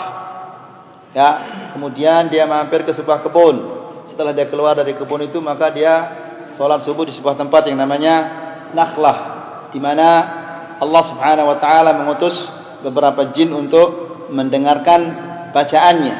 Ya, 1.11 1.31
kemudian 1.75 2.31
dia 2.31 2.47
mampir 2.47 2.87
ke 2.87 2.95
sebuah 2.95 3.27
kebun. 3.27 3.80
Setelah 4.21 4.37
dia 4.37 4.53
keluar 4.53 4.77
dari 4.77 4.93
kebun 4.93 5.25
itu 5.25 5.41
maka 5.41 5.73
dia 5.73 5.93
salat 6.61 6.85
subuh 6.85 7.09
di 7.09 7.17
sebuah 7.17 7.41
tempat 7.41 7.73
yang 7.73 7.81
namanya 7.81 8.17
Nakhlah 8.77 9.17
di 9.73 9.81
mana 9.81 10.09
Allah 10.77 11.03
Subhanahu 11.09 11.49
wa 11.49 11.57
taala 11.57 11.97
mengutus 11.97 12.37
beberapa 12.85 13.33
jin 13.33 13.49
untuk 13.57 13.89
mendengarkan 14.29 15.01
bacaannya. 15.57 16.15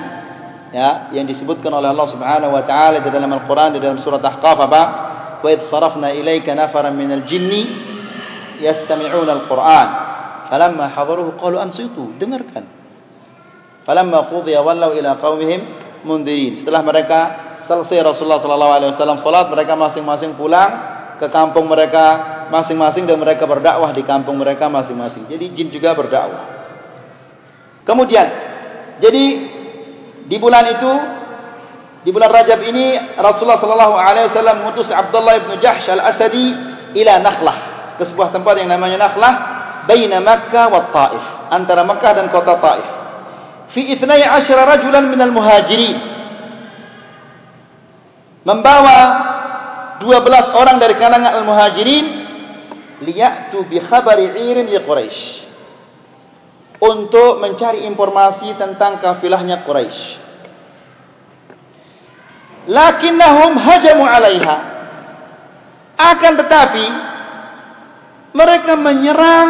Ya, 0.73 1.13
yang 1.13 1.29
disebutkan 1.29 1.69
oleh 1.77 1.93
Allah 1.93 2.09
Subhanahu 2.09 2.57
wa 2.57 2.65
taala 2.65 3.05
di 3.05 3.13
dalam 3.13 3.29
Al-Qur'an 3.37 3.77
di 3.77 3.85
dalam 3.85 4.01
surat 4.01 4.25
Ahqaf 4.25 4.57
apa? 4.65 4.83
wa 5.45 5.49
id 5.53 5.69
sarafna 5.69 6.17
ilayka 6.17 6.57
nafaran 6.57 6.97
minal 6.97 7.29
jinni 7.29 7.69
yastami'una 8.65 9.45
al-Qur'an 9.45 9.89
falamma 10.49 10.89
hadaruhu 10.89 11.37
qalu 11.37 11.61
ansitu 11.61 12.17
dengarkan 12.17 12.65
falamma 13.85 14.33
qudiya 14.33 14.65
wallaw 14.65 14.97
ila 14.97 15.21
qaumihim 15.21 15.61
mundirin 16.05 16.65
setelah 16.65 16.81
mereka 16.81 17.50
selesai 17.71 18.03
Rasulullah 18.03 18.43
sallallahu 18.43 18.73
alaihi 18.75 18.91
wasallam 18.99 19.23
salat 19.23 19.47
mereka 19.47 19.79
masing-masing 19.79 20.35
pulang 20.35 20.71
ke 21.23 21.27
kampung 21.31 21.71
mereka 21.71 22.07
masing-masing 22.51 23.07
dan 23.07 23.15
mereka 23.23 23.47
berdakwah 23.47 23.95
di 23.95 24.03
kampung 24.03 24.35
mereka 24.35 24.67
masing-masing. 24.67 25.31
Jadi 25.31 25.55
jin 25.55 25.71
juga 25.71 25.95
berdakwah. 25.95 26.67
Kemudian 27.87 28.27
jadi 28.99 29.25
di 30.27 30.37
bulan 30.43 30.67
itu 30.67 30.93
di 32.01 32.11
bulan 32.11 32.33
Rajab 32.33 32.61
ini 32.67 33.15
Rasulullah 33.15 33.61
sallallahu 33.61 33.95
alaihi 33.95 34.27
wasallam 34.33 34.57
mengutus 34.65 34.89
Abdullah 34.91 35.39
bin 35.45 35.63
Jahsh 35.63 35.87
al-Asadi 35.87 36.47
ila 36.97 37.13
Nakhlah 37.23 37.57
ke 38.01 38.09
sebuah 38.11 38.35
tempat 38.35 38.59
yang 38.59 38.73
namanya 38.73 39.11
Nakhlah 39.11 39.33
baina 39.87 40.19
Makkah 40.19 40.67
wa 40.73 40.81
Taif 40.91 41.25
antara 41.55 41.87
Makkah 41.87 42.13
dan 42.19 42.27
kota 42.35 42.59
Taif. 42.59 42.89
Fi 43.71 43.95
12 43.95 44.03
rajulan 44.51 45.07
min 45.07 45.21
al-muhajirin 45.23 46.10
membawa 48.45 48.99
12 50.01 50.57
orang 50.57 50.77
dari 50.81 50.97
kalangan 50.97 51.37
al-muhajirin 51.45 52.07
liyatu 53.05 53.69
bi 53.69 53.81
khabari 53.81 54.33
'irin 54.33 54.69
li 54.69 54.81
Quraisy 54.81 55.21
untuk 56.81 57.41
mencari 57.45 57.85
informasi 57.85 58.57
tentang 58.57 59.01
kafilahnya 59.05 59.65
Quraisy 59.69 60.31
lakinnahum 62.69 63.57
hajamu 63.57 64.05
'alaiha. 64.05 64.57
Akan 66.01 66.33
tetapi 66.41 66.87
mereka 68.33 68.73
menyerang 68.77 69.49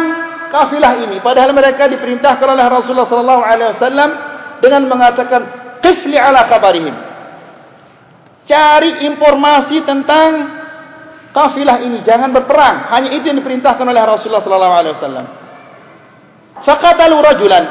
kafilah 0.51 0.99
ini. 0.99 1.23
Padahal 1.23 1.55
mereka 1.55 1.87
diperintahkan 1.87 2.43
oleh 2.43 2.65
Rasulullah 2.67 3.07
sallallahu 3.07 3.43
alaihi 3.43 3.71
wasallam 3.79 4.09
dengan 4.59 4.83
mengatakan 4.91 5.41
qifli 5.79 6.19
ala 6.19 6.51
kabarihim 6.51 7.10
cari 8.45 9.05
informasi 9.05 9.77
tentang 9.85 10.29
kafilah 11.35 11.81
ini. 11.83 12.03
Jangan 12.05 12.29
berperang. 12.31 12.91
Hanya 12.91 13.09
itu 13.15 13.27
yang 13.31 13.39
diperintahkan 13.39 13.85
oleh 13.85 14.01
Rasulullah 14.03 14.43
sallallahu 14.43 14.75
alaihi 14.75 14.93
wasallam. 14.97 15.25
Faqatalu 16.61 17.15
rajulan. 17.17 17.63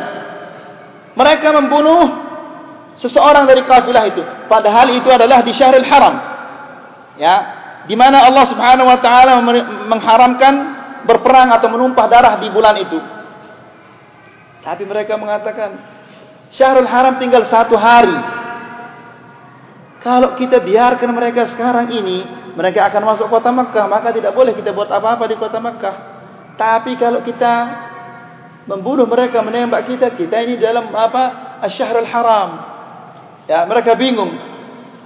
Mereka 1.15 1.49
membunuh 1.53 2.05
seseorang 2.99 3.45
dari 3.47 3.63
kafilah 3.65 4.05
itu. 4.09 4.23
Padahal 4.49 4.91
itu 4.95 5.09
adalah 5.11 5.45
di 5.45 5.53
Syahrul 5.55 5.87
Haram. 5.87 6.15
Ya. 7.21 7.37
Di 7.89 7.97
mana 7.97 8.29
Allah 8.29 8.45
Subhanahu 8.49 8.87
wa 8.87 8.99
taala 9.01 9.41
mengharamkan 9.89 10.55
berperang 11.09 11.49
atau 11.51 11.69
menumpah 11.73 12.07
darah 12.07 12.35
di 12.39 12.49
bulan 12.53 12.77
itu. 12.77 12.99
Tapi 14.61 14.85
mereka 14.85 15.17
mengatakan 15.17 15.81
Syahrul 16.53 16.89
Haram 16.89 17.17
tinggal 17.17 17.49
satu 17.49 17.79
hari 17.79 18.40
kalau 20.01 20.37
kita 20.37 20.61
biarkan 20.65 21.11
mereka 21.13 21.53
sekarang 21.57 21.93
ini 21.93 22.25
mereka 22.57 22.89
akan 22.89 23.03
masuk 23.15 23.29
kota 23.29 23.53
Makkah 23.53 23.87
maka 23.87 24.13
tidak 24.13 24.33
boleh 24.33 24.57
kita 24.57 24.73
buat 24.73 24.89
apa-apa 24.89 25.25
di 25.29 25.37
kota 25.37 25.61
Makkah 25.61 25.97
tapi 26.61 27.01
kalau 27.01 27.25
kita 27.25 27.55
membunuh 28.69 29.09
mereka 29.09 29.41
menembak 29.41 29.89
kita 29.89 30.13
kita 30.13 30.45
ini 30.45 30.61
dalam 30.61 30.93
apa? 30.93 31.57
Syahrul 31.73 32.09
Haram. 32.09 32.51
Ya, 33.49 33.65
mereka 33.65 33.97
bingung. 33.97 34.37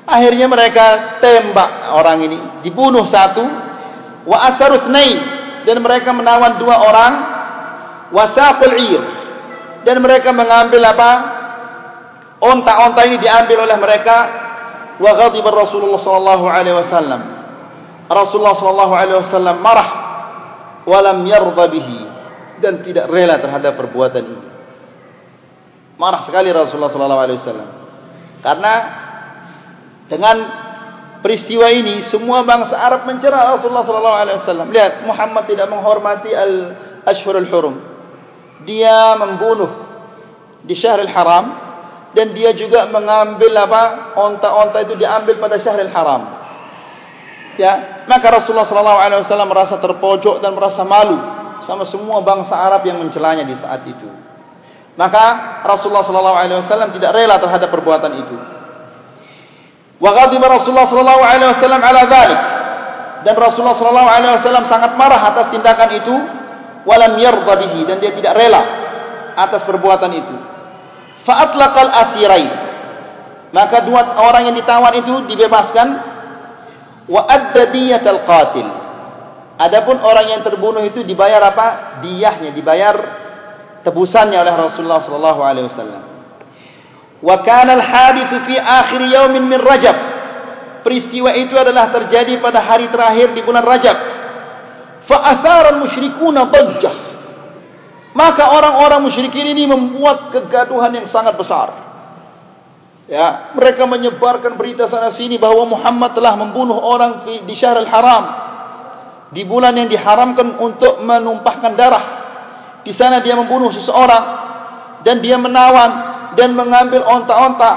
Akhirnya 0.05 0.51
mereka 0.51 1.17
tembak 1.23 1.97
orang 1.97 2.19
ini, 2.29 2.39
dibunuh 2.61 3.09
satu, 3.09 3.41
wa 4.29 4.37
asarut 4.53 4.93
nain 4.93 5.17
dan 5.65 5.81
mereka 5.81 6.13
menawan 6.13 6.61
dua 6.61 6.77
orang, 6.77 7.13
wasaqul 8.13 8.77
ir 8.77 9.03
dan 9.89 9.97
mereka 10.05 10.29
mengambil 10.35 10.83
apa? 10.85 11.13
Onta-onta 12.45 13.01
ini 13.09 13.17
diambil 13.17 13.65
oleh 13.65 13.79
mereka, 13.81 14.17
wa 15.01 15.11
ghadiba 15.19 15.51
Rasulullah 15.51 16.01
sallallahu 16.03 16.45
alaihi 16.47 16.77
wasallam. 16.77 17.23
Rasulullah 18.05 18.55
sallallahu 18.55 18.93
alaihi 18.93 19.19
wasallam 19.25 19.57
marah 19.65 19.89
wa 20.85 20.99
lam 21.01 21.25
yarda 21.25 21.65
bihi 21.73 21.99
dan 22.61 22.85
tidak 22.85 23.09
rela 23.11 23.41
terhadap 23.41 23.75
perbuatan 23.81 24.23
ini. 24.23 24.49
Marah 25.97 26.27
sekali 26.27 26.51
Rasulullah 26.51 26.93
sallallahu 26.93 27.23
alaihi 27.23 27.39
wasallam. 27.41 27.69
Karena 28.45 28.75
dengan 30.11 30.37
peristiwa 31.25 31.73
ini 31.73 32.05
semua 32.13 32.45
bangsa 32.45 32.77
Arab 32.77 33.09
mencerah 33.09 33.57
Rasulullah 33.57 33.89
sallallahu 33.89 34.19
alaihi 34.21 34.39
wasallam. 34.45 34.69
Lihat 34.69 34.93
Muhammad 35.09 35.49
tidak 35.49 35.67
menghormati 35.73 36.31
al-ashhurul 36.37 37.49
hurum. 37.49 37.77
Dia 38.69 39.17
membunuh 39.17 39.71
di 40.65 40.77
Syahrul 40.77 41.09
Haram 41.09 41.64
dan 42.15 42.31
dia 42.31 42.55
juga 42.55 42.87
mengambil 42.89 43.51
apa? 43.59 43.83
onta-onta 44.15 44.87
itu 44.87 44.95
diambil 44.95 45.43
pada 45.43 45.59
Syahrul 45.59 45.91
Haram. 45.91 46.23
Ya, 47.55 48.03
maka 48.11 48.35
Rasulullah 48.35 48.67
sallallahu 48.67 49.01
alaihi 49.03 49.21
wasallam 49.23 49.51
merasa 49.51 49.79
terpojok 49.79 50.43
dan 50.43 50.55
merasa 50.59 50.83
malu 50.83 51.19
sama 51.67 51.87
semua 51.87 52.23
bangsa 52.23 52.55
Arab 52.55 52.83
yang 52.87 52.99
mencelanya 52.99 53.47
di 53.47 53.55
saat 53.59 53.83
itu. 53.87 54.07
Maka 54.95 55.63
Rasulullah 55.67 56.07
sallallahu 56.07 56.39
alaihi 56.39 56.59
wasallam 56.63 56.95
tidak 56.95 57.15
rela 57.15 57.39
terhadap 57.39 57.71
perbuatan 57.71 58.13
itu. 58.15 58.37
Wa 59.99 60.11
ghadiba 60.15 60.47
Rasulullah 60.51 60.87
sallallahu 60.87 61.23
alaihi 61.23 61.51
wasallam 61.51 61.83
ala 61.83 62.01
dzalik. 62.07 62.41
Dan 63.27 63.35
Rasulullah 63.39 63.79
sallallahu 63.79 64.11
alaihi 64.11 64.33
wasallam 64.39 64.65
sangat 64.71 64.95
marah 64.95 65.35
atas 65.35 65.47
tindakan 65.51 65.91
itu, 65.99 66.15
walam 66.87 67.19
yarda 67.19 67.55
bihi 67.59 67.81
dan 67.87 67.97
dia 67.99 68.15
tidak 68.15 68.35
rela 68.39 68.63
atas 69.35 69.67
perbuatan 69.67 70.11
itu. 70.15 70.54
Fa 71.25 71.35
atlaqal 71.49 71.91
asirain. 71.91 72.53
Maka 73.55 73.87
dua 73.87 74.19
orang 74.19 74.51
yang 74.51 74.57
ditawan 74.57 74.93
itu 74.99 75.15
dibebaskan 75.31 75.89
wa 77.09 77.23
adda 77.29 77.71
diyatal 77.71 78.21
qatil. 78.29 78.67
Adapun 79.55 80.03
orang 80.03 80.27
yang 80.35 80.41
terbunuh 80.43 80.83
itu 80.83 81.07
dibayar 81.07 81.39
apa? 81.39 82.01
Diyahnya 82.03 82.51
dibayar 82.51 82.95
tebusannya 83.87 84.35
oleh 84.35 84.55
Rasulullah 84.59 85.01
sallallahu 85.07 85.41
alaihi 85.45 85.67
wasallam. 85.71 86.03
Wa 87.23 87.37
kana 87.47 87.79
al-hadithu 87.79 88.43
fi 88.51 88.59
akhir 88.59 89.01
yawmin 89.07 89.47
min 89.47 89.63
Rajab. 89.63 89.97
Peristiwa 90.83 91.33
itu 91.39 91.55
adalah 91.57 91.89
terjadi 91.95 92.43
pada 92.43 92.61
hari 92.61 92.91
terakhir 92.91 93.33
di 93.33 93.41
bulan 93.47 93.63
Rajab. 93.63 93.97
Fa 95.07 95.17
athara 95.23 95.79
al-musyrikuuna 95.79 96.51
dajjah. 96.51 97.14
Maka 98.15 98.55
orang-orang 98.55 99.11
musyrikin 99.11 99.59
ini 99.59 99.67
membuat 99.67 100.31
kegaduhan 100.31 100.95
yang 100.95 101.07
sangat 101.11 101.35
besar. 101.35 101.75
Ya, 103.11 103.53
mereka 103.53 103.85
menyebarkan 103.85 104.57
berita 104.57 104.89
sana 104.89 105.13
sini 105.13 105.37
bahawa 105.37 105.69
Muhammad 105.69 106.17
telah 106.17 106.41
membunuh 106.41 106.79
orang 106.79 107.27
di 107.45 107.53
Syahrul 107.53 107.91
Haram 107.91 108.25
di 109.35 109.45
bulan 109.45 109.77
yang 109.77 109.91
diharamkan 109.91 110.57
untuk 110.63 111.05
menumpahkan 111.05 111.75
darah 111.77 112.05
di 112.85 112.93
sana 112.93 113.25
dia 113.25 113.33
membunuh 113.37 113.73
seseorang 113.73 114.25
dan 115.05 115.25
dia 115.25 115.41
menawan 115.41 115.91
dan 116.37 116.53
mengambil 116.53 117.01
onta-onta. 117.05 117.73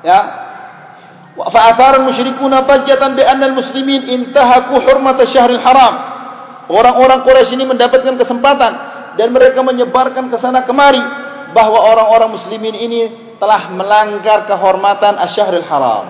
Ya. 0.00 0.20
Wa 1.34 1.50
fa'athara 1.52 2.00
al-musyrikuuna 2.00 2.64
fajjatan 2.64 3.16
bi 3.16 3.22
anna 3.24 3.52
al-muslimin 3.52 4.08
intahaku 4.08 4.80
hurmat 4.80 5.20
asy-syahril 5.24 5.60
haram. 5.60 5.94
Orang-orang 6.72 7.28
Quraisy 7.28 7.60
ini 7.60 7.68
mendapatkan 7.68 8.16
kesempatan 8.16 8.72
dan 9.14 9.30
mereka 9.30 9.62
menyebarkan 9.62 10.30
ke 10.30 10.36
sana 10.42 10.66
kemari 10.66 11.02
bahwa 11.54 11.78
orang-orang 11.78 12.34
muslimin 12.34 12.74
ini 12.74 13.00
telah 13.38 13.70
melanggar 13.70 14.46
kehormatan 14.50 15.18
asy-syahril 15.22 15.66
haram. 15.66 16.04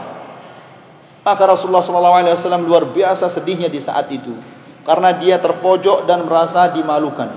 Maka 1.25 1.43
Rasulullah 1.49 1.85
wasallam 1.85 2.69
luar 2.69 2.93
biasa 2.93 3.33
sedihnya 3.33 3.73
di 3.73 3.81
saat 3.81 4.13
itu 4.13 4.33
karena 4.85 5.17
dia 5.17 5.41
terpojok 5.41 6.05
dan 6.05 6.25
merasa 6.29 6.73
dimalukan. 6.73 7.29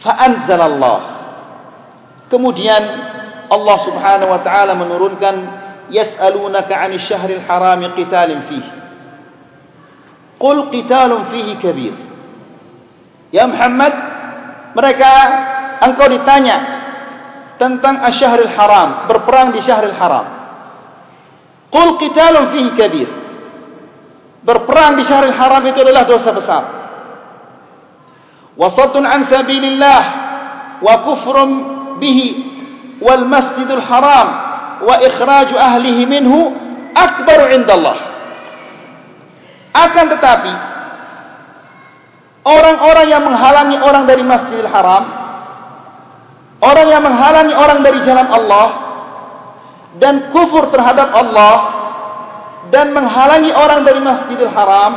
Fa'anzalallah 0.00 0.98
kemudian 2.28 2.82
Allah 3.48 3.78
subhanahu 3.84 4.30
wa 4.32 4.40
ta'ala 4.40 4.72
menurunkan 4.72 5.34
yas'alunaka 5.92 6.72
'anil 6.72 7.04
syahril 7.04 7.44
haram 7.44 7.80
qitalin 7.92 8.40
fihi. 8.48 8.72
Qul 10.40 10.72
qitalun 10.72 11.28
fihi 11.28 11.52
kabir 11.60 12.13
Ya 13.34 13.50
Muhammad, 13.50 13.90
mereka 14.78 15.10
engkau 15.82 16.06
ditanya 16.06 16.56
tentang 17.58 17.98
Asyahril 18.06 18.54
Haram, 18.54 19.10
berperang 19.10 19.50
di 19.50 19.58
Syahril 19.58 19.98
Haram. 19.98 20.26
Qul 21.66 21.98
qitalun 21.98 22.54
fihi 22.54 22.70
kabir. 22.78 23.08
Berperang 24.46 24.94
di 24.94 25.02
Syahril 25.02 25.34
Haram 25.34 25.66
itu 25.66 25.82
adalah 25.82 26.06
dosa 26.06 26.30
besar. 26.30 26.62
Wasatun 28.54 29.02
an 29.02 29.26
sabilillah 29.26 30.02
wa 30.78 30.94
kufrun 31.02 31.50
bihi 31.98 32.26
wal 33.02 33.26
masjidul 33.26 33.82
haram 33.82 34.28
wa 34.86 34.94
ikhraju 35.02 35.58
ahlihi 35.58 36.06
minhu 36.06 36.54
akbaru 36.94 37.50
'inda 37.50 37.74
Akan 39.74 40.06
tetapi, 40.06 40.73
orang-orang 42.44 43.06
yang 43.08 43.22
menghalangi 43.24 43.76
orang 43.80 44.04
dari 44.04 44.22
Masjidil 44.22 44.68
Haram, 44.68 45.04
orang 46.60 46.86
yang 46.86 47.02
menghalangi 47.02 47.54
orang 47.56 47.80
dari 47.80 47.98
jalan 48.04 48.28
Allah 48.28 48.68
dan 49.98 50.30
kufur 50.30 50.68
terhadap 50.68 51.08
Allah 51.10 51.54
dan 52.68 52.92
menghalangi 52.92 53.50
orang 53.52 53.82
dari 53.82 54.00
Masjidil 54.00 54.52
Haram 54.52 54.92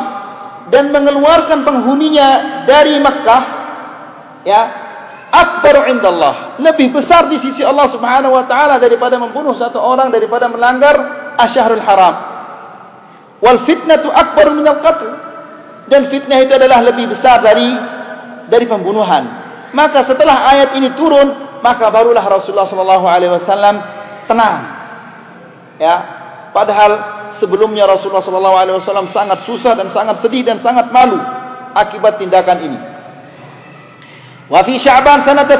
dan 0.67 0.91
mengeluarkan 0.91 1.63
penghuninya 1.63 2.63
dari 2.67 2.99
Makkah 2.99 3.43
ya 4.43 4.61
akbar 5.31 5.91
indallah. 5.91 6.59
Lebih 6.59 6.95
besar 6.95 7.27
di 7.31 7.39
sisi 7.43 7.63
Allah 7.63 7.87
Subhanahu 7.91 8.35
wa 8.35 8.45
taala 8.47 8.79
daripada 8.79 9.19
membunuh 9.19 9.55
satu 9.55 9.79
orang 9.79 10.11
daripada 10.11 10.47
melanggar 10.47 10.95
asyahrul 11.39 11.83
haram. 11.83 12.15
Wal 13.43 13.63
fitnatu 13.67 14.09
akbar 14.09 14.55
min 14.55 14.65
qatl 14.65 15.26
dan 15.87 16.11
fitnah 16.11 16.43
itu 16.43 16.53
adalah 16.55 16.83
lebih 16.83 17.11
besar 17.11 17.39
dari 17.39 17.71
dari 18.47 18.65
pembunuhan. 18.67 19.23
Maka 19.75 20.07
setelah 20.07 20.47
ayat 20.51 20.69
ini 20.79 20.95
turun 20.95 21.59
maka 21.59 21.91
barulah 21.91 22.23
Rasulullah 22.23 22.67
sallallahu 22.67 23.05
alaihi 23.07 23.31
wasallam 23.33 23.75
tenang. 24.27 24.57
Ya. 25.79 25.95
Padahal 26.55 26.91
sebelumnya 27.37 27.85
Rasulullah 27.85 28.23
sallallahu 28.23 28.57
alaihi 28.57 28.77
wasallam 28.79 29.07
sangat 29.11 29.43
susah 29.45 29.75
dan 29.75 29.91
sangat 29.91 30.23
sedih 30.23 30.43
dan 30.47 30.63
sangat 30.63 30.89
malu 30.91 31.19
akibat 31.75 32.19
tindakan 32.19 32.57
ini. 32.63 32.79
Wa 34.47 34.63
fi 34.63 34.79
sya'ban 34.79 35.27
sanat 35.27 35.51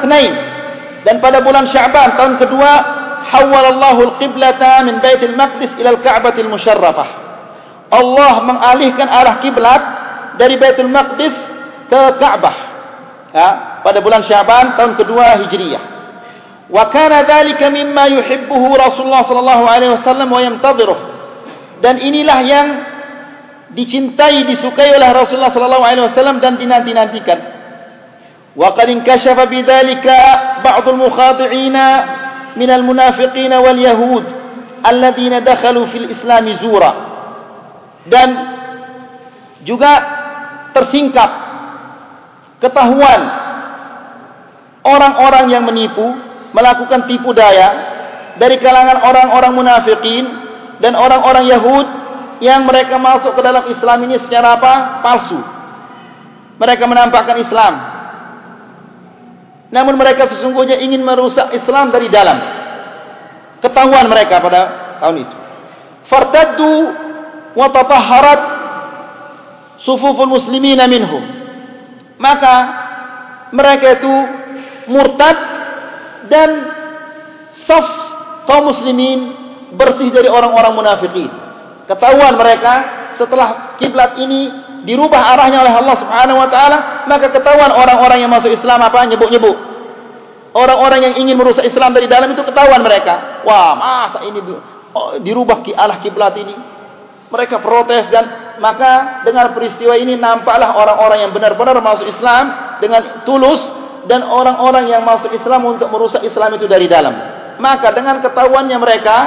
dan 1.04 1.16
pada 1.20 1.44
bulan 1.44 1.68
sya'ban 1.68 2.16
tahun 2.16 2.40
kedua 2.40 2.72
hawalallahu 3.28 4.16
al-qiblata 4.16 4.84
min 4.88 5.04
baitil 5.04 5.36
maqdis 5.36 5.76
ila 5.80 6.00
al-ka'batil 6.00 6.48
musyarrafah. 6.48 7.10
Allah 7.88 8.34
mengalihkan 8.44 9.08
arah 9.08 9.40
kiblat 9.40 9.97
dari 10.38 10.56
Baitul 10.58 10.90
Maqdis 10.90 11.34
ke 11.90 12.02
Ka'bah. 12.18 12.56
Ya, 13.36 13.50
pada 13.84 14.00
bulan 14.00 14.24
Syaban 14.24 14.80
tahun 14.80 14.96
kedua 14.96 15.44
Hijriah. 15.46 15.84
Wa 16.68 16.90
kana 16.92 17.24
dhalika 17.28 17.70
mimma 17.70 18.08
yuhibbuhu 18.12 18.76
Rasulullah 18.76 19.24
sallallahu 19.28 19.64
alaihi 19.68 19.92
wasallam 20.00 20.28
wa 20.32 20.42
yamtadhiruh. 20.42 21.00
Dan 21.84 22.02
inilah 22.02 22.40
yang 22.44 22.68
dicintai 23.76 24.48
disukai 24.48 24.96
oleh 24.96 25.10
Rasulullah 25.12 25.54
sallallahu 25.54 25.86
alaihi 25.86 26.06
wasallam 26.08 26.40
dan 26.40 26.56
dinanti-nantikan. 26.56 27.40
Wa 28.58 28.74
qad 28.74 28.90
inkashafa 28.90 29.46
bidzalika 29.46 30.18
ba'd 30.66 30.86
al-mukhadi'ina 30.88 31.86
min 32.58 32.70
al-munafiqin 32.74 33.54
wal 33.54 33.78
yahud 33.78 34.26
alladhina 34.82 35.46
dakhalu 35.46 35.86
fil 35.94 36.10
islam 36.10 36.46
zura 36.58 36.92
dan 38.10 38.30
juga 39.62 40.17
tersingkap 40.76 41.30
ketahuan 42.64 43.22
orang-orang 44.88 45.46
yang 45.52 45.64
menipu 45.68 46.06
melakukan 46.56 47.06
tipu 47.12 47.36
daya 47.36 47.70
dari 48.40 48.58
kalangan 48.62 49.04
orang-orang 49.04 49.52
munafikin 49.54 50.26
dan 50.80 50.94
orang-orang 50.94 51.50
Yahud 51.50 51.88
yang 52.40 52.64
mereka 52.70 53.02
masuk 53.02 53.34
ke 53.34 53.42
dalam 53.42 53.66
Islam 53.68 53.98
ini 54.06 54.16
secara 54.22 54.62
apa? 54.62 55.02
palsu. 55.02 55.40
Mereka 56.58 56.84
menampakkan 56.86 57.38
Islam. 57.42 57.74
Namun 59.74 60.00
mereka 60.00 60.30
sesungguhnya 60.32 60.80
ingin 60.80 61.02
merusak 61.02 61.54
Islam 61.54 61.92
dari 61.92 62.08
dalam. 62.08 62.38
Ketahuan 63.62 64.06
mereka 64.06 64.38
pada 64.42 64.62
tahun 65.02 65.28
itu. 65.28 65.36
Fartaddu 66.08 66.74
wa 67.58 67.68
sufuful 69.82 70.30
muslimina 70.30 70.86
minhum. 70.86 71.24
Maka 72.18 72.56
mereka 73.54 74.02
itu 74.02 74.14
murtad 74.90 75.38
dan 76.28 76.50
saf 77.68 77.88
kaum 78.50 78.72
muslimin 78.74 79.20
bersih 79.76 80.10
dari 80.10 80.32
orang-orang 80.32 80.74
munafikin. 80.74 81.30
Ketahuan 81.88 82.36
mereka 82.36 82.74
setelah 83.18 83.78
kiblat 83.80 84.20
ini 84.20 84.52
dirubah 84.84 85.36
arahnya 85.36 85.64
oleh 85.66 85.74
Allah 85.74 85.96
Subhanahu 86.00 86.38
wa 86.38 86.50
taala 86.50 86.78
maka 87.10 87.34
ketahuan 87.34 87.72
orang-orang 87.74 88.24
yang 88.24 88.32
masuk 88.32 88.52
Islam 88.52 88.82
apa? 88.84 89.04
Nyebut-nyebut 89.08 89.78
orang-orang 90.58 91.00
yang 91.06 91.14
ingin 91.22 91.36
merusak 91.38 91.70
Islam 91.70 91.94
dari 91.94 92.10
dalam 92.10 92.34
itu 92.34 92.42
ketahuan 92.42 92.82
mereka. 92.82 93.46
Wah 93.46 93.78
masa 93.78 94.26
ini 94.26 94.42
oh, 94.98 95.22
dirubah 95.22 95.62
ki 95.62 95.78
arah 95.78 96.02
kiblat 96.02 96.34
ini? 96.42 96.56
Mereka 97.30 97.62
protes 97.62 98.10
dan 98.10 98.47
maka 98.58 99.24
dengan 99.24 99.54
peristiwa 99.54 99.94
ini 99.98 100.18
nampaklah 100.18 100.78
orang-orang 100.78 101.28
yang 101.28 101.32
benar-benar 101.34 101.78
masuk 101.82 102.10
Islam 102.10 102.78
dengan 102.82 103.24
tulus 103.26 103.62
dan 104.08 104.24
orang-orang 104.24 104.90
yang 104.90 105.04
masuk 105.04 105.30
Islam 105.36 105.68
untuk 105.68 105.92
merusak 105.92 106.24
Islam 106.24 106.56
itu 106.56 106.66
dari 106.66 106.88
dalam. 106.88 107.14
Maka 107.58 107.92
dengan 107.94 108.22
ketahuannya 108.24 108.78
mereka 108.80 109.18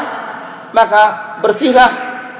maka 0.70 1.02
bersihlah 1.42 1.90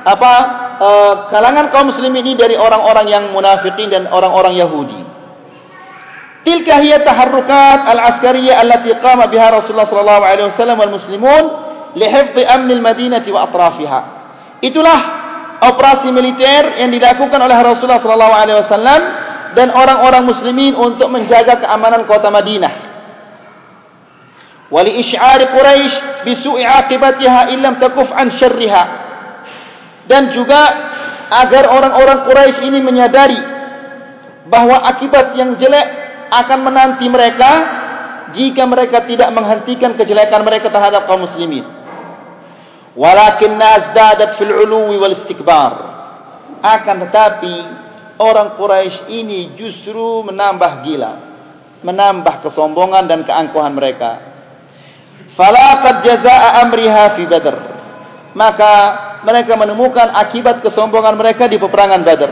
apa 0.07 0.32
e, 0.78 0.88
kalangan 1.28 1.68
kaum 1.74 1.91
muslim 1.93 2.14
ini 2.14 2.38
dari 2.38 2.57
orang-orang 2.57 3.07
yang 3.11 3.24
munafikin 3.34 3.91
dan 3.93 4.09
orang-orang 4.09 4.57
Yahudi. 4.57 5.01
Tilka 6.41 6.80
hiya 6.80 7.05
taharrukat 7.05 7.84
al-askariyah 7.84 8.64
allati 8.64 8.97
qama 9.05 9.28
biha 9.28 9.53
Rasulullah 9.53 9.91
sallallahu 9.93 10.24
alaihi 10.24 10.49
wasallam 10.49 10.78
wal 10.80 10.93
muslimun 10.97 11.45
li 12.01 12.07
hifdhi 12.09 12.49
amn 12.49 12.70
al-Madinah 12.72 13.24
wa 13.28 13.41
atrafiha. 13.45 14.01
Itulah 14.64 15.19
operasi 15.61 16.08
militer 16.08 16.80
yang 16.80 16.88
dilakukan 16.88 17.36
oleh 17.36 17.56
Rasulullah 17.61 18.00
sallallahu 18.00 18.34
alaihi 18.34 18.58
wasallam 18.64 19.00
dan 19.52 19.68
orang-orang 19.76 20.24
muslimin 20.24 20.72
untuk 20.72 21.12
menjaga 21.12 21.61
keamanan 21.61 22.08
kota 22.08 22.32
Madinah. 22.32 22.88
Wali 24.70 25.02
isy'ar 25.02 25.42
Quraisy 25.50 26.24
bi 26.24 26.32
su'i 26.38 26.62
'aqibatiha 26.62 27.50
illam 27.52 27.76
takuf 27.82 28.08
an 28.14 28.30
syarriha. 28.32 28.84
Dan 30.06 30.30
juga 30.32 30.62
agar 31.28 31.68
orang-orang 31.70 32.18
Quraisy 32.24 32.58
ini 32.64 32.78
menyadari 32.80 33.38
bahawa 34.46 34.86
akibat 34.96 35.34
yang 35.36 35.58
jelek 35.58 35.86
akan 36.30 36.58
menanti 36.62 37.06
mereka 37.11 37.50
jika 38.30 38.62
mereka 38.62 39.02
tidak 39.11 39.28
menghentikan 39.34 39.98
kejelekan 39.98 40.46
mereka 40.46 40.70
terhadap 40.70 41.11
kaum 41.11 41.26
muslimin 41.26 41.66
walakin 42.99 43.59
nazdadat 43.59 44.38
fil 44.38 44.55
uluwi 44.55 44.97
wal 44.99 45.14
istikbar. 45.18 45.72
Akan 46.61 47.09
tetapi 47.09 47.55
orang 48.20 48.61
Quraisy 48.61 49.09
ini 49.09 49.57
justru 49.57 50.20
menambah 50.28 50.72
gila 50.84 51.12
menambah 51.80 52.45
kesombongan 52.45 53.09
dan 53.09 53.20
keangkuhan 53.24 53.72
mereka. 53.72 54.20
Falaqad 55.36 56.05
jazaa 56.05 56.61
amriha 56.64 57.16
fi 57.16 57.22
badr. 57.24 57.57
Maka 58.36 58.72
mereka 59.26 59.57
menemukan 59.59 60.12
akibat 60.12 60.62
kesombongan 60.62 61.16
mereka 61.16 61.49
di 61.49 61.57
peperangan 61.57 62.03
badr. 62.05 62.30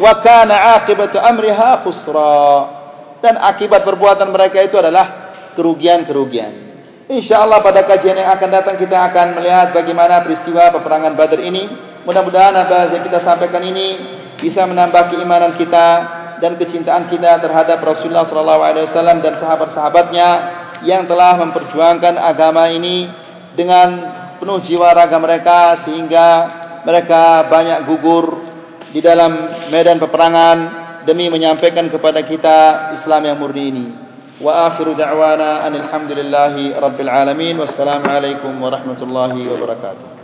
Wa 0.00 0.12
kana 0.24 0.80
aqibatu 0.80 1.18
amriha 1.18 1.82
khusra. 1.84 2.38
Dan 3.20 3.36
akibat 3.36 3.84
perbuatan 3.84 4.32
mereka 4.32 4.64
itu 4.64 4.80
adalah 4.80 5.28
kerugian-kerugian 5.58 6.69
InsyaAllah 7.10 7.58
pada 7.66 7.82
kajian 7.90 8.22
yang 8.22 8.30
akan 8.38 8.48
datang 8.54 8.78
kita 8.78 8.94
akan 9.10 9.34
melihat 9.34 9.74
bagaimana 9.74 10.22
peristiwa 10.22 10.70
peperangan 10.70 11.18
Badr 11.18 11.42
ini. 11.42 11.66
Mudah-mudahan 12.06 12.54
apa 12.54 12.94
yang 12.94 13.02
kita 13.02 13.26
sampaikan 13.26 13.66
ini 13.66 13.98
bisa 14.38 14.62
menambah 14.62 15.10
keimanan 15.10 15.58
kita 15.58 15.86
dan 16.38 16.54
kecintaan 16.54 17.10
kita 17.10 17.42
terhadap 17.42 17.82
Rasulullah 17.82 18.30
SAW 18.30 19.18
dan 19.26 19.34
sahabat-sahabatnya 19.42 20.28
yang 20.86 21.10
telah 21.10 21.34
memperjuangkan 21.42 22.14
agama 22.14 22.70
ini 22.70 23.10
dengan 23.58 23.88
penuh 24.38 24.62
jiwa 24.64 24.94
raga 24.94 25.18
mereka 25.18 25.84
sehingga 25.84 26.26
mereka 26.86 27.50
banyak 27.50 27.90
gugur 27.90 28.38
di 28.94 29.02
dalam 29.02 29.66
medan 29.68 29.98
peperangan 29.98 30.58
demi 31.04 31.26
menyampaikan 31.26 31.90
kepada 31.90 32.22
kita 32.22 32.58
Islam 33.02 33.22
yang 33.26 33.36
murni 33.36 33.64
ini. 33.66 34.09
وآخر 34.40 34.92
دعوانا 34.92 35.66
أن 35.66 35.74
الحمد 35.76 36.12
لله 36.12 36.80
رب 36.80 36.98
العالمين 37.00 37.60
والسلام 37.60 38.02
عليكم 38.08 38.52
ورحمة 38.62 39.00
الله 39.02 39.32
وبركاته. 39.52 40.19